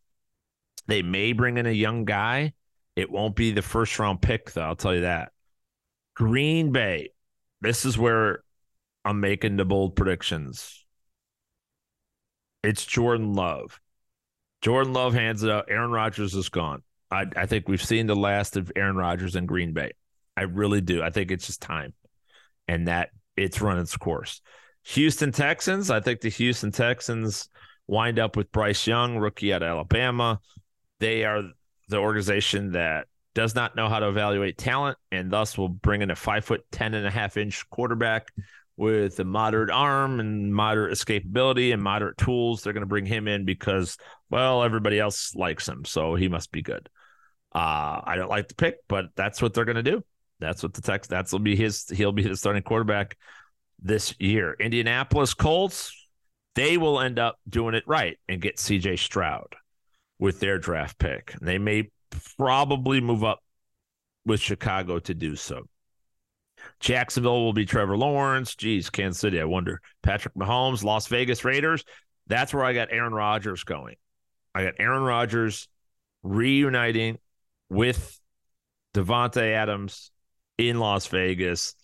They 0.88 1.02
may 1.02 1.32
bring 1.32 1.58
in 1.58 1.66
a 1.66 1.72
young 1.72 2.04
guy. 2.04 2.52
It 2.98 3.10
won't 3.10 3.34
be 3.34 3.52
the 3.52 3.62
first 3.62 3.98
round 3.98 4.22
pick, 4.22 4.52
though. 4.52 4.64
I'll 4.64 4.76
tell 4.76 4.94
you 4.94 5.02
that. 5.02 5.32
Green 6.18 6.74
Bay. 6.74 7.12
This 7.62 7.86
is 7.86 7.98
where 7.98 8.44
I'm 9.06 9.22
making 9.22 9.56
the 9.56 9.64
bold 9.64 9.96
predictions. 9.96 10.86
It's 12.62 12.86
Jordan 12.86 13.34
Love. 13.34 13.80
Jordan 14.62 14.94
Love 14.94 15.14
hands 15.14 15.44
it 15.44 15.50
out. 15.50 15.66
Aaron 15.70 15.92
Rodgers 15.92 16.34
is 16.36 16.50
gone. 16.50 16.84
I, 17.12 17.26
I 17.36 17.46
think 17.46 17.68
we've 17.68 17.84
seen 17.84 18.08
the 18.08 18.16
last 18.16 18.58
of 18.58 18.72
Aaron 18.76 18.96
Rodgers 18.96 19.36
in 19.36 19.46
Green 19.46 19.74
Bay. 19.74 19.92
I 20.38 20.44
really 20.44 20.82
do. 20.82 21.02
I 21.02 21.10
think 21.10 21.32
it's 21.32 21.48
just 21.48 21.62
time 21.62 21.94
and 22.68 22.88
that 22.88 23.10
it's 23.36 23.62
run 23.62 23.80
its 23.80 23.96
course. 23.98 24.42
Houston 24.84 25.32
Texans. 25.32 25.90
I 25.90 26.00
think 26.00 26.22
the 26.22 26.30
Houston 26.30 26.72
Texans 26.72 27.50
wind 27.88 28.20
up 28.20 28.38
with 28.38 28.52
Bryce 28.52 28.86
Young, 28.86 29.18
rookie 29.18 29.52
at 29.52 29.64
Alabama. 29.64 30.40
They 31.00 31.26
are 31.26 31.44
the 31.90 31.98
organization 31.98 32.74
that 32.74 33.08
does 33.34 33.56
not 33.56 33.76
know 33.76 33.90
how 33.90 34.00
to 34.00 34.10
evaluate 34.10 34.58
talent 34.58 34.98
and 35.12 35.32
thus 35.32 35.58
will 35.58 35.70
bring 35.70 36.02
in 36.02 36.12
a 36.12 36.16
five 36.16 36.46
foot, 36.46 36.64
10 36.72 36.94
and 36.94 37.08
a 37.08 37.12
half 37.12 37.38
inch 37.38 37.68
quarterback 37.70 38.28
with 38.80 39.20
a 39.20 39.26
moderate 39.26 39.70
arm 39.70 40.22
and 40.22 40.54
moderate 40.54 40.98
escapability 40.98 41.74
and 41.74 41.84
moderate 41.84 42.18
tools. 42.18 42.64
They're 42.64 42.72
going 42.72 42.82
to 42.82 42.88
bring 42.88 43.06
him 43.06 43.28
in 43.28 43.44
because, 43.44 43.98
well, 44.30 44.64
everybody 44.64 44.98
else 44.98 45.36
likes 45.36 45.68
him. 45.68 45.84
So 45.84 46.16
he 46.16 46.30
must 46.30 46.50
be 46.54 46.62
good. 46.62 46.88
Uh, 47.54 48.00
I 48.02 48.16
don't 48.16 48.30
like 48.30 48.48
the 48.48 48.56
pick, 48.56 48.78
but 48.88 49.08
that's 49.18 49.42
what 49.42 49.54
they're 49.54 49.66
going 49.66 49.76
to 49.76 49.84
do. 49.84 50.02
That's 50.40 50.64
what 50.64 50.74
the 50.74 50.82
Tex. 50.82 51.10
That's 51.10 51.34
will 51.34 51.40
be 51.40 51.58
his. 51.58 51.90
He'll 51.90 52.14
be 52.14 52.24
the 52.24 52.38
starting 52.38 52.64
quarterback 52.64 53.18
this 53.82 54.16
year. 54.18 54.56
Indianapolis 54.58 55.34
Colts, 55.34 55.92
they 56.56 56.78
will 56.78 57.02
end 57.02 57.20
up 57.20 57.38
doing 57.50 57.76
it 57.76 57.84
right 57.86 58.18
and 58.30 58.42
get 58.42 58.56
CJ 58.56 58.98
Stroud 58.98 59.58
with 60.20 60.40
their 60.40 60.58
draft 60.58 60.98
pick. 60.98 61.34
They 61.42 61.58
may 61.58 61.90
probably 62.38 63.02
move 63.02 63.26
up 63.26 63.44
with 64.26 64.40
Chicago 64.40 65.00
to 65.00 65.14
do 65.14 65.36
so. 65.36 65.68
Jacksonville 66.80 67.44
will 67.44 67.54
be 67.54 67.66
Trevor 67.66 67.98
Lawrence. 67.98 68.56
Geez, 68.56 68.90
Kansas 68.90 69.20
City, 69.20 69.40
I 69.40 69.46
wonder. 69.46 69.82
Patrick 70.02 70.36
Mahomes, 70.36 70.84
Las 70.84 71.08
Vegas 71.08 71.44
Raiders. 71.44 71.84
That's 72.28 72.54
where 72.54 72.64
I 72.64 72.74
got 72.74 72.90
Aaron 72.92 73.14
Rodgers 73.14 73.64
going. 73.64 73.96
I 74.56 74.64
got 74.64 74.76
Aaron 74.80 75.04
Rodgers 75.04 75.68
reuniting 76.24 77.18
with 77.70 78.20
Davante 78.94 79.54
Adams 79.54 80.12
in 80.58 80.80
Las 80.80 81.08
Vegas. 81.08 81.76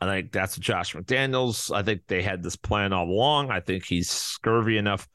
I 0.00 0.06
think 0.06 0.32
that's 0.32 0.58
Josh 0.58 0.94
McDaniels. 0.94 1.74
I 1.74 1.82
think 1.82 2.02
they 2.06 2.22
had 2.22 2.42
this 2.42 2.56
plan 2.56 2.92
all 2.92 3.08
along. 3.08 3.50
I 3.50 3.60
think 3.60 3.84
he's 3.84 4.10
scurvy 4.10 4.76
enough 4.76 5.08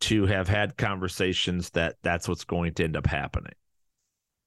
to 0.00 0.26
have 0.26 0.48
had 0.48 0.76
conversations 0.76 1.70
that 1.70 1.96
that's 2.02 2.28
what's 2.28 2.44
going 2.44 2.74
to 2.74 2.84
end 2.84 2.96
up 2.96 3.06
happening. 3.06 3.54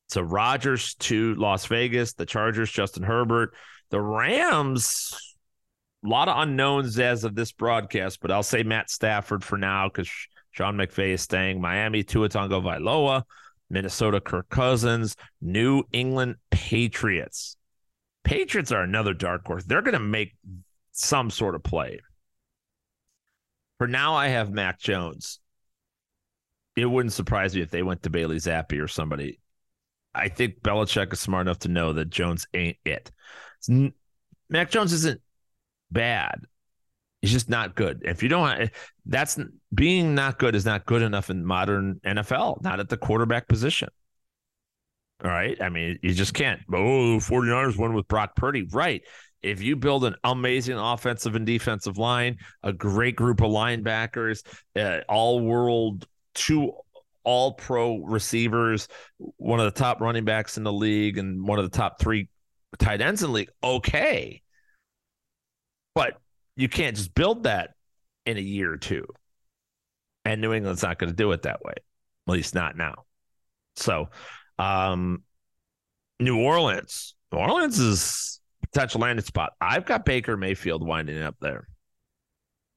So 0.09 0.21
Rodgers 0.21 0.95
to 0.95 1.35
Las 1.35 1.65
Vegas, 1.65 2.13
the 2.13 2.25
Chargers, 2.25 2.71
Justin 2.71 3.03
Herbert, 3.03 3.53
the 3.89 4.01
Rams. 4.01 5.13
A 6.05 6.07
lot 6.07 6.29
of 6.29 6.37
unknowns 6.37 6.97
as 6.97 7.23
of 7.23 7.35
this 7.35 7.51
broadcast, 7.51 8.21
but 8.21 8.31
I'll 8.31 8.43
say 8.43 8.63
Matt 8.63 8.89
Stafford 8.89 9.43
for 9.43 9.57
now 9.57 9.89
because 9.89 10.09
Sean 10.51 10.77
McVay 10.77 11.09
is 11.09 11.21
staying. 11.21 11.59
Miami, 11.59 12.03
Tua 12.03 12.29
Tagovailoa, 12.29 13.23
Minnesota, 13.69 14.21
Kirk 14.21 14.49
Cousins, 14.49 15.15
New 15.41 15.83
England 15.91 16.35
Patriots. 16.51 17.57
Patriots 18.23 18.71
are 18.71 18.81
another 18.81 19.13
dark 19.13 19.45
horse. 19.45 19.65
They're 19.65 19.81
going 19.81 19.93
to 19.93 19.99
make 19.99 20.35
some 20.91 21.29
sort 21.29 21.55
of 21.55 21.63
play. 21.63 21.99
For 23.77 23.87
now, 23.87 24.15
I 24.15 24.27
have 24.27 24.51
Mac 24.51 24.79
Jones. 24.79 25.39
It 26.75 26.85
wouldn't 26.85 27.13
surprise 27.13 27.55
me 27.55 27.61
if 27.61 27.71
they 27.71 27.83
went 27.83 28.03
to 28.03 28.09
Bailey 28.09 28.37
Zappe 28.37 28.81
or 28.81 28.87
somebody. 28.87 29.39
I 30.13 30.29
think 30.29 30.61
Belichick 30.61 31.13
is 31.13 31.19
smart 31.19 31.47
enough 31.47 31.59
to 31.59 31.69
know 31.69 31.93
that 31.93 32.09
Jones 32.09 32.47
ain't 32.53 32.77
it. 32.85 33.11
Mac 34.49 34.71
Jones 34.71 34.93
isn't 34.93 35.21
bad. 35.91 36.45
He's 37.21 37.31
just 37.31 37.49
not 37.49 37.75
good. 37.75 38.01
If 38.05 38.23
you 38.23 38.29
don't, 38.29 38.69
that's 39.05 39.37
being 39.73 40.15
not 40.15 40.39
good 40.39 40.55
is 40.55 40.65
not 40.65 40.85
good 40.85 41.01
enough 41.01 41.29
in 41.29 41.43
modern 41.43 41.99
NFL, 42.05 42.63
not 42.63 42.79
at 42.79 42.87
the 42.87 42.97
quarterback 42.97 43.47
position. 43.47 43.89
All 45.23 45.29
right. 45.29 45.61
I 45.61 45.67
mean, 45.67 45.99
you 46.01 46.13
just 46.13 46.33
can't. 46.33 46.61
Oh, 46.71 47.19
49ers 47.19 47.77
won 47.77 47.93
with 47.93 48.07
Brock 48.07 48.37
Purdy. 48.37 48.63
Right. 48.71 49.01
If 49.41 49.61
you 49.61 49.75
build 49.75 50.05
an 50.05 50.15
amazing 50.23 50.77
offensive 50.77 51.35
and 51.35 51.45
defensive 51.45 51.97
line, 51.97 52.37
a 52.63 52.71
great 52.71 53.17
group 53.17 53.41
of 53.41 53.51
linebackers, 53.51 54.43
uh, 54.77 54.99
all 55.09 55.41
world, 55.41 56.07
two 56.35 56.71
all 57.23 57.53
pro 57.53 57.97
receivers, 57.97 58.87
one 59.17 59.59
of 59.59 59.65
the 59.65 59.77
top 59.77 59.99
running 59.99 60.25
backs 60.25 60.57
in 60.57 60.63
the 60.63 60.71
league, 60.73 61.17
and 61.17 61.45
one 61.45 61.59
of 61.59 61.69
the 61.69 61.77
top 61.77 61.99
three 61.99 62.29
tight 62.77 63.01
ends 63.01 63.23
in 63.23 63.33
league. 63.33 63.49
Okay. 63.63 64.41
But 65.95 66.19
you 66.55 66.69
can't 66.69 66.95
just 66.95 67.13
build 67.15 67.43
that 67.43 67.71
in 68.25 68.37
a 68.37 68.41
year 68.41 68.71
or 68.71 68.77
two. 68.77 69.07
And 70.25 70.41
New 70.41 70.53
England's 70.53 70.83
not 70.83 70.99
going 70.99 71.09
to 71.09 71.15
do 71.15 71.31
it 71.31 71.43
that 71.43 71.63
way, 71.63 71.73
at 71.73 72.31
least 72.31 72.53
not 72.53 72.77
now. 72.77 73.05
So, 73.75 74.09
um, 74.57 75.23
New 76.19 76.39
Orleans, 76.39 77.15
New 77.31 77.39
Orleans 77.39 77.79
is 77.79 78.41
potential 78.61 79.01
landing 79.01 79.25
spot. 79.25 79.53
I've 79.59 79.85
got 79.85 80.05
Baker 80.05 80.37
Mayfield 80.37 80.85
winding 80.85 81.21
up 81.21 81.35
there. 81.39 81.67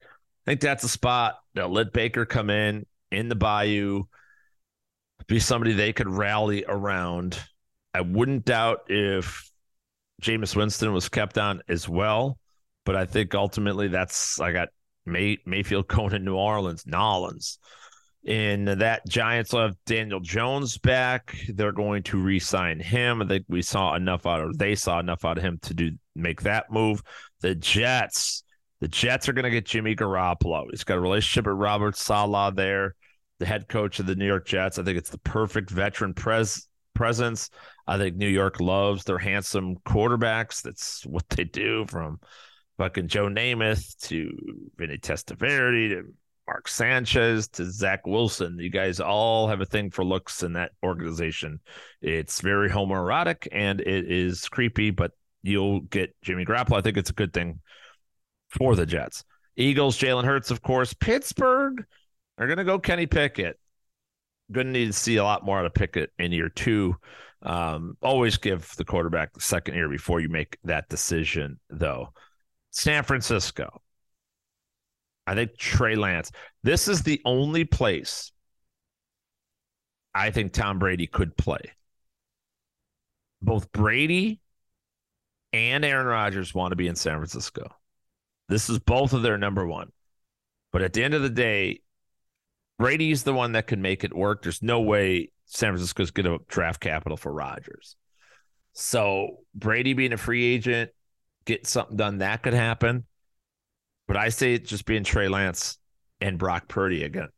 I 0.03 0.07
think 0.51 0.61
that's 0.61 0.85
a 0.85 0.89
spot. 0.89 1.39
They'll 1.55 1.69
let 1.69 1.93
Baker 1.93 2.25
come 2.25 2.51
in 2.51 2.87
in 3.11 3.29
the 3.29 3.35
Bayou, 3.35 4.05
be 5.27 5.39
somebody 5.39 5.73
they 5.73 5.93
could 5.93 6.09
rally 6.09 6.65
around. 6.67 7.39
I 7.95 8.01
wouldn't 8.01 8.45
doubt 8.45 8.85
if 8.89 9.52
Jameis 10.23 10.57
Winston 10.57 10.93
was 10.93 11.09
kept 11.09 11.37
on 11.37 11.61
as 11.69 11.89
well, 11.89 12.39
but 12.85 12.97
I 12.97 13.05
think 13.05 13.35
ultimately 13.35 13.89
that's 13.89 14.41
I 14.41 14.53
got 14.53 14.69
May, 15.05 15.39
Mayfield 15.45 15.89
going 15.89 16.11
to 16.11 16.19
New 16.19 16.37
Orleans, 16.37 16.87
Nolans. 16.87 17.59
In 18.25 18.67
that 18.67 19.07
Giants 19.09 19.51
have 19.51 19.75
Daniel 19.85 20.21
Jones 20.21 20.79
back. 20.79 21.37
They're 21.49 21.73
going 21.73 22.05
to 22.05 22.19
re-sign 22.19 22.79
him. 22.79 23.21
I 23.21 23.27
think 23.27 23.47
we 23.49 23.63
saw 23.63 23.97
enough 23.97 24.27
out 24.27 24.41
of 24.41 24.57
they 24.59 24.77
saw 24.77 25.01
enough 25.01 25.25
out 25.25 25.39
of 25.39 25.45
him 25.45 25.59
to 25.63 25.75
do 25.75 25.91
make 26.15 26.43
that 26.43 26.71
move. 26.71 27.03
The 27.41 27.57
Jets, 27.57 28.45
the 28.81 28.87
Jets 28.87 29.29
are 29.29 29.33
going 29.33 29.45
to 29.45 29.51
get 29.51 29.67
Jimmy 29.67 29.97
Garoppolo. 29.97 30.67
He's 30.71 30.85
got 30.85 30.99
a 30.99 31.01
relationship 31.01 31.47
with 31.47 31.59
Robert 31.59 31.97
Saleh 31.97 32.55
there, 32.55 32.95
the 33.41 33.47
head 33.47 33.67
coach 33.69 33.99
of 33.99 34.07
the 34.07 34.15
New 34.15 34.27
York 34.27 34.47
Jets. 34.47 34.79
I 34.79 34.85
think 34.85 34.99
it's 34.99 35.11
the 35.11 35.19
perfect 35.19 35.71
veteran 35.71 36.15
pres 36.15 36.69
presence. 36.95 37.51
I 37.87 37.99
think 37.99 38.17
New 38.17 38.29
York 38.29 38.61
loves 38.61 39.05
their 39.05 39.19
handsome 39.19 39.77
quarterbacks. 39.87 40.63
That's 40.63 41.05
what 41.05 41.29
they 41.29 41.45
do 41.45 41.87
from 41.89 42.21
fucking 42.79 43.09
Joe 43.09 43.29
Namath 43.29 43.97
to 44.09 44.31
Vinny 44.77 44.99
Testaverde 44.99 45.91
to 45.91 46.15
Mark 46.47 46.69
Sanchez 46.69 47.49
to 47.49 47.71
Zach 47.71 48.07
Wilson. 48.07 48.59
You 48.59 48.71
guys 48.71 49.01
all 49.01 49.49
have 49.49 49.61
a 49.61 49.67
thing 49.67 49.91
for 49.91 50.05
looks 50.05 50.43
in 50.43 50.55
that 50.55 50.73
organization. 50.83 51.61
It's 52.01 52.41
very 52.41 52.69
homoerotic 52.69 53.49
and 53.53 53.81
it 53.81 54.11
is 54.11 54.49
creepy, 54.49 54.91
but 54.91 55.13
you'll 55.43 55.81
get 55.81 56.15
Jimmy 56.23 56.45
Grapple. 56.45 56.77
I 56.77 56.81
think 56.81 56.97
it's 56.97 57.11
a 57.11 57.15
good 57.15 57.33
thing 57.33 57.61
for 58.49 58.77
the 58.77 58.87
Jets. 58.87 59.25
Eagles, 59.57 59.99
Jalen 59.99 60.25
Hurts, 60.25 60.51
of 60.51 60.63
course. 60.63 60.95
Pittsburgh 60.95 61.85
are 62.39 62.47
going 62.47 62.59
to 62.59 62.65
go 62.65 62.79
Kenny 62.79 63.07
Pickett. 63.07 63.59
Going 64.51 64.67
to 64.67 64.73
need 64.73 64.87
to 64.87 64.93
see 64.93 65.17
a 65.17 65.25
lot 65.25 65.45
more 65.45 65.59
out 65.59 65.67
of 65.67 65.75
Pickett 65.75 66.11
in 66.19 66.33
year 66.33 66.49
two. 66.49 66.97
Um, 67.43 67.97
always 68.03 68.37
give 68.37 68.75
the 68.77 68.85
quarterback 68.85 69.33
the 69.33 69.41
second 69.41 69.75
year 69.75 69.89
before 69.89 70.21
you 70.21 70.29
make 70.29 70.59
that 70.65 70.89
decision, 70.89 71.59
though. 71.71 72.11
San 72.71 73.03
Francisco. 73.03 73.83
I 75.27 75.35
think 75.35 75.57
Trey 75.57 75.95
Lance. 75.95 76.31
This 76.63 76.89
is 76.89 77.03
the 77.03 77.21
only 77.25 77.65
place 77.65 78.33
I 80.15 80.31
think 80.31 80.53
Tom 80.53 80.79
Brady 80.79 81.07
could 81.07 81.37
play. 81.37 81.73
Both 83.41 83.73
Brady 83.73 84.41
and 85.53 85.85
Aaron 85.85 86.07
Rodgers 86.07 86.55
want 86.55 86.73
to 86.73 86.77
be 86.77 86.89
in 86.89 86.97
San 86.97 87.17
Francisco. 87.17 87.69
This 88.49 88.69
is 88.71 88.79
both 88.79 89.13
of 89.13 89.23
their 89.23 89.39
number 89.39 89.67
one. 89.67 89.91
But 90.73 90.83
at 90.83 90.93
the 90.93 91.05
end 91.05 91.15
of 91.15 91.23
the 91.23 91.31
day, 91.31 91.82
Brady's 92.79 93.23
the 93.23 93.33
one 93.33 93.53
that 93.53 93.67
can 93.67 93.83
make 93.83 94.05
it 94.05 94.15
work. 94.15 94.43
There's 94.43 94.63
no 94.63 94.81
way 94.81 95.31
San 95.47 95.71
Francisco's 95.71 96.11
going 96.11 96.27
to 96.27 96.45
draft 96.49 96.81
capital 96.81 97.17
for 97.17 97.33
Rodgers. 97.33 97.97
So 98.73 99.39
Brady 99.55 99.93
being 99.93 100.13
a 100.13 100.17
free 100.17 100.45
agent, 100.45 100.91
get 101.45 101.67
something 101.67 101.97
done, 101.97 102.19
that 102.19 102.43
could 102.43 102.55
happen. 102.55 103.05
But 104.09 104.17
I 104.17 104.31
say 104.31 104.55
it 104.55 104.67
just 104.67 104.85
being 104.85 105.05
Trey 105.05 105.29
Lance 105.29 105.79
and 106.21 106.39
Brock 106.39 106.69
Purdy 106.69 107.05
again. 107.05 107.29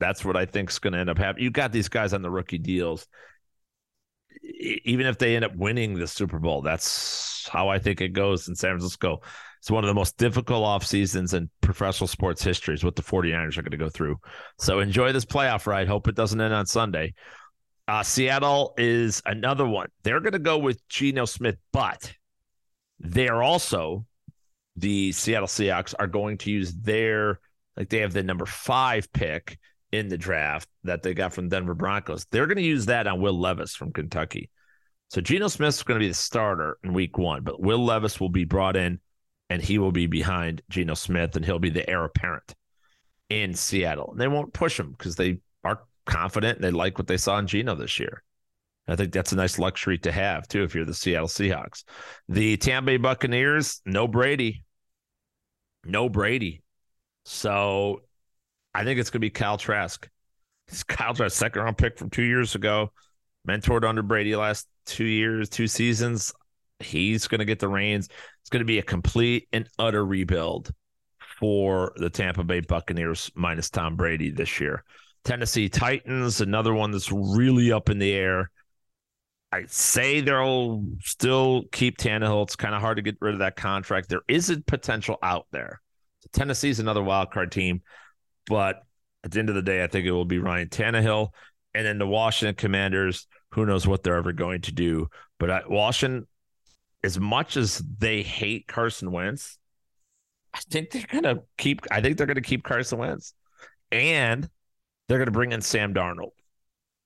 That's 0.00 0.24
what 0.24 0.36
I 0.36 0.46
think 0.46 0.70
is 0.70 0.78
going 0.78 0.94
to 0.94 0.98
end 0.98 1.10
up 1.10 1.18
happening. 1.18 1.44
You 1.44 1.50
got 1.50 1.70
these 1.72 1.88
guys 1.88 2.12
on 2.12 2.22
the 2.22 2.30
rookie 2.30 2.58
deals. 2.58 3.06
Even 4.84 5.06
if 5.06 5.18
they 5.18 5.36
end 5.36 5.44
up 5.44 5.54
winning 5.54 5.94
the 5.94 6.08
Super 6.08 6.38
Bowl, 6.38 6.62
that's 6.62 7.48
how 7.52 7.68
I 7.68 7.78
think 7.78 8.00
it 8.00 8.08
goes 8.08 8.48
in 8.48 8.56
San 8.56 8.72
Francisco. 8.72 9.20
It's 9.62 9.70
one 9.70 9.84
of 9.84 9.88
the 9.88 9.94
most 9.94 10.16
difficult 10.16 10.64
off 10.64 10.84
seasons 10.84 11.34
in 11.34 11.48
professional 11.60 12.08
sports 12.08 12.42
history 12.42 12.74
is 12.74 12.82
what 12.82 12.96
the 12.96 13.02
49ers 13.02 13.56
are 13.56 13.62
going 13.62 13.70
to 13.70 13.76
go 13.76 13.88
through. 13.88 14.16
So 14.58 14.80
enjoy 14.80 15.12
this 15.12 15.24
playoff 15.24 15.68
ride. 15.68 15.86
Hope 15.86 16.08
it 16.08 16.16
doesn't 16.16 16.40
end 16.40 16.52
on 16.52 16.66
Sunday. 16.66 17.14
Uh, 17.86 18.02
Seattle 18.02 18.74
is 18.76 19.22
another 19.24 19.64
one. 19.64 19.86
They're 20.02 20.18
going 20.18 20.32
to 20.32 20.40
go 20.40 20.58
with 20.58 20.80
Geno 20.88 21.26
Smith, 21.26 21.58
but 21.72 22.12
they 22.98 23.28
are 23.28 23.40
also 23.40 24.04
the 24.74 25.12
Seattle 25.12 25.46
Seahawks 25.46 25.94
are 25.96 26.08
going 26.08 26.38
to 26.38 26.50
use 26.50 26.72
their 26.72 27.38
like 27.76 27.88
they 27.88 27.98
have 27.98 28.12
the 28.12 28.24
number 28.24 28.46
five 28.46 29.12
pick 29.12 29.60
in 29.92 30.08
the 30.08 30.18
draft 30.18 30.68
that 30.82 31.04
they 31.04 31.14
got 31.14 31.34
from 31.34 31.48
Denver 31.48 31.74
Broncos. 31.74 32.26
They're 32.32 32.48
going 32.48 32.56
to 32.56 32.64
use 32.64 32.86
that 32.86 33.06
on 33.06 33.20
Will 33.20 33.38
Levis 33.38 33.76
from 33.76 33.92
Kentucky. 33.92 34.50
So 35.10 35.20
Geno 35.20 35.46
Smith's 35.46 35.84
going 35.84 36.00
to 36.00 36.04
be 36.04 36.08
the 36.08 36.14
starter 36.14 36.78
in 36.82 36.92
week 36.94 37.16
one, 37.16 37.44
but 37.44 37.62
Will 37.62 37.84
Levis 37.84 38.18
will 38.18 38.28
be 38.28 38.44
brought 38.44 38.74
in 38.74 38.98
and 39.52 39.60
he 39.60 39.76
will 39.76 39.92
be 39.92 40.06
behind 40.06 40.62
Geno 40.70 40.94
Smith 40.94 41.36
and 41.36 41.44
he'll 41.44 41.58
be 41.58 41.68
the 41.68 41.88
heir 41.88 42.04
apparent 42.04 42.54
in 43.28 43.52
Seattle. 43.52 44.12
And 44.12 44.18
they 44.18 44.26
won't 44.26 44.54
push 44.54 44.80
him 44.80 44.92
because 44.92 45.14
they 45.14 45.40
are 45.62 45.82
confident 46.06 46.56
and 46.56 46.64
they 46.64 46.70
like 46.70 46.96
what 46.96 47.06
they 47.06 47.18
saw 47.18 47.36
in 47.36 47.46
Geno 47.46 47.74
this 47.74 48.00
year. 48.00 48.22
I 48.88 48.96
think 48.96 49.12
that's 49.12 49.32
a 49.32 49.36
nice 49.36 49.58
luxury 49.58 49.98
to 49.98 50.10
have 50.10 50.48
too 50.48 50.62
if 50.62 50.74
you're 50.74 50.86
the 50.86 50.94
Seattle 50.94 51.28
Seahawks. 51.28 51.84
The 52.30 52.56
Tampa 52.56 52.86
Bay 52.86 52.96
Buccaneers, 52.96 53.82
no 53.84 54.08
Brady. 54.08 54.64
No 55.84 56.08
Brady. 56.08 56.62
So 57.26 58.00
I 58.74 58.84
think 58.84 59.00
it's 59.00 59.10
going 59.10 59.20
to 59.20 59.26
be 59.26 59.30
Kyle 59.30 59.58
Trask. 59.58 60.08
It's 60.68 60.82
Kyle 60.82 61.12
Trask, 61.12 61.36
second 61.36 61.60
round 61.60 61.76
pick 61.76 61.98
from 61.98 62.08
two 62.08 62.22
years 62.22 62.54
ago, 62.54 62.90
mentored 63.46 63.86
under 63.86 64.02
Brady 64.02 64.34
last 64.34 64.66
two 64.86 65.04
years, 65.04 65.50
two 65.50 65.66
seasons. 65.66 66.32
He's 66.82 67.26
going 67.28 67.38
to 67.40 67.44
get 67.44 67.58
the 67.58 67.68
reins. 67.68 68.08
It's 68.40 68.50
going 68.50 68.60
to 68.60 68.66
be 68.66 68.78
a 68.78 68.82
complete 68.82 69.48
and 69.52 69.68
utter 69.78 70.04
rebuild 70.04 70.72
for 71.38 71.92
the 71.96 72.10
Tampa 72.10 72.44
Bay 72.44 72.60
Buccaneers 72.60 73.30
minus 73.34 73.70
Tom 73.70 73.96
Brady 73.96 74.30
this 74.30 74.60
year. 74.60 74.84
Tennessee 75.24 75.68
Titans, 75.68 76.40
another 76.40 76.74
one 76.74 76.90
that's 76.90 77.12
really 77.12 77.72
up 77.72 77.88
in 77.88 77.98
the 77.98 78.12
air. 78.12 78.50
I 79.52 79.64
say 79.66 80.20
they'll 80.20 80.84
still 81.00 81.64
keep 81.72 81.98
Tannehill. 81.98 82.44
It's 82.44 82.56
kind 82.56 82.74
of 82.74 82.80
hard 82.80 82.96
to 82.96 83.02
get 83.02 83.18
rid 83.20 83.34
of 83.34 83.40
that 83.40 83.56
contract. 83.56 84.08
There 84.08 84.22
is 84.26 84.50
a 84.50 84.60
potential 84.60 85.18
out 85.22 85.46
there. 85.52 85.80
Tennessee's 86.32 86.80
another 86.80 87.02
wild 87.02 87.30
card 87.30 87.52
team, 87.52 87.82
but 88.46 88.82
at 89.24 89.30
the 89.30 89.38
end 89.38 89.48
of 89.48 89.54
the 89.54 89.62
day, 89.62 89.84
I 89.84 89.88
think 89.88 90.06
it 90.06 90.12
will 90.12 90.24
be 90.24 90.38
Ryan 90.38 90.68
Tannehill, 90.68 91.28
and 91.74 91.86
then 91.86 91.98
the 91.98 92.06
Washington 92.06 92.54
Commanders. 92.54 93.26
Who 93.50 93.66
knows 93.66 93.86
what 93.86 94.02
they're 94.02 94.16
ever 94.16 94.32
going 94.32 94.62
to 94.62 94.72
do? 94.72 95.08
But 95.38 95.70
Washington, 95.70 96.26
as 97.04 97.18
much 97.18 97.56
as 97.56 97.78
they 97.98 98.22
hate 98.22 98.66
Carson 98.66 99.10
Wentz, 99.10 99.58
I 100.54 100.60
think 100.70 100.90
they're 100.90 101.06
gonna 101.10 101.40
keep. 101.56 101.80
I 101.90 102.00
think 102.00 102.16
they're 102.16 102.26
gonna 102.26 102.40
keep 102.40 102.62
Carson 102.62 102.98
Wentz, 102.98 103.34
and 103.90 104.48
they're 105.08 105.18
gonna 105.18 105.30
bring 105.30 105.52
in 105.52 105.60
Sam 105.60 105.94
Darnold. 105.94 106.32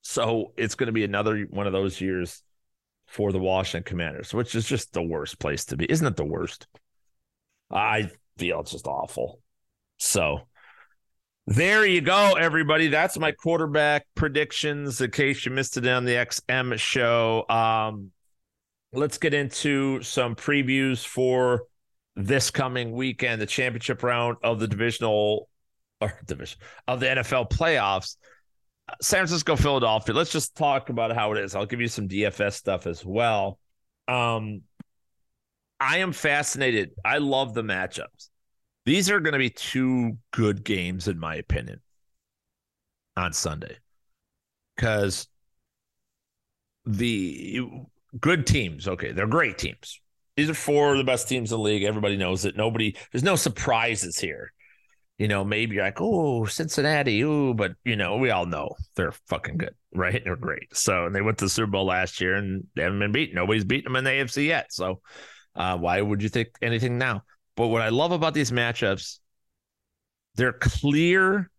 So 0.03 0.53
it's 0.57 0.75
to 0.77 0.93
be 0.93 1.05
another 1.05 1.47
one 1.51 1.67
of 1.67 1.73
those 1.73 2.01
years 2.01 2.43
for 3.07 3.33
the 3.33 3.39
Washington 3.39 3.85
Commanders, 3.85 4.35
which 4.35 4.55
is 4.55 4.67
just 4.67 4.93
the 4.93 5.03
worst 5.03 5.39
place 5.39 5.65
to 5.67 5.77
be. 5.77 5.91
Isn't 5.91 6.07
it 6.07 6.17
the 6.17 6.25
worst? 6.25 6.67
I 7.71 8.11
feel 8.39 8.61
it's 8.61 8.73
just 8.73 8.87
awful. 8.87 9.41
So 9.99 10.43
there 11.47 11.87
you 11.87 12.01
go, 12.01 12.35
everybody. 12.35 12.89
That's 12.89 13.19
my 13.19 13.33
quarterback 13.33 14.07
predictions 14.15 15.01
in 15.01 15.11
case 15.11 15.47
you 15.47 15.53
missed 15.53 15.77
it 15.77 15.87
on 15.87 16.05
the 16.05 16.17
XM 16.17 16.77
show. 16.77 17.45
Um, 17.49 18.11
let's 18.97 19.19
get 19.19 19.35
into 19.35 20.03
some 20.03 20.35
previews 20.35 21.05
for 21.05 21.65
this 22.17 22.51
coming 22.51 22.93
weekend, 22.93 23.41
the 23.41 23.47
championship 23.47 24.03
round 24.03 24.39
of 24.43 24.59
the 24.59 24.67
divisional 24.67 25.49
or 26.01 26.19
division 26.27 26.59
of 26.89 27.01
the 27.01 27.07
NFL 27.07 27.51
playoffs. 27.51 28.17
San 29.03 29.19
Francisco, 29.19 29.57
Philadelphia. 29.57 30.15
Let's 30.15 30.31
just 30.31 30.57
talk 30.57 30.89
about 30.91 31.15
how 31.15 31.33
it 31.33 31.39
is. 31.39 31.55
I'll 31.55 31.67
give 31.67 31.81
you 31.81 31.89
some 31.89 32.09
DFS 32.09 32.55
stuff 32.55 32.87
as 32.87 33.05
well. 33.05 33.59
Um, 34.09 34.63
I 35.81 35.99
am 35.99 36.13
fascinated. 36.13 36.93
I 37.05 37.19
love 37.19 37.53
the 37.53 37.63
matchups. 37.63 38.31
These 38.85 39.11
are 39.11 39.21
going 39.21 39.33
to 39.33 39.39
be 39.39 39.51
two 39.51 40.17
good 40.31 40.65
games, 40.65 41.09
in 41.09 41.19
my 41.19 41.35
opinion, 41.35 41.81
on 43.17 43.33
Sunday. 43.33 43.77
Because 44.77 45.27
the 46.85 47.63
good 48.21 48.47
teams, 48.47 48.89
okay, 48.89 49.13
they're 49.13 49.27
great 49.27 49.59
teams. 49.59 50.01
These 50.37 50.51
are 50.51 50.55
four 50.55 50.93
of 50.93 50.99
the 50.99 51.05
best 51.05 51.29
teams 51.29 51.51
in 51.53 51.59
the 51.59 51.63
league. 51.63 51.83
Everybody 51.85 52.17
knows 52.17 52.45
it. 52.45 52.57
Nobody, 52.57 52.97
there's 53.13 53.23
no 53.25 53.37
surprises 53.37 54.19
here. 54.19 54.53
you 55.19 55.29
know, 55.29 55.45
maybe 55.45 55.79
like, 55.79 56.01
oh, 56.01 56.45
Cincinnati, 56.45 57.23
ooh, 57.23 57.55
but 57.55 57.73
you 57.85 57.97
know, 57.97 58.17
we 58.17 58.31
all 58.31 58.45
know 58.47 58.75
they're 58.97 59.13
fucking 59.29 59.57
good, 59.57 59.75
right? 59.95 60.23
They're 60.23 60.37
great. 60.37 60.77
So, 60.77 61.07
and 61.07 61.15
they 61.15 61.23
went 61.23 61.39
to 61.39 61.47
the 61.47 61.51
Super 61.51 61.71
Bowl 61.71 61.87
last 61.87 62.21
year 62.21 62.35
and 62.35 62.67
they 62.75 62.83
haven't 62.83 62.99
been 62.99 63.13
beaten. 63.13 63.35
Nobody's 63.35 63.65
beaten 63.65 63.93
them 63.93 63.97
in 63.97 64.05
the 64.05 64.11
AFC 64.11 64.47
yet. 64.47 64.73
So, 64.73 65.01
uh, 65.55 65.79
why 65.79 66.01
would 66.01 66.23
you 66.23 66.29
think 66.29 66.49
anything 66.61 66.99
now? 66.99 67.23
But 67.57 67.69
what 67.69 67.81
I 67.81 67.89
love 67.89 68.13
about 68.13 68.35
these 68.35 68.51
matchups, 68.51 69.19
they're 70.35 70.53
clear 70.53 71.51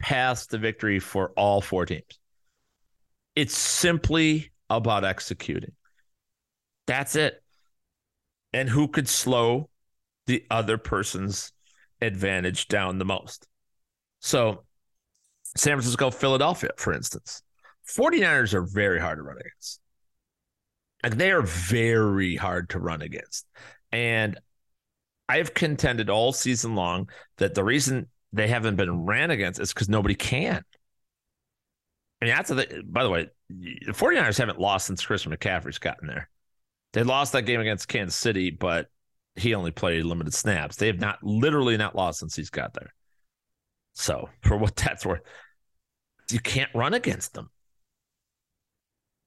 paths 0.00 0.46
to 0.46 0.58
victory 0.58 0.98
for 1.00 1.32
all 1.36 1.60
four 1.60 1.84
teams. 1.84 2.18
It's 3.36 3.56
simply 3.56 4.49
about 4.70 5.04
executing. 5.04 5.72
That's 6.86 7.16
it. 7.16 7.42
And 8.52 8.68
who 8.68 8.88
could 8.88 9.08
slow 9.08 9.68
the 10.26 10.44
other 10.50 10.78
person's 10.78 11.52
advantage 12.00 12.68
down 12.68 12.98
the 12.98 13.04
most? 13.04 13.46
So, 14.20 14.64
San 15.56 15.74
Francisco, 15.74 16.10
Philadelphia, 16.10 16.70
for 16.76 16.92
instance, 16.92 17.42
49ers 17.88 18.54
are 18.54 18.62
very 18.62 19.00
hard 19.00 19.18
to 19.18 19.22
run 19.22 19.38
against. 19.38 19.80
Like 21.02 21.16
they 21.16 21.30
are 21.32 21.42
very 21.42 22.36
hard 22.36 22.70
to 22.70 22.78
run 22.78 23.02
against. 23.02 23.46
And 23.90 24.38
I've 25.28 25.54
contended 25.54 26.10
all 26.10 26.32
season 26.32 26.74
long 26.74 27.08
that 27.38 27.54
the 27.54 27.64
reason 27.64 28.08
they 28.32 28.48
haven't 28.48 28.76
been 28.76 29.06
ran 29.06 29.30
against 29.30 29.60
is 29.60 29.72
because 29.72 29.88
nobody 29.88 30.14
can. 30.14 30.62
I 32.20 32.26
mean, 32.26 32.34
that's 32.34 32.50
the, 32.50 32.82
by 32.86 33.02
the 33.02 33.10
way, 33.10 33.28
the 33.48 33.92
49ers 33.92 34.38
haven't 34.38 34.60
lost 34.60 34.86
since 34.86 35.04
Christian 35.04 35.32
McCaffrey's 35.32 35.78
gotten 35.78 36.06
there. 36.06 36.28
They 36.92 37.02
lost 37.02 37.32
that 37.32 37.42
game 37.42 37.60
against 37.60 37.88
Kansas 37.88 38.16
City, 38.16 38.50
but 38.50 38.88
he 39.36 39.54
only 39.54 39.70
played 39.70 40.04
limited 40.04 40.34
snaps. 40.34 40.76
They 40.76 40.88
have 40.88 41.00
not 41.00 41.22
literally 41.22 41.76
not 41.76 41.96
lost 41.96 42.20
since 42.20 42.36
he's 42.36 42.50
got 42.50 42.74
there. 42.74 42.94
So, 43.94 44.28
for 44.42 44.56
what 44.56 44.76
that's 44.76 45.06
worth, 45.06 45.22
you 46.30 46.40
can't 46.40 46.70
run 46.74 46.94
against 46.94 47.34
them. 47.34 47.50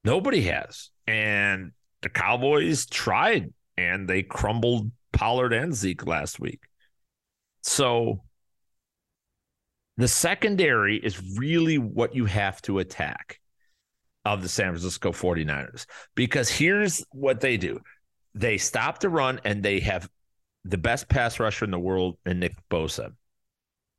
Nobody 0.03 0.41
has. 0.43 0.89
And 1.07 1.71
the 2.01 2.09
Cowboys 2.09 2.85
tried 2.85 3.53
and 3.77 4.07
they 4.07 4.23
crumbled 4.23 4.91
Pollard 5.13 5.53
and 5.53 5.73
Zeke 5.73 6.05
last 6.05 6.39
week. 6.39 6.61
So 7.61 8.23
the 9.97 10.07
secondary 10.07 10.97
is 10.97 11.37
really 11.37 11.77
what 11.77 12.15
you 12.15 12.25
have 12.25 12.61
to 12.63 12.79
attack 12.79 13.39
of 14.25 14.41
the 14.41 14.49
San 14.49 14.71
Francisco 14.71 15.11
49ers 15.11 15.85
because 16.15 16.49
here's 16.49 17.03
what 17.11 17.41
they 17.41 17.57
do 17.57 17.79
they 18.35 18.57
stop 18.57 18.99
the 18.99 19.09
run 19.09 19.39
and 19.45 19.61
they 19.61 19.79
have 19.79 20.09
the 20.65 20.77
best 20.77 21.07
pass 21.09 21.39
rusher 21.39 21.65
in 21.65 21.71
the 21.71 21.79
world 21.79 22.17
in 22.25 22.39
Nick 22.39 22.55
Bosa. 22.69 23.11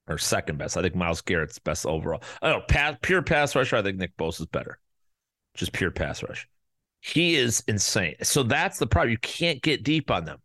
Or 0.06 0.18
second 0.18 0.58
best. 0.58 0.76
I 0.76 0.82
think 0.82 0.94
Myles 0.94 1.22
Garrett's 1.22 1.58
best 1.58 1.86
overall. 1.86 2.22
Oh, 2.42 2.60
pass, 2.68 2.96
pure 3.00 3.22
pass 3.22 3.56
rusher. 3.56 3.76
I 3.76 3.82
think 3.82 3.96
Nick 3.96 4.14
Bosa's 4.18 4.46
better. 4.46 4.78
Just 5.54 5.72
pure 5.72 5.90
pass 5.90 6.22
rush. 6.22 6.46
He 7.00 7.36
is 7.36 7.64
insane. 7.68 8.16
So 8.22 8.42
that's 8.42 8.78
the 8.78 8.86
problem. 8.86 9.12
You 9.12 9.18
can't 9.18 9.62
get 9.62 9.82
deep 9.82 10.10
on 10.10 10.26
them. 10.26 10.40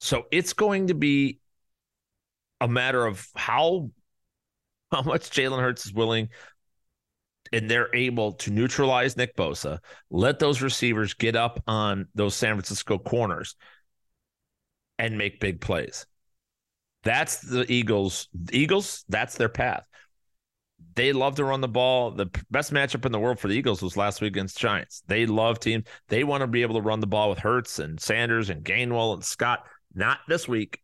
So 0.00 0.26
it's 0.32 0.54
going 0.54 0.88
to 0.88 0.94
be 0.94 1.38
a 2.60 2.66
matter 2.66 3.06
of 3.06 3.28
how 3.36 3.90
how 4.92 5.02
much 5.02 5.30
Jalen 5.30 5.60
Hurts 5.60 5.86
is 5.86 5.92
willing 5.92 6.28
and 7.52 7.70
they're 7.70 7.94
able 7.94 8.32
to 8.32 8.50
neutralize 8.50 9.16
Nick 9.16 9.36
Bosa, 9.36 9.78
let 10.10 10.38
those 10.38 10.62
receivers 10.62 11.14
get 11.14 11.36
up 11.36 11.62
on 11.66 12.08
those 12.14 12.34
San 12.34 12.54
Francisco 12.54 12.98
corners 12.98 13.56
and 14.98 15.18
make 15.18 15.40
big 15.40 15.60
plays. 15.60 16.06
That's 17.02 17.40
the 17.40 17.70
Eagles. 17.70 18.28
The 18.32 18.56
Eagles, 18.56 19.04
that's 19.08 19.36
their 19.36 19.48
path. 19.48 19.84
They 20.94 21.12
love 21.12 21.36
to 21.36 21.44
run 21.44 21.60
the 21.60 21.68
ball. 21.68 22.10
The 22.12 22.26
best 22.50 22.72
matchup 22.72 23.06
in 23.06 23.12
the 23.12 23.18
world 23.18 23.38
for 23.38 23.48
the 23.48 23.54
Eagles 23.54 23.82
was 23.82 23.96
last 23.96 24.20
week 24.20 24.32
against 24.32 24.58
Giants. 24.58 25.02
They 25.06 25.26
love 25.26 25.58
teams. 25.58 25.84
They 26.08 26.22
want 26.22 26.42
to 26.42 26.46
be 26.46 26.62
able 26.62 26.74
to 26.74 26.80
run 26.82 27.00
the 27.00 27.06
ball 27.06 27.30
with 27.30 27.38
Hurts 27.38 27.78
and 27.78 27.98
Sanders 27.98 28.50
and 28.50 28.64
Gainwell 28.64 29.14
and 29.14 29.24
Scott. 29.24 29.66
Not 29.94 30.18
this 30.28 30.46
week. 30.46 30.80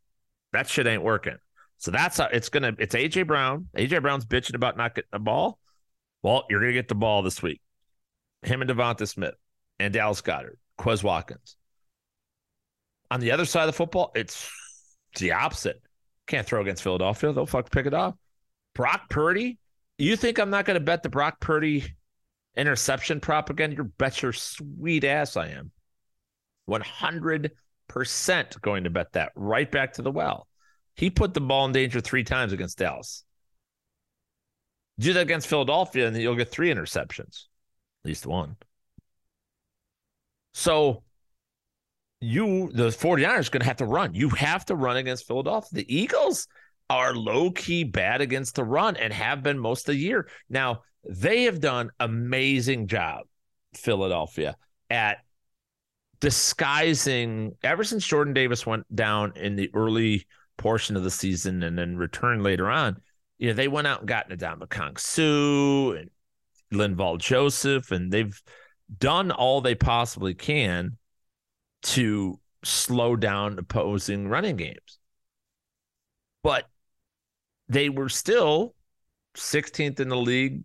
That 0.53 0.69
shit 0.69 0.87
ain't 0.87 1.03
working. 1.03 1.37
So 1.79 1.91
that's 1.91 2.19
how 2.19 2.27
it's 2.27 2.49
gonna. 2.49 2.75
It's 2.79 2.95
AJ 2.95 3.27
Brown. 3.27 3.69
AJ 3.77 4.03
Brown's 4.03 4.27
bitching 4.27 4.55
about 4.55 4.77
not 4.77 4.95
getting 4.95 5.09
the 5.13 5.19
ball. 5.19 5.59
Well, 6.23 6.45
you're 6.51 6.61
gonna 6.61 6.73
get 6.73 6.89
the 6.89 6.95
ball 6.95 7.23
this 7.23 7.43
week. 7.43 7.61
Him 8.43 8.63
and 8.63 8.71
DeVonta 8.71 9.09
Smith 9.09 9.35
and 9.79 9.95
Dallas 9.95 10.21
Goedert, 10.21 10.59
Quez 10.79 11.03
Watkins. 11.03 11.57
On 13.11 13.21
the 13.21 13.33
other 13.33 13.45
side 13.45 13.63
of 13.63 13.69
the 13.69 13.73
football, 13.73 14.11
it's 14.15 14.51
the 15.19 15.33
opposite. 15.33 15.81
Can't 16.27 16.47
throw 16.47 16.61
against 16.61 16.83
Philadelphia. 16.83 17.33
They'll 17.33 17.47
fuck 17.47 17.71
pick 17.71 17.87
it 17.87 17.95
off. 17.95 18.15
Brock 18.75 19.09
Purdy. 19.09 19.59
You 19.97 20.15
think 20.15 20.39
I'm 20.39 20.51
not 20.51 20.67
to 20.67 20.81
bet 20.81 21.03
the 21.03 21.09
Brock 21.09 21.41
Purdy 21.41 21.85
interception 22.57 23.21
prop 23.21 23.51
again? 23.51 23.73
You 23.73 23.85
bet 23.85 24.21
your 24.23 24.33
sweet 24.33 25.05
ass 25.05 25.37
I 25.37 25.49
am. 25.49 25.71
100% 26.69 28.61
going 28.61 28.85
to 28.85 28.91
bet 28.91 29.13
that 29.13 29.33
right 29.35 29.71
back 29.71 29.95
to 29.95 30.03
the 30.03 30.11
well. 30.11 30.48
He 30.99 31.11
put 31.11 31.33
the 31.33 31.41
ball 31.41 31.65
in 31.65 31.71
danger 31.71 32.01
three 32.01 32.25
times 32.25 32.53
against 32.53 32.77
Dallas. 32.77 33.23
Do 34.99 35.13
that 35.13 35.21
against 35.21 35.47
Philadelphia, 35.47 36.09
and 36.09 36.17
you'll 36.17 36.35
get 36.35 36.51
three 36.51 36.75
interceptions, 36.75 37.45
at 38.03 38.09
least 38.09 38.27
one. 38.27 38.57
So 40.55 41.05
you, 42.21 42.73
the 42.73 42.89
49ers, 42.89 43.49
going 43.49 43.61
to 43.61 43.67
have 43.67 43.77
to 43.77 43.85
run. 43.85 44.13
You 44.13 44.31
have 44.31 44.65
to 44.67 44.75
run 44.75 44.97
against 44.97 45.29
Philadelphia. 45.29 45.69
The 45.73 45.97
Eagles 45.97 46.49
are 46.91 47.15
low 47.15 47.53
key 47.53 47.85
bad 47.85 48.21
against 48.21 48.57
the 48.57 48.65
run 48.65 48.97
and 48.97 49.13
have 49.13 49.41
been 49.45 49.57
most 49.57 49.89
of 49.89 49.95
the 49.95 50.01
year. 50.01 50.29
Now, 50.51 50.83
they 51.09 51.45
have 51.45 51.61
done 51.61 51.93
amazing 52.01 52.89
job, 52.89 53.27
Philadelphia, 53.73 54.57
at 54.91 55.19
disguising 56.19 57.55
ever 57.63 57.85
since 57.85 58.05
Jordan 58.05 58.35
Davis 58.35 58.67
went 58.67 58.93
down 58.93 59.35
in 59.37 59.55
the 59.55 59.71
early 59.73 60.27
portion 60.59 60.97
of 60.97 61.05
the 61.05 61.11
season 61.11 61.63
and 61.63 61.79
then 61.79 61.97
return 61.97 62.43
later 62.43 62.69
on, 62.69 63.01
you 63.39 63.49
know, 63.49 63.55
they 63.55 63.69
went 63.69 63.87
out 63.87 64.01
and 64.01 64.09
got 64.09 64.29
Ndamukong 64.29 64.99
Suh 64.99 65.97
and 65.99 66.11
Linval 66.73 67.19
Joseph, 67.19 67.91
and 67.93 68.13
they've 68.13 68.41
done 68.99 69.31
all 69.31 69.61
they 69.61 69.75
possibly 69.75 70.35
can 70.35 70.99
to 71.83 72.39
slow 72.65 73.17
down 73.17 73.59
opposing 73.59 74.29
running 74.29 74.57
games. 74.57 74.99
But 76.43 76.69
they 77.69 77.89
were 77.89 78.09
still 78.09 78.75
16th 79.37 80.01
in 80.01 80.09
the 80.09 80.17
league 80.17 80.65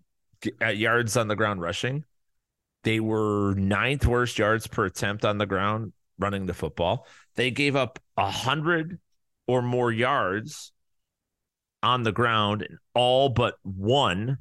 at 0.59 0.77
yards 0.77 1.15
on 1.15 1.27
the 1.27 1.35
ground 1.35 1.61
rushing. 1.61 2.03
They 2.83 2.99
were 2.99 3.53
ninth 3.55 4.05
worst 4.05 4.37
yards 4.37 4.67
per 4.67 4.85
attempt 4.85 5.23
on 5.23 5.37
the 5.37 5.45
ground 5.45 5.93
running 6.19 6.45
the 6.45 6.53
football. 6.53 7.07
They 7.35 7.51
gave 7.51 7.75
up 7.75 7.99
a 8.17 8.29
hundred 8.29 8.99
or 9.47 9.61
more 9.61 9.91
yards 9.91 10.71
on 11.81 12.03
the 12.03 12.11
ground 12.11 12.61
in 12.63 12.77
all 12.93 13.29
but 13.29 13.55
one 13.63 14.37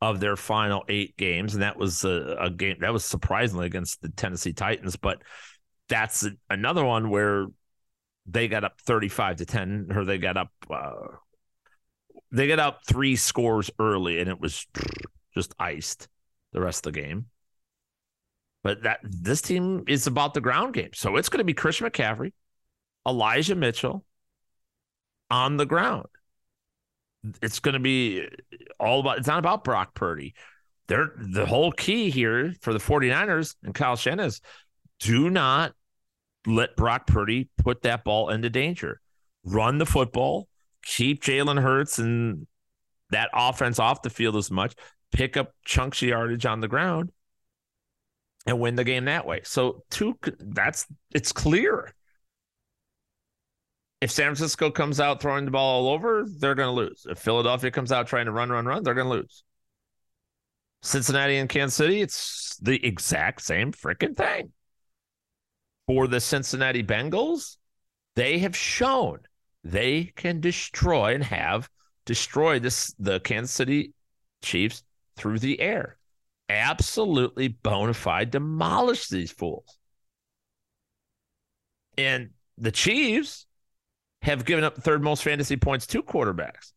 of 0.00 0.18
their 0.18 0.36
final 0.36 0.84
eight 0.88 1.16
games. 1.16 1.54
And 1.54 1.62
that 1.62 1.76
was 1.76 2.04
a, 2.04 2.36
a 2.40 2.50
game 2.50 2.78
that 2.80 2.92
was 2.92 3.04
surprisingly 3.04 3.66
against 3.66 4.02
the 4.02 4.08
Tennessee 4.08 4.52
Titans. 4.52 4.96
But 4.96 5.22
that's 5.88 6.26
another 6.50 6.84
one 6.84 7.10
where 7.10 7.46
they 8.26 8.48
got 8.48 8.64
up 8.64 8.80
35 8.80 9.36
to 9.36 9.46
10, 9.46 9.88
or 9.94 10.04
they 10.04 10.18
got 10.18 10.36
up, 10.36 10.50
uh, 10.68 10.92
they 12.32 12.48
got 12.48 12.58
up 12.58 12.80
three 12.86 13.14
scores 13.14 13.70
early 13.78 14.18
and 14.18 14.28
it 14.28 14.40
was 14.40 14.66
just 15.34 15.54
iced 15.58 16.08
the 16.52 16.60
rest 16.60 16.86
of 16.86 16.94
the 16.94 17.00
game. 17.00 17.26
But 18.64 18.84
that 18.84 19.00
this 19.02 19.42
team 19.42 19.84
is 19.86 20.06
about 20.06 20.34
the 20.34 20.40
ground 20.40 20.74
game. 20.74 20.90
So 20.94 21.16
it's 21.16 21.28
going 21.28 21.38
to 21.38 21.44
be 21.44 21.54
Chris 21.54 21.80
McCaffrey, 21.80 22.32
Elijah 23.06 23.56
Mitchell, 23.56 24.04
on 25.32 25.56
the 25.56 25.66
ground. 25.66 26.06
It's 27.40 27.58
going 27.58 27.72
to 27.72 27.80
be 27.80 28.28
all 28.78 29.00
about, 29.00 29.18
it's 29.18 29.26
not 29.26 29.38
about 29.38 29.64
Brock 29.64 29.94
Purdy. 29.94 30.34
They're, 30.88 31.12
the 31.16 31.46
whole 31.46 31.72
key 31.72 32.10
here 32.10 32.54
for 32.60 32.72
the 32.72 32.78
49ers 32.78 33.56
and 33.64 33.74
Kyle 33.74 33.96
Shanahan 33.96 34.28
is 34.28 34.40
do 35.00 35.30
not 35.30 35.72
let 36.46 36.76
Brock 36.76 37.06
Purdy 37.06 37.48
put 37.56 37.82
that 37.82 38.04
ball 38.04 38.28
into 38.28 38.50
danger. 38.50 39.00
Run 39.44 39.78
the 39.78 39.86
football, 39.86 40.48
keep 40.84 41.22
Jalen 41.22 41.60
Hurts 41.60 41.98
and 41.98 42.46
that 43.10 43.30
offense 43.32 43.78
off 43.78 44.02
the 44.02 44.10
field 44.10 44.36
as 44.36 44.50
much, 44.50 44.74
pick 45.12 45.36
up 45.36 45.54
chunks 45.64 46.02
of 46.02 46.08
yardage 46.08 46.44
on 46.44 46.60
the 46.60 46.68
ground, 46.68 47.10
and 48.46 48.60
win 48.60 48.74
the 48.74 48.84
game 48.84 49.06
that 49.06 49.26
way. 49.26 49.40
So 49.44 49.84
two 49.90 50.18
that's 50.38 50.86
it's 51.14 51.32
clear 51.32 51.94
if 54.02 54.10
San 54.10 54.26
Francisco 54.26 54.68
comes 54.68 54.98
out 54.98 55.22
throwing 55.22 55.44
the 55.44 55.52
ball 55.52 55.86
all 55.86 55.94
over, 55.94 56.26
they're 56.26 56.56
going 56.56 56.66
to 56.66 56.72
lose. 56.72 57.06
If 57.08 57.20
Philadelphia 57.20 57.70
comes 57.70 57.92
out 57.92 58.08
trying 58.08 58.26
to 58.26 58.32
run, 58.32 58.50
run, 58.50 58.66
run, 58.66 58.82
they're 58.82 58.94
going 58.94 59.06
to 59.06 59.12
lose. 59.12 59.44
Cincinnati 60.82 61.36
and 61.36 61.48
Kansas 61.48 61.76
City, 61.76 62.00
it's 62.00 62.56
the 62.60 62.84
exact 62.84 63.42
same 63.42 63.70
freaking 63.70 64.16
thing. 64.16 64.50
For 65.86 66.08
the 66.08 66.18
Cincinnati 66.18 66.82
Bengals, 66.82 67.58
they 68.16 68.40
have 68.40 68.56
shown 68.56 69.20
they 69.62 70.12
can 70.16 70.40
destroy 70.40 71.14
and 71.14 71.22
have 71.22 71.70
destroyed 72.04 72.64
this 72.64 72.92
the 72.98 73.20
Kansas 73.20 73.54
City 73.54 73.92
Chiefs 74.42 74.82
through 75.14 75.38
the 75.38 75.60
air. 75.60 75.96
Absolutely 76.48 77.46
bona 77.46 77.94
fide 77.94 78.32
demolish 78.32 79.06
these 79.06 79.30
fools. 79.30 79.78
And 81.96 82.30
the 82.58 82.72
Chiefs 82.72 83.46
have 84.22 84.44
given 84.44 84.64
up 84.64 84.74
the 84.74 84.80
third 84.80 85.02
most 85.02 85.22
fantasy 85.22 85.56
points 85.56 85.86
to 85.88 86.02
quarterbacks. 86.02 86.72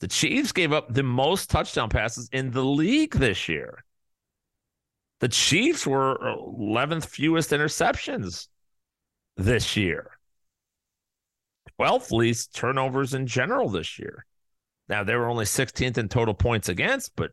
The 0.00 0.08
Chiefs 0.08 0.52
gave 0.52 0.72
up 0.72 0.92
the 0.92 1.02
most 1.02 1.50
touchdown 1.50 1.88
passes 1.88 2.28
in 2.32 2.50
the 2.50 2.64
league 2.64 3.14
this 3.14 3.48
year. 3.48 3.84
The 5.20 5.28
Chiefs 5.28 5.86
were 5.86 6.18
11th 6.18 7.06
fewest 7.06 7.50
interceptions 7.50 8.48
this 9.36 9.76
year. 9.76 10.18
12th 11.80 12.10
least 12.10 12.54
turnovers 12.54 13.14
in 13.14 13.26
general 13.26 13.68
this 13.68 13.98
year. 13.98 14.26
Now, 14.88 15.04
they 15.04 15.14
were 15.14 15.28
only 15.28 15.44
16th 15.44 15.96
in 15.98 16.08
total 16.08 16.34
points 16.34 16.68
against, 16.68 17.14
but 17.14 17.30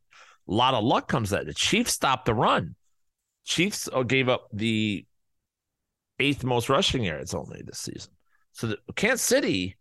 a 0.47 0.53
lot 0.53 0.73
of 0.73 0.83
luck 0.83 1.07
comes 1.07 1.31
that. 1.31 1.45
The 1.45 1.53
Chiefs 1.53 1.93
stopped 1.93 2.25
the 2.25 2.35
run. 2.35 2.75
Chiefs 3.45 3.89
uh, 3.91 4.03
gave 4.03 4.29
up 4.29 4.47
the 4.53 5.05
eighth 6.19 6.43
most 6.43 6.69
rushing 6.69 7.03
yards 7.03 7.33
only 7.33 7.63
this 7.65 7.79
season. 7.79 8.11
So 8.53 8.67
the 8.67 8.77
Kansas 8.95 9.25
City, 9.25 9.77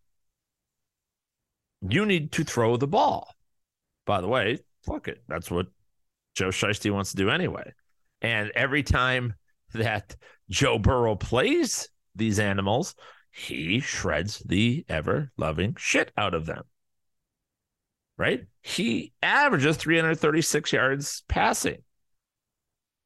you 1.88 2.06
need 2.06 2.32
to 2.32 2.44
throw 2.44 2.76
the 2.76 2.86
ball. 2.86 3.34
By 4.06 4.20
the 4.20 4.28
way, 4.28 4.58
fuck 4.84 5.08
it. 5.08 5.22
That's 5.28 5.50
what 5.50 5.66
Joe 6.34 6.48
Shiesty 6.48 6.90
wants 6.90 7.10
to 7.10 7.16
do 7.16 7.30
anyway. 7.30 7.72
And 8.22 8.50
every 8.54 8.82
time 8.82 9.34
that 9.74 10.16
Joe 10.50 10.78
Burrow 10.78 11.16
plays 11.16 11.88
these 12.14 12.38
animals, 12.38 12.94
he 13.30 13.80
shreds 13.80 14.38
the 14.40 14.84
ever 14.88 15.30
loving 15.36 15.76
shit 15.78 16.12
out 16.16 16.34
of 16.34 16.46
them. 16.46 16.64
Right? 18.16 18.46
He 18.62 19.12
averages 19.22 19.76
336 19.76 20.72
yards 20.72 21.22
passing 21.28 21.82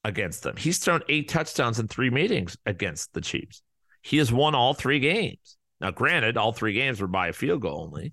against 0.05 0.43
them. 0.43 0.57
He's 0.57 0.79
thrown 0.79 1.03
eight 1.09 1.29
touchdowns 1.29 1.79
in 1.79 1.89
three 1.89 2.11
meetings 2.11 2.57
against 2.65 3.13
the 3.13 3.21
Chiefs. 3.21 3.63
He 4.03 4.19
has 4.19 4.33
won 4.33 4.55
all 4.55 4.75
three 4.75 4.99
games. 4.99 5.57
Now, 5.81 5.91
granted, 5.91 6.37
all 6.37 6.53
three 6.53 6.75
games 6.75 7.01
were 7.01 7.07
by 7.07 7.29
a 7.29 7.33
field 7.33 7.63
goal 7.63 7.85
only. 7.85 8.13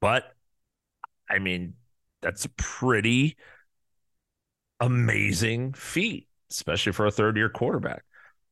But 0.00 0.24
I 1.28 1.38
mean, 1.38 1.74
that's 2.20 2.44
a 2.44 2.50
pretty 2.50 3.36
amazing 4.80 5.72
feat, 5.72 6.28
especially 6.50 6.92
for 6.92 7.06
a 7.06 7.10
third 7.10 7.36
year 7.36 7.48
quarterback. 7.48 8.04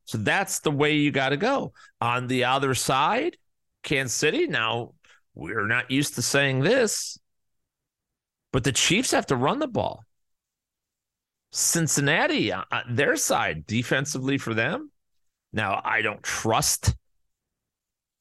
So 0.05 0.18
that's 0.18 0.61
the 0.61 0.70
way 0.70 0.96
you 0.96 1.11
got 1.11 1.28
to 1.28 1.36
go. 1.36 1.72
On 2.01 2.26
the 2.26 2.44
other 2.44 2.74
side, 2.74 3.36
Kansas 3.82 4.14
City, 4.14 4.46
now 4.46 4.94
we're 5.34 5.66
not 5.66 5.90
used 5.90 6.14
to 6.16 6.22
saying 6.22 6.61
this, 6.61 7.18
but 8.53 8.64
the 8.64 8.72
Chiefs 8.72 9.12
have 9.12 9.26
to 9.26 9.36
run 9.36 9.59
the 9.59 9.68
ball. 9.68 10.05
Cincinnati, 11.53 12.53
uh, 12.53 12.64
uh, 12.70 12.82
their 12.88 13.16
side, 13.16 13.66
defensively 13.66 14.38
for 14.38 14.55
them. 14.55 14.90
Now, 15.53 15.80
I 15.84 16.03
don't 16.03 16.22
trust, 16.22 16.94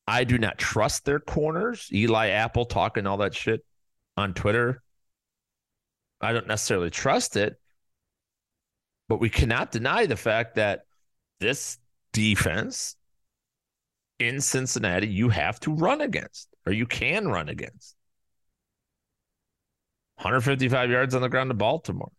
I 0.07 0.23
do 0.23 0.37
not 0.37 0.57
trust 0.57 1.05
their 1.05 1.19
corners. 1.19 1.89
Eli 1.93 2.29
Apple 2.29 2.65
talking 2.65 3.05
all 3.05 3.17
that 3.17 3.35
shit 3.35 3.63
on 4.17 4.33
Twitter. 4.33 4.81
I 6.21 6.33
don't 6.33 6.47
necessarily 6.47 6.89
trust 6.89 7.35
it, 7.37 7.59
but 9.07 9.19
we 9.19 9.29
cannot 9.29 9.71
deny 9.71 10.05
the 10.05 10.17
fact 10.17 10.55
that 10.55 10.81
this 11.39 11.77
defense 12.11 12.95
in 14.19 14.41
Cincinnati, 14.41 15.07
you 15.07 15.29
have 15.29 15.59
to 15.61 15.73
run 15.73 16.01
against, 16.01 16.49
or 16.65 16.73
you 16.73 16.85
can 16.85 17.27
run 17.27 17.47
against. 17.47 17.95
155 20.17 20.91
yards 20.91 21.15
on 21.15 21.21
the 21.21 21.29
ground 21.29 21.49
to 21.49 21.53
Baltimore. 21.53 22.11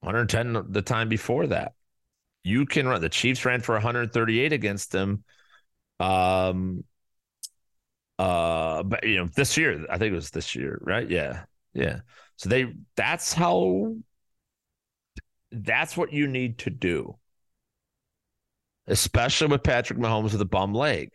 110 0.00 0.66
the 0.70 0.82
time 0.82 1.08
before 1.08 1.48
that. 1.48 1.72
You 2.46 2.64
can 2.64 2.86
run. 2.86 3.00
The 3.00 3.08
Chiefs 3.08 3.44
ran 3.44 3.60
for 3.60 3.72
138 3.72 4.52
against 4.52 4.92
them. 4.92 5.24
Um, 5.98 6.84
uh, 8.20 8.84
but 8.84 9.02
you 9.02 9.16
know, 9.16 9.26
this 9.34 9.56
year, 9.56 9.84
I 9.90 9.98
think 9.98 10.12
it 10.12 10.14
was 10.14 10.30
this 10.30 10.54
year, 10.54 10.78
right? 10.80 11.10
Yeah, 11.10 11.42
yeah. 11.74 12.02
So 12.36 12.48
they, 12.48 12.72
that's 12.94 13.32
how, 13.32 13.96
that's 15.50 15.96
what 15.96 16.12
you 16.12 16.28
need 16.28 16.58
to 16.58 16.70
do, 16.70 17.18
especially 18.86 19.48
with 19.48 19.64
Patrick 19.64 19.98
Mahomes 19.98 20.30
with 20.30 20.40
a 20.40 20.44
bum 20.44 20.72
leg, 20.72 21.10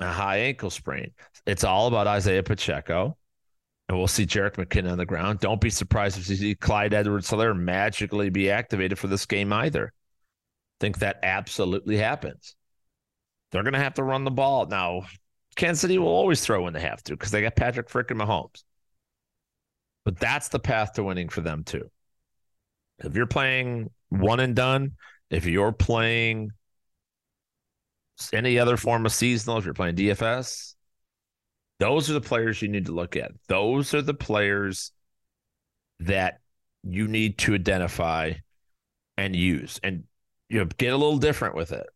a 0.00 0.12
high 0.12 0.40
ankle 0.40 0.68
sprain. 0.68 1.12
It's 1.46 1.64
all 1.64 1.86
about 1.86 2.08
Isaiah 2.08 2.42
Pacheco 2.42 3.16
and 3.88 3.96
we'll 3.96 4.06
see 4.06 4.26
Jerick 4.26 4.56
McKinnon 4.56 4.92
on 4.92 4.98
the 4.98 5.06
ground. 5.06 5.40
Don't 5.40 5.62
be 5.62 5.70
surprised 5.70 6.18
if 6.18 6.28
you 6.28 6.36
see 6.36 6.54
Clyde 6.54 6.92
Edwards 6.92 7.30
Helaire 7.30 7.58
magically 7.58 8.28
be 8.28 8.50
activated 8.50 8.98
for 8.98 9.06
this 9.06 9.24
game 9.24 9.50
either. 9.50 9.94
Think 10.80 10.98
that 10.98 11.20
absolutely 11.22 11.96
happens. 11.96 12.54
They're 13.50 13.62
going 13.62 13.74
to 13.74 13.78
have 13.78 13.94
to 13.94 14.02
run 14.02 14.24
the 14.24 14.30
ball. 14.30 14.66
Now, 14.66 15.06
Kansas 15.54 15.80
City 15.80 15.98
will 15.98 16.08
always 16.08 16.44
throw 16.44 16.62
when 16.62 16.74
they 16.74 16.80
have 16.80 17.02
to 17.04 17.12
because 17.12 17.30
they 17.30 17.42
got 17.42 17.56
Patrick 17.56 17.88
freaking 17.88 18.20
Mahomes. 18.20 18.62
But 20.04 20.18
that's 20.18 20.48
the 20.48 20.58
path 20.58 20.94
to 20.94 21.02
winning 21.02 21.28
for 21.28 21.40
them, 21.40 21.64
too. 21.64 21.90
If 22.98 23.14
you're 23.14 23.26
playing 23.26 23.90
one 24.08 24.40
and 24.40 24.54
done, 24.54 24.92
if 25.30 25.46
you're 25.46 25.72
playing 25.72 26.52
any 28.32 28.58
other 28.58 28.76
form 28.76 29.06
of 29.06 29.12
seasonal, 29.12 29.58
if 29.58 29.64
you're 29.64 29.74
playing 29.74 29.96
DFS, 29.96 30.74
those 31.78 32.08
are 32.08 32.14
the 32.14 32.20
players 32.20 32.62
you 32.62 32.68
need 32.68 32.86
to 32.86 32.92
look 32.92 33.16
at. 33.16 33.32
Those 33.48 33.92
are 33.94 34.02
the 34.02 34.14
players 34.14 34.92
that 36.00 36.40
you 36.82 37.08
need 37.08 37.38
to 37.38 37.54
identify 37.54 38.32
and 39.16 39.34
use. 39.34 39.80
And 39.82 40.04
you 40.48 40.58
know, 40.58 40.66
get 40.76 40.92
a 40.92 40.96
little 40.96 41.18
different 41.18 41.54
with 41.54 41.72
it. 41.72 41.86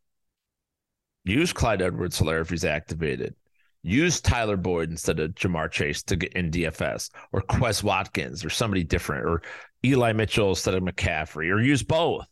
Use 1.23 1.53
Clyde 1.53 1.81
Edwards 1.81 2.19
Helaire 2.19 2.41
if 2.41 2.49
he's 2.49 2.65
activated. 2.65 3.35
Use 3.83 4.21
Tyler 4.21 4.57
Boyd 4.57 4.89
instead 4.91 5.19
of 5.19 5.31
Ja'Marr 5.31 5.71
Chase 5.71 6.03
to 6.03 6.15
get 6.15 6.33
in 6.33 6.51
DFS, 6.51 7.09
or 7.31 7.41
Quez 7.41 7.81
Watkins, 7.81 8.45
or 8.45 8.49
somebody 8.49 8.83
different, 8.83 9.25
or 9.25 9.41
Eli 9.83 10.13
Mitchell 10.13 10.49
instead 10.49 10.75
of 10.75 10.83
McCaffrey, 10.83 11.51
or 11.51 11.59
use 11.59 11.81
both, 11.81 12.27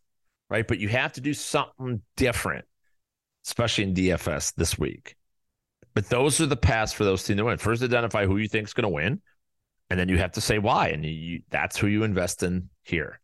right? 0.50 0.68
But 0.68 0.80
you 0.80 0.90
have 0.90 1.14
to 1.14 1.22
do 1.22 1.34
something 1.34 2.02
different, 2.18 2.66
especially 3.46 3.86
in 3.86 3.96
DFS 3.96 4.54
this 4.56 4.78
week. 4.78 5.16
But 5.96 6.08
those 6.08 6.40
are 6.40 6.46
the 6.46 6.56
paths 6.56 6.94
for 6.94 7.04
those 7.04 7.24
teams 7.24 7.40
to 7.40 7.46
win. 7.46 7.58
First, 7.58 7.82
identify 7.82 8.28
who 8.28 8.38
you 8.38 8.48
think 8.48 8.68
is 8.68 8.74
going 8.74 8.84
to 8.84 8.90
win, 8.90 9.22
and 9.90 10.00
then 10.00 10.08
you 10.08 10.20
have 10.20 10.34
to 10.34 10.42
say 10.42 10.60
why, 10.60 10.90
and 10.90 11.04
you, 11.04 11.42
that's 11.50 11.78
who 11.78 11.88
you 11.88 12.04
invest 12.04 12.44
in 12.44 12.70
here. 12.84 13.20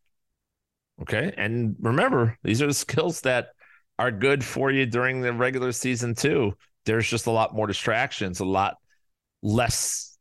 Okay, 1.02 1.34
and 1.38 1.76
remember, 1.80 2.38
these 2.43 2.62
are 2.62 2.68
the 2.68 2.74
skills 2.74 3.22
that 3.22 3.50
are 3.98 4.12
good 4.12 4.43
for 4.43 4.72
you 4.72 4.86
during 4.86 5.22
the 5.22 5.34
regular 5.34 5.72
season 5.72 6.16
too. 6.16 6.54
There's 6.86 7.10
just 7.10 7.28
a 7.28 7.32
lot 7.32 7.56
more 7.56 7.68
distractions, 7.68 8.39
a 8.39 8.46
lot 8.46 8.76
less, 9.41 10.18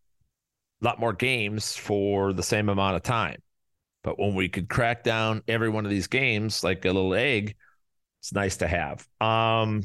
a 0.83 0.85
lot 0.85 1.01
more 1.01 1.12
games 1.12 1.77
for 1.77 2.33
the 2.33 2.43
same 2.43 2.68
amount 2.68 2.97
of 2.97 3.03
time. 3.03 3.43
But 4.03 4.18
when 4.18 4.35
we 4.35 4.49
could 4.49 4.68
crack 4.68 5.05
down 5.05 5.43
every 5.49 5.68
one 5.68 5.85
of 5.85 5.91
these 5.91 6.07
games 6.09 6.64
like 6.64 6.85
a 6.85 6.89
little 6.93 7.14
egg, 7.14 7.57
it's 8.20 8.33
nice 8.33 8.59
to 8.59 8.68
have. 8.68 9.07
Um, 9.20 9.85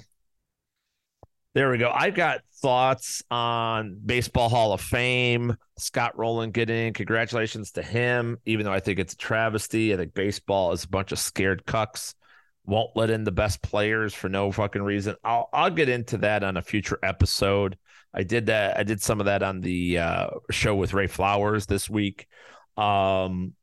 there 1.55 1.71
we 1.71 1.77
go. 1.77 1.91
I've 1.93 2.15
got 2.15 2.41
thoughts 2.61 3.23
on 3.31 3.99
Baseball 4.05 4.49
Hall 4.49 4.73
of 4.73 4.81
Fame. 4.81 5.55
Scott 5.77 6.17
Rolen 6.17 6.51
getting 6.51 6.93
congratulations 6.93 7.71
to 7.71 7.81
him, 7.81 8.37
even 8.45 8.65
though 8.65 8.73
I 8.73 8.79
think 8.79 8.99
it's 8.99 9.13
a 9.13 9.17
travesty. 9.17 9.93
I 9.93 9.97
think 9.97 10.13
baseball 10.13 10.71
is 10.73 10.83
a 10.83 10.89
bunch 10.89 11.11
of 11.11 11.19
scared 11.19 11.65
cucks. 11.65 12.13
Won't 12.65 12.95
let 12.95 13.09
in 13.09 13.23
the 13.23 13.31
best 13.31 13.63
players 13.63 14.13
for 14.13 14.29
no 14.29 14.51
fucking 14.51 14.83
reason. 14.83 15.15
I'll 15.23 15.49
I'll 15.51 15.71
get 15.71 15.89
into 15.89 16.17
that 16.19 16.43
on 16.43 16.57
a 16.57 16.61
future 16.61 16.99
episode. 17.01 17.77
I 18.13 18.23
did 18.23 18.47
that. 18.47 18.77
I 18.77 18.83
did 18.83 19.01
some 19.01 19.19
of 19.19 19.25
that 19.25 19.41
on 19.41 19.61
the 19.61 19.97
uh, 19.97 20.27
show 20.51 20.75
with 20.75 20.93
Ray 20.93 21.07
Flowers 21.07 21.65
this 21.65 21.89
week. 21.89 22.27
Um, 22.77 23.53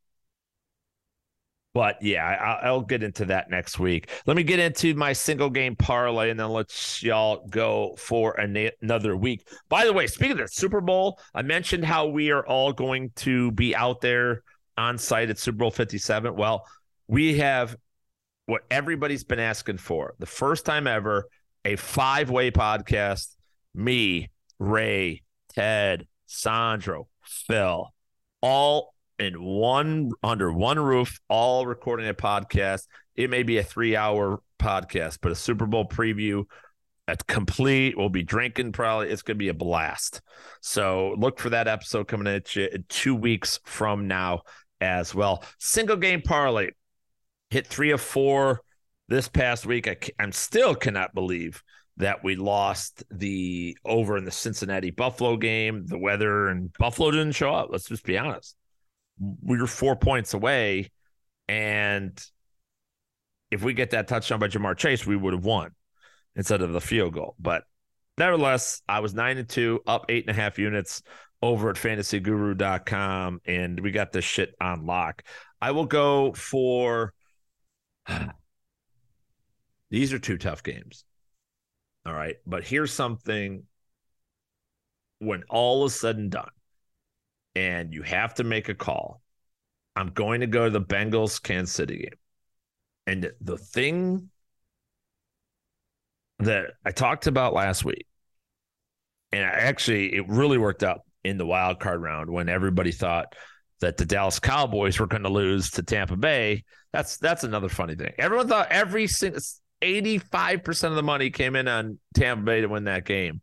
but 1.76 2.00
yeah, 2.00 2.58
I, 2.62 2.70
will 2.70 2.80
get 2.80 3.02
into 3.02 3.26
that 3.26 3.50
next 3.50 3.78
week. 3.78 4.08
Let 4.24 4.34
me 4.34 4.44
get 4.44 4.58
into 4.58 4.94
my 4.94 5.12
single 5.12 5.50
game 5.50 5.76
parlay 5.76 6.30
and 6.30 6.40
then 6.40 6.48
let's 6.48 7.02
y'all 7.02 7.46
go 7.50 7.94
for 7.98 8.32
an- 8.40 8.70
another 8.80 9.14
week. 9.14 9.46
By 9.68 9.84
the 9.84 9.92
way, 9.92 10.06
speaking 10.06 10.32
of 10.32 10.38
the 10.38 10.48
Super 10.48 10.80
Bowl, 10.80 11.20
I 11.34 11.42
mentioned 11.42 11.84
how 11.84 12.06
we 12.06 12.30
are 12.30 12.46
all 12.46 12.72
going 12.72 13.10
to 13.16 13.50
be 13.50 13.76
out 13.76 14.00
there 14.00 14.42
on 14.78 14.96
site 14.96 15.28
at 15.28 15.38
Super 15.38 15.58
Bowl 15.58 15.70
57. 15.70 16.34
Well, 16.34 16.66
we 17.08 17.36
have 17.40 17.76
what 18.46 18.62
everybody's 18.70 19.24
been 19.24 19.38
asking 19.38 19.76
for 19.76 20.14
the 20.18 20.24
first 20.24 20.64
time 20.64 20.86
ever 20.86 21.28
a 21.66 21.76
five 21.76 22.30
way 22.30 22.50
podcast. 22.50 23.36
Me, 23.74 24.30
Ray, 24.58 25.24
Ted, 25.54 26.06
Sandro, 26.24 27.08
Phil, 27.20 27.92
all 28.40 28.94
in 29.18 29.42
one 29.42 30.10
under 30.22 30.52
one 30.52 30.78
roof, 30.78 31.20
all 31.28 31.66
recording 31.66 32.08
a 32.08 32.14
podcast. 32.14 32.86
It 33.14 33.30
may 33.30 33.42
be 33.42 33.58
a 33.58 33.62
three 33.62 33.96
hour 33.96 34.40
podcast, 34.58 35.18
but 35.22 35.32
a 35.32 35.36
Super 35.36 35.66
Bowl 35.66 35.86
preview 35.86 36.44
a 37.08 37.16
complete. 37.28 37.96
We'll 37.96 38.08
be 38.08 38.22
drinking 38.22 38.72
probably. 38.72 39.08
It's 39.08 39.22
going 39.22 39.36
to 39.36 39.38
be 39.38 39.48
a 39.48 39.54
blast. 39.54 40.20
So 40.60 41.14
look 41.18 41.38
for 41.38 41.50
that 41.50 41.68
episode 41.68 42.08
coming 42.08 42.26
at 42.26 42.54
you 42.56 42.68
two 42.88 43.14
weeks 43.14 43.60
from 43.64 44.08
now 44.08 44.42
as 44.80 45.14
well. 45.14 45.44
Single 45.58 45.96
game 45.96 46.22
parlay 46.22 46.70
hit 47.50 47.66
three 47.66 47.92
of 47.92 48.00
four 48.00 48.60
this 49.08 49.28
past 49.28 49.66
week. 49.66 49.88
I, 49.88 49.96
I'm 50.18 50.32
still 50.32 50.74
cannot 50.74 51.14
believe 51.14 51.62
that 51.98 52.22
we 52.22 52.36
lost 52.36 53.04
the 53.10 53.76
over 53.84 54.16
in 54.16 54.24
the 54.24 54.30
Cincinnati 54.30 54.90
Buffalo 54.90 55.36
game. 55.36 55.86
The 55.86 55.98
weather 55.98 56.48
and 56.48 56.72
Buffalo 56.74 57.10
didn't 57.10 57.32
show 57.32 57.54
up. 57.54 57.68
Let's 57.70 57.86
just 57.86 58.04
be 58.04 58.18
honest. 58.18 58.56
We 59.18 59.58
were 59.58 59.66
four 59.66 59.96
points 59.96 60.34
away, 60.34 60.90
and 61.48 62.22
if 63.50 63.62
we 63.62 63.74
get 63.74 63.90
that 63.90 64.08
touchdown 64.08 64.38
by 64.38 64.48
Ja'Marr 64.48 64.76
Chase, 64.76 65.06
we 65.06 65.16
would 65.16 65.32
have 65.32 65.44
won 65.44 65.70
instead 66.34 66.62
of 66.62 66.72
the 66.72 66.80
field 66.80 67.14
goal. 67.14 67.34
But 67.38 67.64
nevertheless, 68.18 68.82
I 68.88 69.00
was 69.00 69.14
nine 69.14 69.38
and 69.38 69.48
two, 69.48 69.80
up 69.86 70.06
eight 70.08 70.26
and 70.26 70.36
a 70.36 70.40
half 70.40 70.58
units 70.58 71.02
over 71.42 71.70
at 71.70 71.76
fantasyguru.com, 71.76 73.40
and 73.46 73.80
we 73.80 73.90
got 73.90 74.12
this 74.12 74.24
shit 74.24 74.54
on 74.60 74.86
lock. 74.86 75.22
I 75.60 75.70
will 75.70 75.86
go 75.86 76.32
for 76.32 77.14
these 79.90 80.12
are 80.12 80.18
two 80.18 80.38
tough 80.38 80.62
games. 80.62 81.04
All 82.04 82.14
right. 82.14 82.36
But 82.46 82.64
here's 82.64 82.92
something 82.92 83.64
when 85.18 85.42
all 85.48 85.84
is 85.86 85.94
said 85.94 86.16
and 86.16 86.30
done, 86.30 86.50
and 87.56 87.94
you 87.94 88.02
have 88.02 88.34
to 88.34 88.44
make 88.44 88.68
a 88.68 88.74
call. 88.74 89.22
I'm 89.96 90.10
going 90.10 90.42
to 90.42 90.46
go 90.46 90.64
to 90.64 90.70
the 90.70 90.80
Bengals 90.80 91.42
Kansas 91.42 91.74
City 91.74 91.96
game. 91.96 92.18
And 93.06 93.32
the 93.40 93.56
thing 93.56 94.28
that 96.40 96.72
I 96.84 96.90
talked 96.90 97.26
about 97.26 97.54
last 97.54 97.82
week, 97.82 98.06
and 99.32 99.42
I 99.42 99.48
actually, 99.48 100.14
it 100.14 100.28
really 100.28 100.58
worked 100.58 100.82
out 100.82 101.00
in 101.24 101.38
the 101.38 101.46
wild 101.46 101.80
card 101.80 102.02
round 102.02 102.28
when 102.28 102.50
everybody 102.50 102.92
thought 102.92 103.34
that 103.80 103.96
the 103.96 104.04
Dallas 104.04 104.38
Cowboys 104.38 105.00
were 105.00 105.06
going 105.06 105.22
to 105.22 105.30
lose 105.30 105.70
to 105.72 105.82
Tampa 105.82 106.16
Bay. 106.16 106.62
That's 106.92 107.16
that's 107.16 107.44
another 107.44 107.68
funny 107.68 107.94
thing. 107.94 108.12
Everyone 108.18 108.48
thought 108.48 108.68
every 108.70 109.06
single 109.06 109.40
85% 109.82 110.84
of 110.84 110.94
the 110.94 111.02
money 111.02 111.30
came 111.30 111.56
in 111.56 111.68
on 111.68 111.98
Tampa 112.14 112.44
Bay 112.44 112.60
to 112.60 112.68
win 112.68 112.84
that 112.84 113.04
game 113.04 113.40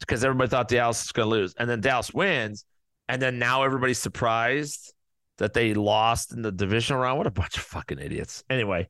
because 0.00 0.24
everybody 0.24 0.48
thought 0.48 0.68
Dallas 0.68 1.02
was 1.02 1.12
going 1.12 1.26
to 1.26 1.30
lose. 1.30 1.54
And 1.58 1.68
then 1.68 1.80
Dallas 1.80 2.12
wins. 2.12 2.64
And 3.10 3.20
then 3.20 3.40
now 3.40 3.64
everybody's 3.64 3.98
surprised 3.98 4.94
that 5.38 5.52
they 5.52 5.74
lost 5.74 6.32
in 6.32 6.42
the 6.42 6.52
divisional 6.52 7.02
round. 7.02 7.18
What 7.18 7.26
a 7.26 7.32
bunch 7.32 7.56
of 7.56 7.64
fucking 7.64 7.98
idiots. 7.98 8.44
Anyway, 8.48 8.86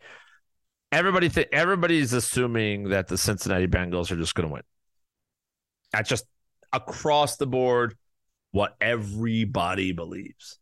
everybody 0.92 1.30
th- 1.30 1.48
everybody's 1.52 2.12
assuming 2.12 2.90
that 2.90 3.08
the 3.08 3.16
Cincinnati 3.16 3.66
Bengals 3.66 4.10
are 4.12 4.16
just 4.16 4.34
going 4.34 4.46
to 4.46 4.52
win. 4.52 4.62
That's 5.94 6.10
just 6.10 6.26
across 6.70 7.38
the 7.38 7.46
board 7.46 7.96
what 8.50 8.76
everybody 8.78 9.92
believes. 9.92 10.58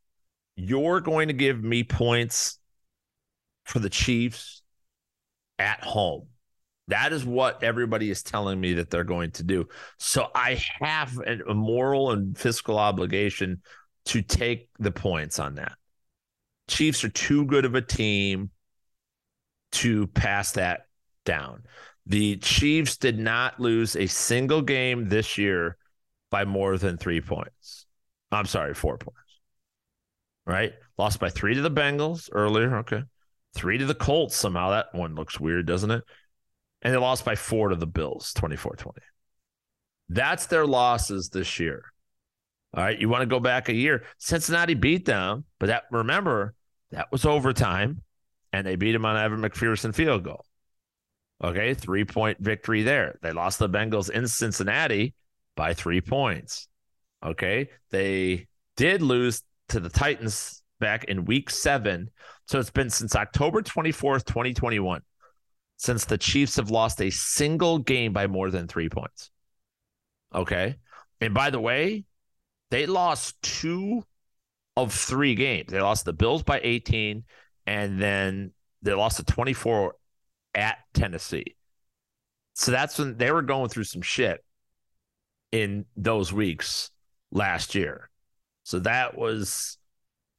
You're 0.55 1.01
going 1.01 1.27
to 1.27 1.35
give 1.35 1.61
me 1.61 1.83
points 1.83 2.61
for 3.65 3.81
the 3.81 3.91
Chiefs 3.91 4.63
at 5.59 5.83
home. 5.83 6.29
That 6.89 7.13
is 7.13 7.25
what 7.25 7.63
everybody 7.63 8.11
is 8.11 8.23
telling 8.23 8.61
me 8.61 8.75
that 8.75 8.91
they're 8.91 9.05
going 9.05 9.31
to 9.33 9.43
do. 9.43 9.69
So 9.99 10.29
I 10.35 10.63
have 10.81 11.19
a 11.19 11.55
moral 11.55 12.11
and 12.11 12.37
fiscal 12.37 12.79
obligation 12.79 13.63
to 14.07 14.23
take 14.23 14.69
the 14.79 14.91
points 14.91 15.39
on 15.39 15.57
that. 15.57 15.73
Chiefs 16.67 17.05
are 17.05 17.11
too 17.11 17.45
good 17.47 17.65
of 17.65 17.75
a 17.75 17.83
team 17.83 18.51
to 19.73 20.07
pass 20.09 20.53
that 20.53 20.87
down. 21.25 21.63
The 22.07 22.37
Chiefs 22.37 22.97
did 22.97 23.19
not 23.19 23.61
lose 23.61 23.97
a 23.97 24.07
single 24.07 24.63
game 24.63 25.09
this 25.09 25.37
year 25.37 25.77
by 26.31 26.45
more 26.45 26.79
than 26.79 26.97
three 26.97 27.21
points. 27.21 27.87
I'm 28.33 28.47
sorry, 28.47 28.75
four 28.75 28.97
points. 28.99 29.19
Right? 30.47 30.73
Lost 30.97 31.21
by 31.21 31.29
three 31.29 31.55
to 31.55 31.61
the 31.61 31.71
Bengals 31.71 32.31
earlier. 32.33 32.79
Okay 32.79 33.03
three 33.55 33.79
to 33.79 33.87
the 33.87 33.95
Colts 33.95 34.37
somehow. 34.37 34.71
That 34.71 34.95
one 34.95 35.15
looks 35.15 35.41
weird, 35.41 35.67
doesn't 35.67 35.91
it? 35.91 36.05
And 36.83 36.93
they 36.93 36.99
lost 36.99 37.25
by 37.25 37.35
four 37.35 37.71
to 37.71 37.77
the 37.77 37.87
Bills, 37.87 38.33
24 38.35 38.77
20. 38.77 39.01
That's 40.11 40.47
their 40.47 40.67
losses 40.67 41.29
this 41.29 41.59
year. 41.59 41.85
All 42.75 42.83
right. 42.83 42.99
You 42.99 43.09
want 43.09 43.23
to 43.23 43.27
go 43.27 43.41
back 43.41 43.69
a 43.69 43.75
year. 43.75 44.05
Cincinnati 44.19 44.75
beat 44.75 45.05
them, 45.05 45.45
but 45.59 45.67
that 45.67 45.85
remember, 45.91 46.55
that 46.91 47.11
was 47.11 47.25
overtime, 47.25 48.03
and 48.53 48.67
they 48.67 48.77
beat 48.77 48.93
them 48.93 49.05
on 49.05 49.17
Evan 49.17 49.41
McPherson 49.41 49.95
field 49.95 50.25
goal. 50.25 50.45
Okay. 51.43 51.75
Three 51.75 52.05
point 52.05 52.39
victory 52.41 52.83
there. 52.83 53.19
They 53.23 53.33
lost 53.33 53.59
the 53.59 53.69
Bengals 53.69 54.11
in 54.11 54.27
Cincinnati 54.27 55.15
by 55.57 55.75
three 55.75 56.01
points. 56.01 56.69
Okay. 57.25 57.71
They 57.91 58.47
did 58.77 59.03
lose 59.03 59.43
to 59.71 59.81
the 59.81 59.89
Titans 59.89 60.63
back 60.81 61.05
in 61.05 61.25
week 61.25 61.51
seven. 61.51 62.11
So 62.47 62.59
it's 62.59 62.71
been 62.71 62.91
since 62.91 63.15
October 63.15 63.63
24th, 63.63 64.25
2021, 64.25 65.03
since 65.79 66.05
the 66.05 66.19
Chiefs 66.19 66.57
have 66.57 66.71
lost 66.71 67.01
a 67.01 67.11
single 67.11 67.79
game 67.79 68.13
by 68.13 68.27
more 68.27 68.51
than 68.51 68.67
three 68.67 68.89
points. 68.89 69.31
Okay. 70.35 70.77
And 71.21 71.33
by 71.33 71.51
the 71.51 71.61
way, 71.61 72.05
they 72.71 72.87
lost 72.87 73.41
two 73.43 74.05
of 74.77 74.93
three 74.93 75.35
games. 75.35 75.71
They 75.71 75.81
lost 75.81 76.05
the 76.05 76.13
Bills 76.13 76.43
by 76.43 76.61
18, 76.63 77.25
and 77.67 78.01
then 78.01 78.53
they 78.83 78.93
lost 78.93 79.17
the 79.17 79.25
24 79.25 79.95
at 80.55 80.79
Tennessee. 80.95 81.57
So 82.55 82.73
that's 82.73 82.99
when 82.99 83.17
they 83.17 83.31
were 83.31 83.43
going 83.43 83.69
through 83.69 83.85
some 83.85 84.03
shit 84.03 84.45
in 85.53 85.87
those 85.97 86.33
weeks 86.33 86.91
last 87.31 87.75
year. 87.75 88.11
So 88.65 88.81
that 88.81 89.17
was 89.17 89.79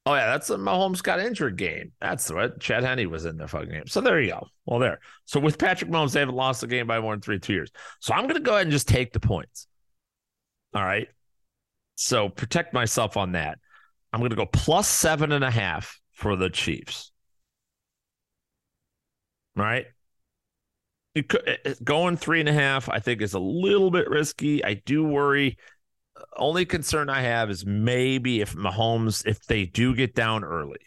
Oh 0.06 0.14
yeah, 0.14 0.26
that's 0.26 0.48
a 0.48 0.56
Mahomes 0.56 1.02
got 1.02 1.20
injured 1.20 1.56
game. 1.56 1.92
That's 2.00 2.30
what 2.32 2.58
Chad 2.58 2.84
Henne 2.84 3.10
was 3.10 3.26
in 3.26 3.36
the 3.36 3.46
fucking 3.46 3.70
game. 3.70 3.86
So 3.86 4.00
there 4.00 4.20
you 4.20 4.30
go. 4.30 4.46
Well, 4.64 4.78
there. 4.78 5.00
So 5.26 5.38
with 5.38 5.58
Patrick 5.58 5.90
Mahomes, 5.90 6.12
they 6.12 6.20
haven't 6.20 6.36
lost 6.36 6.62
a 6.62 6.66
game 6.66 6.86
by 6.86 7.00
more 7.00 7.12
than 7.12 7.20
three 7.20 7.38
two 7.38 7.52
years. 7.52 7.70
So 8.00 8.14
I'm 8.14 8.26
gonna 8.26 8.40
go 8.40 8.54
ahead 8.54 8.62
and 8.62 8.72
just 8.72 8.88
take 8.88 9.12
the 9.12 9.20
points. 9.20 9.66
All 10.74 10.82
right. 10.82 11.08
So 11.96 12.30
protect 12.30 12.72
myself 12.72 13.16
on 13.16 13.32
that. 13.32 13.58
I'm 14.12 14.20
gonna 14.20 14.36
go 14.36 14.46
plus 14.46 14.88
seven 14.88 15.32
and 15.32 15.44
a 15.44 15.50
half 15.50 16.00
for 16.12 16.34
the 16.34 16.48
Chiefs. 16.48 17.12
All 19.56 19.64
right. 19.64 19.86
Could, 21.28 21.76
going 21.84 22.16
three 22.16 22.40
and 22.40 22.48
a 22.48 22.52
half, 22.52 22.88
I 22.88 23.00
think, 23.00 23.20
is 23.20 23.34
a 23.34 23.38
little 23.40 23.90
bit 23.90 24.08
risky. 24.08 24.64
I 24.64 24.74
do 24.74 25.04
worry 25.04 25.58
only 26.36 26.64
concern 26.64 27.08
I 27.08 27.22
have 27.22 27.50
is 27.50 27.64
maybe 27.66 28.40
if 28.40 28.54
Mahomes, 28.54 29.26
if 29.26 29.44
they 29.46 29.66
do 29.66 29.94
get 29.94 30.14
down 30.14 30.44
early 30.44 30.80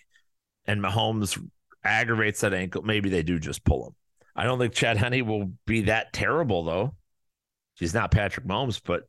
and 0.66 0.82
Mahomes 0.82 1.42
aggravates 1.84 2.42
that 2.42 2.54
ankle, 2.54 2.82
maybe 2.82 3.10
they 3.10 3.24
do 3.24 3.40
just 3.40 3.64
pull 3.64 3.88
him. 3.88 3.96
I 4.36 4.46
don't 4.46 4.60
think 4.60 4.74
Chad 4.74 4.98
Henne 4.98 5.26
will 5.26 5.52
be 5.66 5.82
that 5.82 6.14
terrible, 6.14 6.64
though. 6.64 6.96
He's 7.76 7.94
not 7.94 8.12
Patrick 8.12 8.46
Mahomes, 8.46 8.82
but 8.84 9.04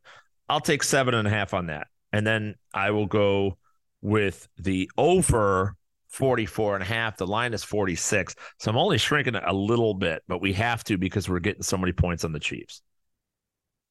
I'll 0.49 0.61
take 0.61 0.83
seven 0.83 1.15
and 1.15 1.27
a 1.27 1.31
half 1.31 1.55
on 1.55 1.67
that. 1.67 1.87
And 2.13 2.27
then 2.27 2.55
I 2.73 2.91
will 2.91 3.07
go 3.07 3.59
with 4.03 4.49
the 4.59 4.91
over 4.97 5.77
44 6.09 6.75
and 6.75 6.83
a 6.83 6.87
half. 6.87 7.17
The 7.17 7.27
line 7.27 7.55
is 7.55 7.65
46. 7.65 8.37
So 8.59 8.71
I'm 8.71 8.77
only 8.77 8.99
shrinking 8.99 9.35
it 9.35 9.43
a 9.45 9.53
little 9.53 9.95
bit, 9.95 10.23
but 10.29 10.41
we 10.41 10.53
have 10.53 10.85
to 10.85 10.97
because 10.97 11.29
we're 11.29 11.41
getting 11.41 11.63
so 11.63 11.77
many 11.77 11.93
points 11.93 12.25
on 12.25 12.33
the 12.33 12.39
Chiefs. 12.39 12.83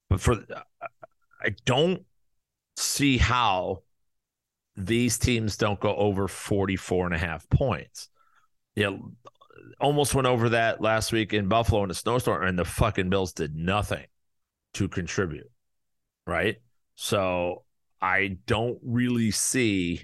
But 0.09 0.21
for 0.21 0.38
I 1.41 1.49
don't 1.65 2.05
see 2.78 3.17
how 3.17 3.84
these 4.76 5.17
teams 5.17 5.57
don't 5.57 5.80
go 5.80 5.95
over 5.95 6.28
44 6.28 7.05
and 7.05 7.15
a 7.15 7.17
half 7.17 7.47
points. 7.49 8.09
Yeah, 8.76 8.89
you 8.89 8.97
know, 8.97 9.11
almost 9.80 10.15
went 10.15 10.28
over 10.28 10.49
that 10.49 10.82
last 10.82 11.11
week 11.11 11.34
in 11.34 11.47
Buffalo 11.47 11.84
in 11.84 11.91
a 11.91 11.93
snowstorm, 11.93 12.47
and 12.47 12.57
the 12.57 12.65
fucking 12.65 13.09
Bills 13.09 13.34
did 13.34 13.55
nothing 13.55 14.05
to 14.76 14.88
contribute. 14.88 15.49
Right. 16.26 16.57
So 16.95 17.63
I 18.01 18.38
don't 18.47 18.80
really 18.84 19.32
see 19.32 20.01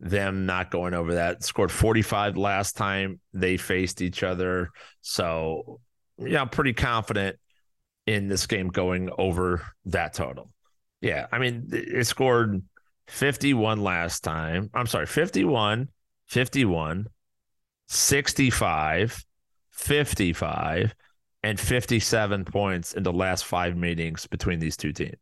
them 0.00 0.46
not 0.46 0.70
going 0.70 0.94
over 0.94 1.14
that. 1.14 1.44
Scored 1.44 1.70
45 1.70 2.36
last 2.36 2.76
time 2.76 3.20
they 3.34 3.56
faced 3.56 4.00
each 4.00 4.22
other. 4.22 4.70
So, 5.02 5.80
yeah, 6.18 6.40
I'm 6.40 6.48
pretty 6.48 6.72
confident 6.72 7.36
in 8.06 8.28
this 8.28 8.46
game 8.46 8.68
going 8.68 9.10
over 9.18 9.62
that 9.86 10.14
total. 10.14 10.50
Yeah, 11.00 11.26
I 11.32 11.38
mean, 11.38 11.68
it 11.72 12.06
scored 12.06 12.62
51 13.08 13.82
last 13.82 14.22
time. 14.22 14.70
I'm 14.74 14.86
sorry, 14.86 15.06
51, 15.06 15.88
51, 16.26 17.06
65, 17.88 19.24
55, 19.70 20.94
and 21.42 21.58
57 21.58 22.44
points 22.44 22.92
in 22.92 23.02
the 23.02 23.12
last 23.12 23.44
five 23.44 23.76
meetings 23.76 24.26
between 24.26 24.58
these 24.58 24.76
two 24.76 24.92
teams. 24.92 25.16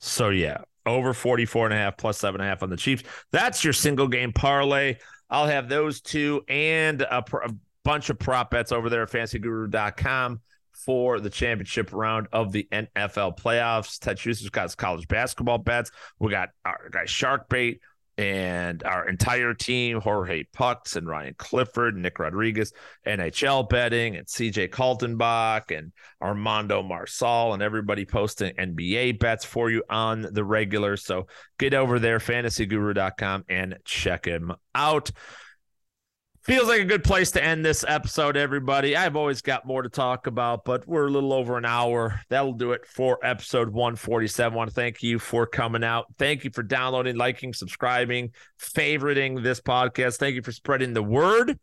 So, 0.00 0.30
yeah, 0.30 0.58
over 0.86 1.12
44 1.12 1.66
and 1.66 1.74
a 1.74 1.76
half 1.76 1.96
plus 1.96 2.18
seven 2.18 2.40
and 2.40 2.46
a 2.46 2.50
half 2.50 2.62
on 2.62 2.70
the 2.70 2.76
Chiefs. 2.76 3.04
That's 3.32 3.62
your 3.62 3.72
single 3.72 4.08
game 4.08 4.32
parlay. 4.32 4.96
I'll 5.28 5.46
have 5.46 5.68
those 5.68 6.00
two 6.00 6.44
and 6.48 7.02
a, 7.02 7.22
pr- 7.22 7.38
a 7.38 7.50
bunch 7.84 8.10
of 8.10 8.18
prop 8.18 8.50
bets 8.50 8.72
over 8.72 8.88
there 8.88 9.02
at 9.02 9.10
fantasyguru.com 9.10 10.40
for 10.84 11.20
the 11.20 11.30
championship 11.30 11.92
round 11.92 12.28
of 12.32 12.52
the 12.52 12.68
NFL 12.72 13.38
playoffs. 13.38 13.98
Ted 13.98 14.18
Schuster's 14.18 14.50
got 14.50 14.64
his 14.64 14.74
college 14.74 15.08
basketball 15.08 15.58
bets. 15.58 15.90
We 16.18 16.30
got 16.30 16.50
our 16.64 16.88
guy 16.90 17.04
Sharkbait 17.04 17.78
and 18.18 18.82
our 18.84 19.08
entire 19.08 19.52
team, 19.52 20.00
Jorge 20.00 20.44
Pucks 20.52 20.96
and 20.96 21.06
Ryan 21.06 21.34
Clifford, 21.36 21.96
Nick 21.96 22.18
Rodriguez, 22.18 22.72
NHL 23.06 23.68
betting, 23.68 24.16
and 24.16 24.26
CJ 24.26 24.70
Kaltenbach 24.70 25.76
and 25.76 25.92
Armando 26.22 26.82
Marsal, 26.82 27.52
and 27.52 27.62
everybody 27.62 28.06
posting 28.06 28.54
NBA 28.54 29.18
bets 29.18 29.44
for 29.44 29.70
you 29.70 29.82
on 29.90 30.26
the 30.32 30.44
regular. 30.44 30.96
So 30.96 31.26
get 31.58 31.74
over 31.74 31.98
there, 31.98 32.18
fantasyguru.com, 32.18 33.44
and 33.48 33.76
check 33.84 34.24
him 34.24 34.52
out. 34.74 35.10
Feels 36.46 36.68
like 36.68 36.80
a 36.80 36.84
good 36.84 37.02
place 37.02 37.32
to 37.32 37.42
end 37.42 37.64
this 37.64 37.84
episode, 37.88 38.36
everybody. 38.36 38.96
I've 38.96 39.16
always 39.16 39.42
got 39.42 39.66
more 39.66 39.82
to 39.82 39.88
talk 39.88 40.28
about, 40.28 40.64
but 40.64 40.86
we're 40.86 41.08
a 41.08 41.10
little 41.10 41.32
over 41.32 41.58
an 41.58 41.64
hour. 41.64 42.20
That'll 42.28 42.52
do 42.52 42.70
it 42.70 42.86
for 42.86 43.18
episode 43.24 43.68
147. 43.70 44.52
I 44.52 44.56
want 44.56 44.70
to 44.70 44.74
thank 44.74 45.02
you 45.02 45.18
for 45.18 45.44
coming 45.44 45.82
out. 45.82 46.06
Thank 46.18 46.44
you 46.44 46.52
for 46.54 46.62
downloading, 46.62 47.16
liking, 47.16 47.52
subscribing, 47.52 48.30
favoriting 48.60 49.42
this 49.42 49.60
podcast. 49.60 50.18
Thank 50.18 50.36
you 50.36 50.42
for 50.42 50.52
spreading 50.52 50.92
the 50.92 51.02
word. 51.02 51.58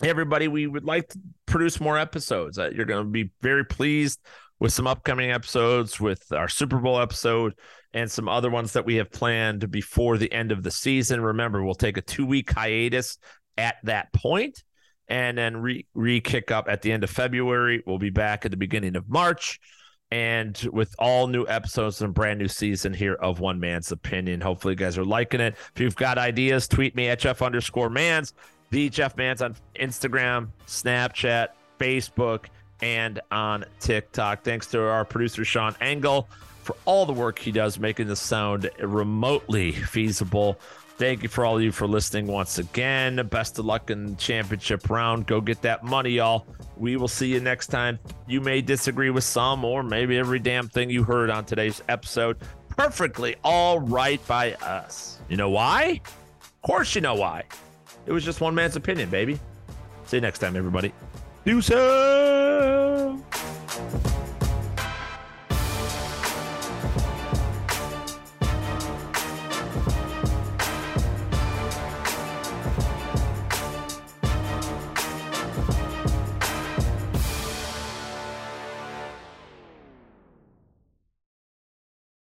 Everybody, 0.00 0.46
we 0.46 0.68
would 0.68 0.84
like 0.84 1.08
to 1.08 1.18
produce 1.46 1.80
more 1.80 1.98
episodes. 1.98 2.60
Uh, 2.60 2.70
you're 2.72 2.86
going 2.86 3.04
to 3.04 3.10
be 3.10 3.32
very 3.40 3.64
pleased 3.64 4.20
with 4.60 4.72
some 4.72 4.86
upcoming 4.86 5.32
episodes, 5.32 5.98
with 5.98 6.30
our 6.30 6.48
Super 6.48 6.78
Bowl 6.78 7.00
episode, 7.00 7.54
and 7.92 8.08
some 8.08 8.28
other 8.28 8.48
ones 8.48 8.74
that 8.74 8.86
we 8.86 8.94
have 8.94 9.10
planned 9.10 9.72
before 9.72 10.18
the 10.18 10.32
end 10.32 10.52
of 10.52 10.62
the 10.62 10.70
season. 10.70 11.20
Remember, 11.20 11.64
we'll 11.64 11.74
take 11.74 11.96
a 11.96 12.00
two 12.00 12.24
week 12.24 12.52
hiatus 12.52 13.18
at 13.58 13.76
that 13.84 14.12
point 14.12 14.62
and 15.08 15.36
then 15.36 15.56
re, 15.58 15.86
re 15.94 16.20
kick 16.20 16.50
up 16.50 16.68
at 16.68 16.82
the 16.82 16.92
end 16.92 17.04
of 17.04 17.10
February. 17.10 17.82
We'll 17.86 17.98
be 17.98 18.10
back 18.10 18.44
at 18.44 18.50
the 18.50 18.56
beginning 18.56 18.96
of 18.96 19.08
March 19.08 19.60
and 20.12 20.68
with 20.72 20.94
all 20.98 21.26
new 21.26 21.46
episodes 21.48 22.02
and 22.02 22.12
brand 22.12 22.38
new 22.38 22.46
season 22.46 22.92
here 22.92 23.14
of 23.14 23.40
One 23.40 23.58
Man's 23.58 23.92
Opinion. 23.92 24.42
Hopefully, 24.42 24.72
you 24.72 24.76
guys 24.76 24.98
are 24.98 25.04
liking 25.06 25.40
it. 25.40 25.54
If 25.74 25.80
you've 25.80 25.96
got 25.96 26.18
ideas, 26.18 26.68
tweet 26.68 26.94
me 26.94 27.08
at 27.08 27.18
Jeff 27.18 27.40
underscore 27.40 27.88
Mans, 27.88 28.34
the 28.68 28.90
Jeff 28.90 29.16
Mans 29.16 29.40
on 29.40 29.56
Instagram, 29.74 30.48
Snapchat, 30.66 31.48
Facebook, 31.80 32.46
and 32.82 33.20
on 33.30 33.64
TikTok. 33.80 34.42
Thanks 34.42 34.66
to 34.68 34.82
our 34.82 35.06
producer, 35.06 35.46
Sean 35.46 35.74
Engel, 35.80 36.28
for 36.62 36.76
all 36.84 37.06
the 37.06 37.12
work 37.14 37.38
he 37.38 37.50
does 37.50 37.78
making 37.78 38.06
this 38.06 38.20
sound 38.20 38.70
remotely 38.80 39.72
feasible. 39.72 40.60
Thank 41.02 41.24
you 41.24 41.28
for 41.28 41.44
all 41.44 41.56
of 41.56 41.62
you 41.64 41.72
for 41.72 41.88
listening 41.88 42.28
once 42.28 42.58
again. 42.58 43.16
Best 43.28 43.58
of 43.58 43.64
luck 43.64 43.90
in 43.90 44.06
the 44.06 44.14
championship 44.14 44.88
round. 44.88 45.26
Go 45.26 45.40
get 45.40 45.60
that 45.62 45.82
money, 45.82 46.10
y'all. 46.10 46.46
We 46.76 46.96
will 46.96 47.08
see 47.08 47.26
you 47.26 47.40
next 47.40 47.66
time. 47.66 47.98
You 48.28 48.40
may 48.40 48.60
disagree 48.60 49.10
with 49.10 49.24
some 49.24 49.64
or 49.64 49.82
maybe 49.82 50.16
every 50.16 50.38
damn 50.38 50.68
thing 50.68 50.90
you 50.90 51.02
heard 51.02 51.28
on 51.28 51.44
today's 51.44 51.82
episode. 51.88 52.36
Perfectly 52.68 53.34
all 53.42 53.80
right 53.80 54.24
by 54.28 54.52
us. 54.54 55.18
You 55.28 55.36
know 55.36 55.50
why? 55.50 56.00
Of 56.40 56.62
course, 56.62 56.94
you 56.94 57.00
know 57.00 57.16
why. 57.16 57.46
It 58.06 58.12
was 58.12 58.24
just 58.24 58.40
one 58.40 58.54
man's 58.54 58.76
opinion, 58.76 59.10
baby. 59.10 59.40
See 60.06 60.18
you 60.18 60.20
next 60.20 60.38
time, 60.38 60.54
everybody. 60.54 60.92
Deuces. 61.44 61.72